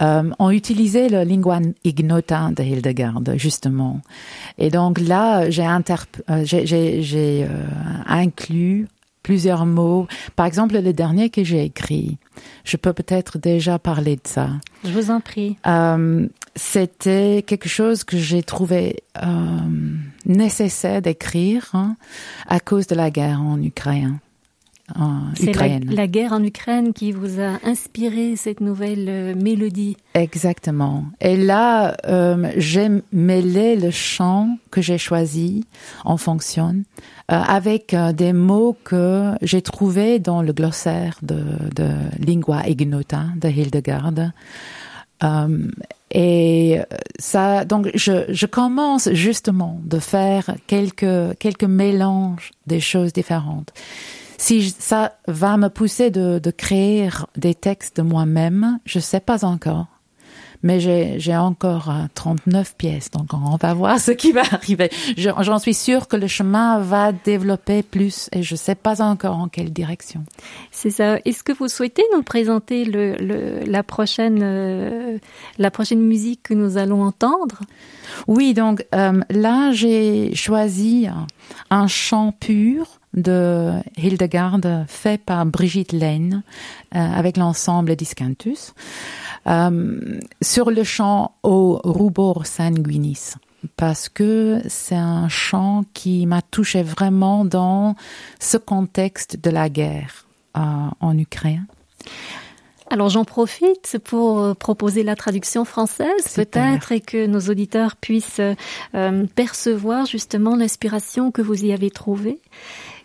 euh, 0.00 0.30
ont 0.38 0.50
utilisé 0.50 1.08
le 1.08 1.24
lingua 1.24 1.58
ignota 1.82 2.50
de 2.56 2.62
Hildegard, 2.62 3.20
justement. 3.34 4.00
Et 4.56 4.70
donc 4.70 5.00
là, 5.00 5.50
j'ai 5.50 5.66
euh, 5.66 7.46
inclus 8.06 8.86
plusieurs 9.24 9.66
mots. 9.66 10.06
Par 10.36 10.46
exemple, 10.46 10.78
le 10.78 10.92
dernier 10.92 11.28
que 11.28 11.42
j'ai 11.42 11.64
écrit, 11.64 12.18
je 12.62 12.76
peux 12.76 12.92
peut-être 12.92 13.36
déjà 13.36 13.80
parler 13.80 14.14
de 14.14 14.28
ça. 14.28 14.48
Je 14.84 14.90
vous 14.90 15.10
en 15.10 15.20
prie. 15.20 15.56
Euh, 15.66 16.28
C'était 16.54 17.44
quelque 17.46 17.68
chose 17.68 18.04
que 18.04 18.18
j'ai 18.18 18.42
trouvé 18.42 19.02
euh, 19.22 19.26
nécessaire 20.26 21.00
d'écrire 21.00 21.70
hein, 21.72 21.96
à 22.46 22.60
cause 22.60 22.86
de 22.86 22.94
la 22.94 23.10
guerre 23.10 23.40
en 23.40 23.60
Ukraine. 23.62 24.18
C'est 25.36 25.54
la, 25.54 25.78
la, 25.78 26.06
guerre 26.06 26.32
en 26.32 26.42
Ukraine 26.42 26.92
qui 26.92 27.12
vous 27.12 27.40
a 27.40 27.58
inspiré 27.64 28.36
cette 28.36 28.60
nouvelle 28.60 29.06
euh, 29.08 29.34
mélodie. 29.34 29.96
Exactement. 30.14 31.04
Et 31.20 31.36
là, 31.36 31.96
euh, 32.06 32.52
j'ai 32.56 32.88
mêlé 33.12 33.76
le 33.76 33.90
chant 33.90 34.58
que 34.70 34.82
j'ai 34.82 34.98
choisi 34.98 35.64
en 36.04 36.16
fonction 36.16 36.82
euh, 37.30 37.34
avec 37.34 37.94
euh, 37.94 38.12
des 38.12 38.32
mots 38.32 38.76
que 38.84 39.32
j'ai 39.40 39.62
trouvés 39.62 40.18
dans 40.18 40.42
le 40.42 40.52
glossaire 40.52 41.18
de, 41.22 41.42
de 41.74 41.88
Lingua 42.18 42.68
Ignota 42.68 43.24
de 43.36 43.48
Hildegard. 43.48 44.32
Euh, 46.14 46.18
et 46.18 46.80
ça, 47.18 47.64
donc, 47.64 47.90
je, 47.94 48.24
je 48.28 48.46
commence 48.46 49.10
justement 49.12 49.80
de 49.84 49.98
faire 49.98 50.54
quelques 50.66 51.38
quelques 51.38 51.64
mélanges 51.64 52.50
des 52.66 52.80
choses 52.80 53.12
différentes 53.12 53.72
si 54.42 54.74
ça 54.76 55.12
va 55.28 55.56
me 55.56 55.68
pousser 55.68 56.10
de, 56.10 56.40
de 56.40 56.50
créer 56.50 57.08
des 57.36 57.54
textes 57.54 57.98
de 57.98 58.02
moi-même, 58.02 58.80
je 58.84 58.98
sais 58.98 59.20
pas 59.20 59.44
encore. 59.44 59.86
Mais 60.62 60.80
j'ai 60.80 61.36
encore 61.36 61.92
39 62.14 62.76
pièces, 62.76 63.10
donc 63.10 63.34
on 63.34 63.56
va 63.56 63.74
voir 63.74 63.98
ce 63.98 64.12
qui 64.12 64.32
va 64.32 64.42
arriver. 64.52 64.90
J'en 65.16 65.58
suis 65.58 65.74
sûre 65.74 66.08
que 66.08 66.16
le 66.16 66.26
chemin 66.26 66.78
va 66.78 67.12
développer 67.12 67.82
plus 67.82 68.28
et 68.32 68.42
je 68.42 68.54
sais 68.54 68.74
pas 68.74 69.02
encore 69.02 69.36
en 69.36 69.48
quelle 69.48 69.72
direction. 69.72 70.24
C'est 70.70 70.90
ça. 70.90 71.18
Est-ce 71.24 71.42
que 71.42 71.52
vous 71.52 71.68
souhaitez 71.68 72.02
nous 72.14 72.22
présenter 72.22 72.84
le, 72.84 73.16
le, 73.16 73.60
la 73.64 73.82
prochaine 73.82 74.40
euh, 74.42 75.18
la 75.58 75.70
prochaine 75.70 76.00
musique 76.00 76.42
que 76.44 76.54
nous 76.54 76.78
allons 76.78 77.02
entendre? 77.02 77.60
Oui, 78.26 78.54
donc 78.54 78.86
euh, 78.94 79.20
là 79.30 79.72
j'ai 79.72 80.34
choisi 80.34 81.08
un 81.70 81.86
chant 81.86 82.32
pur 82.32 83.00
de 83.14 83.72
Hildegard 83.96 84.60
fait 84.86 85.20
par 85.20 85.44
Brigitte 85.46 85.92
Lane 85.92 86.42
euh, 86.94 86.98
avec 86.98 87.36
l'ensemble 87.36 87.94
Discantus 87.96 88.74
euh, 89.46 90.20
sur 90.40 90.70
le 90.70 90.84
chant 90.84 91.34
au 91.42 91.80
rubor 91.84 92.46
sanguinis 92.46 93.34
parce 93.76 94.08
que 94.08 94.60
c'est 94.66 94.96
un 94.96 95.28
chant 95.28 95.84
qui 95.94 96.26
m'a 96.26 96.42
touché 96.42 96.82
vraiment 96.82 97.44
dans 97.44 97.94
ce 98.40 98.56
contexte 98.56 99.42
de 99.42 99.50
la 99.50 99.68
guerre 99.68 100.26
euh, 100.56 100.60
en 101.00 101.18
Ukraine. 101.18 101.66
Alors 102.90 103.08
j'en 103.08 103.24
profite 103.24 103.98
pour 104.04 104.54
proposer 104.56 105.02
la 105.02 105.16
traduction 105.16 105.64
française 105.64 106.28
peut-être 106.34 106.92
et 106.92 107.00
que 107.00 107.26
nos 107.26 107.40
auditeurs 107.40 107.96
puissent 107.96 108.42
euh, 108.94 109.26
percevoir 109.34 110.04
justement 110.04 110.56
l'inspiration 110.56 111.30
que 111.30 111.40
vous 111.40 111.64
y 111.64 111.72
avez 111.72 111.90
trouvée. 111.90 112.38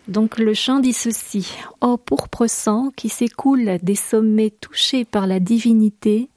Donc 0.08 0.38
le 0.38 0.54
chant 0.54 0.80
dit 0.80 0.94
ceci 0.94 1.52
Ô 1.82 1.98
pourpre 1.98 2.48
sang 2.48 2.90
qui 2.96 3.10
s'écoule 3.10 3.78
des 3.82 3.94
sommets 3.94 4.50
touchés 4.50 5.04
par 5.04 5.26
la 5.26 5.38
divinité, 5.38 6.30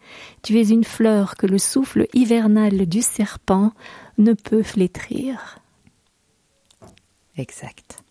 tu 0.44 0.60
es 0.60 0.70
une 0.70 0.84
fleur 0.84 1.36
que 1.38 1.48
le 1.48 1.58
souffle 1.58 2.08
hivernal 2.14 2.86
du 2.86 3.02
serpent 3.02 3.72
ne 4.18 4.34
peut 4.34 4.62
flétrir. 4.62 5.60
Exact. 7.38 8.04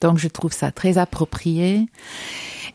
Donc 0.00 0.18
je 0.18 0.28
trouve 0.28 0.52
ça 0.52 0.70
très 0.70 0.96
approprié. 0.96 1.88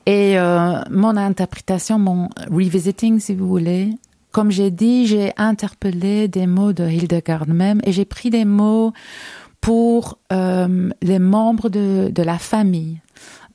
Et 0.05 0.37
euh, 0.37 0.81
mon 0.91 1.15
interprétation, 1.15 1.97
mon 1.97 2.29
revisiting, 2.51 3.19
si 3.19 3.33
vous 3.33 3.47
voulez, 3.47 3.91
comme 4.31 4.51
j'ai 4.51 4.69
dit, 4.69 5.07
j'ai 5.07 5.31
interpellé 5.37 6.27
des 6.27 6.45
mots 6.45 6.73
de 6.73 6.87
Hildegard 6.87 7.47
même 7.47 7.79
et 7.85 7.93
j'ai 7.93 8.03
pris 8.03 8.29
des 8.29 8.43
mots 8.43 8.91
pour 9.65 10.19
euh, 10.31 10.91
les 11.01 11.17
membres 11.17 11.69
de, 11.69 12.11
de 12.13 12.21
la 12.21 12.37
famille. 12.37 12.99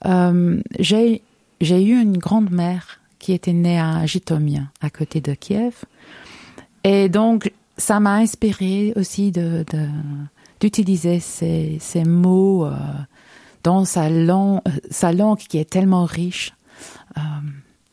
Euh, 0.06 0.60
j'ai 0.80 1.22
eu 1.60 2.00
une 2.00 2.18
grande-mère 2.18 2.98
qui 3.20 3.32
était 3.32 3.52
née 3.52 3.78
à 3.78 4.04
Jitomia, 4.06 4.62
à 4.80 4.90
côté 4.90 5.20
de 5.20 5.34
Kiev. 5.34 5.84
Et 6.82 7.08
donc, 7.08 7.52
ça 7.76 8.00
m'a 8.00 8.14
inspiré 8.14 8.92
aussi 8.96 9.30
de, 9.30 9.64
d'utiliser 10.58 11.20
ces, 11.20 11.78
ces 11.80 12.02
mots 12.02 12.66
euh, 12.66 12.74
dans 13.62 13.84
sa 13.84 14.10
langue, 14.10 14.62
sa 14.90 15.12
langue 15.12 15.38
qui 15.38 15.58
est 15.58 15.70
tellement 15.70 16.06
riche 16.06 16.54
euh, 17.18 17.20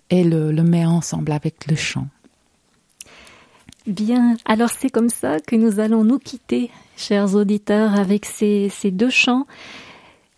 et 0.09 0.23
le, 0.23 0.51
le 0.51 0.63
met 0.63 0.87
ensemble 0.87 1.33
avec 1.33 1.67
le 1.69 1.75
chant. 1.75 2.07
Bien, 3.85 4.37
alors 4.45 4.71
c'est 4.71 4.89
comme 4.89 5.09
ça 5.09 5.39
que 5.39 5.55
nous 5.55 5.79
allons 5.79 6.03
nous 6.03 6.17
quitter, 6.17 6.71
chers 6.97 7.35
auditeurs, 7.35 7.95
avec 7.97 8.25
ces, 8.25 8.69
deux 8.85 9.09
chants. 9.09 9.45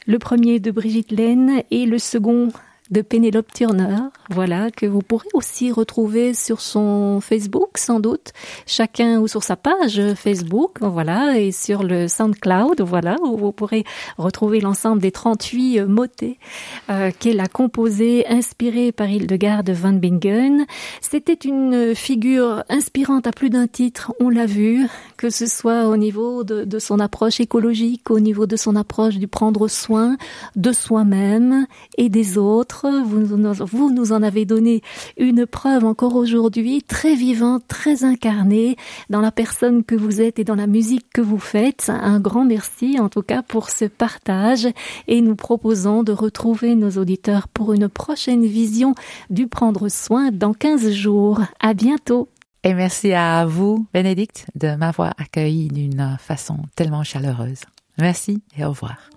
Le 0.05 0.19
premier 0.19 0.59
de 0.59 0.69
Brigitte 0.71 1.11
Laine 1.11 1.63
et 1.71 1.85
le 1.85 1.97
second 1.97 2.49
de 2.91 3.01
Pénélope 3.01 3.53
Turner, 3.53 3.97
voilà, 4.29 4.71
que 4.71 4.85
vous 4.85 5.01
pourrez 5.01 5.27
aussi 5.33 5.71
retrouver 5.71 6.33
sur 6.33 6.61
son 6.61 7.19
Facebook, 7.21 7.77
sans 7.77 7.99
doute, 7.99 8.31
chacun 8.65 9.19
ou 9.19 9.27
sur 9.27 9.43
sa 9.43 9.55
page 9.55 10.01
Facebook, 10.15 10.77
voilà, 10.81 11.39
et 11.39 11.51
sur 11.51 11.83
le 11.83 12.07
SoundCloud, 12.07 12.81
voilà, 12.81 13.15
où 13.23 13.37
vous 13.37 13.51
pourrez 13.51 13.83
retrouver 14.17 14.59
l'ensemble 14.59 15.01
des 15.01 15.11
38 15.11 15.81
motets 15.81 16.37
euh, 16.89 17.11
qu'elle 17.17 17.39
a 17.39 17.47
composés, 17.47 18.25
inspirés 18.27 18.91
par 18.91 19.09
Hildegard 19.09 19.63
van 19.67 19.93
Bingen. 19.93 20.65
C'était 21.01 21.33
une 21.33 21.93
figure 21.95 22.63
inspirante 22.69 23.27
à 23.27 23.31
plus 23.31 23.49
d'un 23.49 23.67
titre, 23.67 24.13
on 24.19 24.29
l'a 24.29 24.45
vu, 24.45 24.87
que 25.17 25.29
ce 25.29 25.45
soit 25.45 25.85
au 25.85 25.97
niveau 25.97 26.43
de, 26.43 26.63
de 26.63 26.79
son 26.79 26.99
approche 26.99 27.39
écologique, 27.39 28.09
au 28.09 28.19
niveau 28.19 28.47
de 28.47 28.55
son 28.55 28.75
approche 28.75 29.17
du 29.17 29.27
prendre 29.27 29.67
soin 29.67 30.17
de 30.55 30.71
soi-même 30.71 31.67
et 31.97 32.09
des 32.09 32.37
autres, 32.37 32.78
vous, 32.87 33.37
vous 33.65 33.93
nous 33.93 34.11
en 34.11 34.23
avez 34.23 34.45
donné 34.45 34.81
une 35.17 35.45
preuve 35.45 35.85
encore 35.85 36.15
aujourd'hui, 36.15 36.83
très 36.83 37.15
vivante, 37.15 37.63
très 37.67 38.03
incarnée 38.03 38.75
dans 39.09 39.21
la 39.21 39.31
personne 39.31 39.83
que 39.83 39.95
vous 39.95 40.21
êtes 40.21 40.39
et 40.39 40.43
dans 40.43 40.55
la 40.55 40.67
musique 40.67 41.07
que 41.13 41.21
vous 41.21 41.39
faites. 41.39 41.89
Un 41.89 42.19
grand 42.19 42.45
merci 42.45 42.99
en 42.99 43.09
tout 43.09 43.21
cas 43.21 43.41
pour 43.41 43.69
ce 43.69 43.85
partage 43.85 44.67
et 45.07 45.21
nous 45.21 45.35
proposons 45.35 46.03
de 46.03 46.11
retrouver 46.11 46.75
nos 46.75 46.91
auditeurs 46.91 47.47
pour 47.47 47.73
une 47.73 47.89
prochaine 47.89 48.45
vision 48.45 48.95
du 49.29 49.47
prendre 49.47 49.89
soin 49.89 50.31
dans 50.31 50.53
15 50.53 50.91
jours. 50.91 51.41
À 51.59 51.73
bientôt. 51.73 52.29
Et 52.63 52.73
merci 52.73 53.13
à 53.13 53.45
vous, 53.45 53.85
Bénédicte, 53.93 54.45
de 54.55 54.75
m'avoir 54.75 55.13
accueilli 55.17 55.69
d'une 55.69 56.17
façon 56.19 56.57
tellement 56.75 57.03
chaleureuse. 57.03 57.61
Merci 57.97 58.41
et 58.57 58.65
au 58.65 58.69
revoir. 58.69 59.09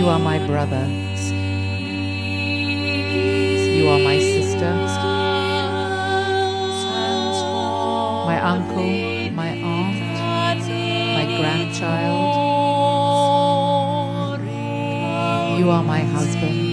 You 0.00 0.08
are 0.08 0.18
my 0.18 0.38
brother. 0.46 0.86
You 3.76 3.86
are 3.90 3.98
my 3.98 4.18
sister, 4.18 4.72
my 8.24 8.40
uncle, 8.40 9.30
my 9.32 9.50
aunt, 9.58 10.64
my 11.18 11.26
grandchild. 11.36 12.30
You 15.58 15.68
are 15.68 15.82
my 15.84 16.00
husband. 16.00 16.69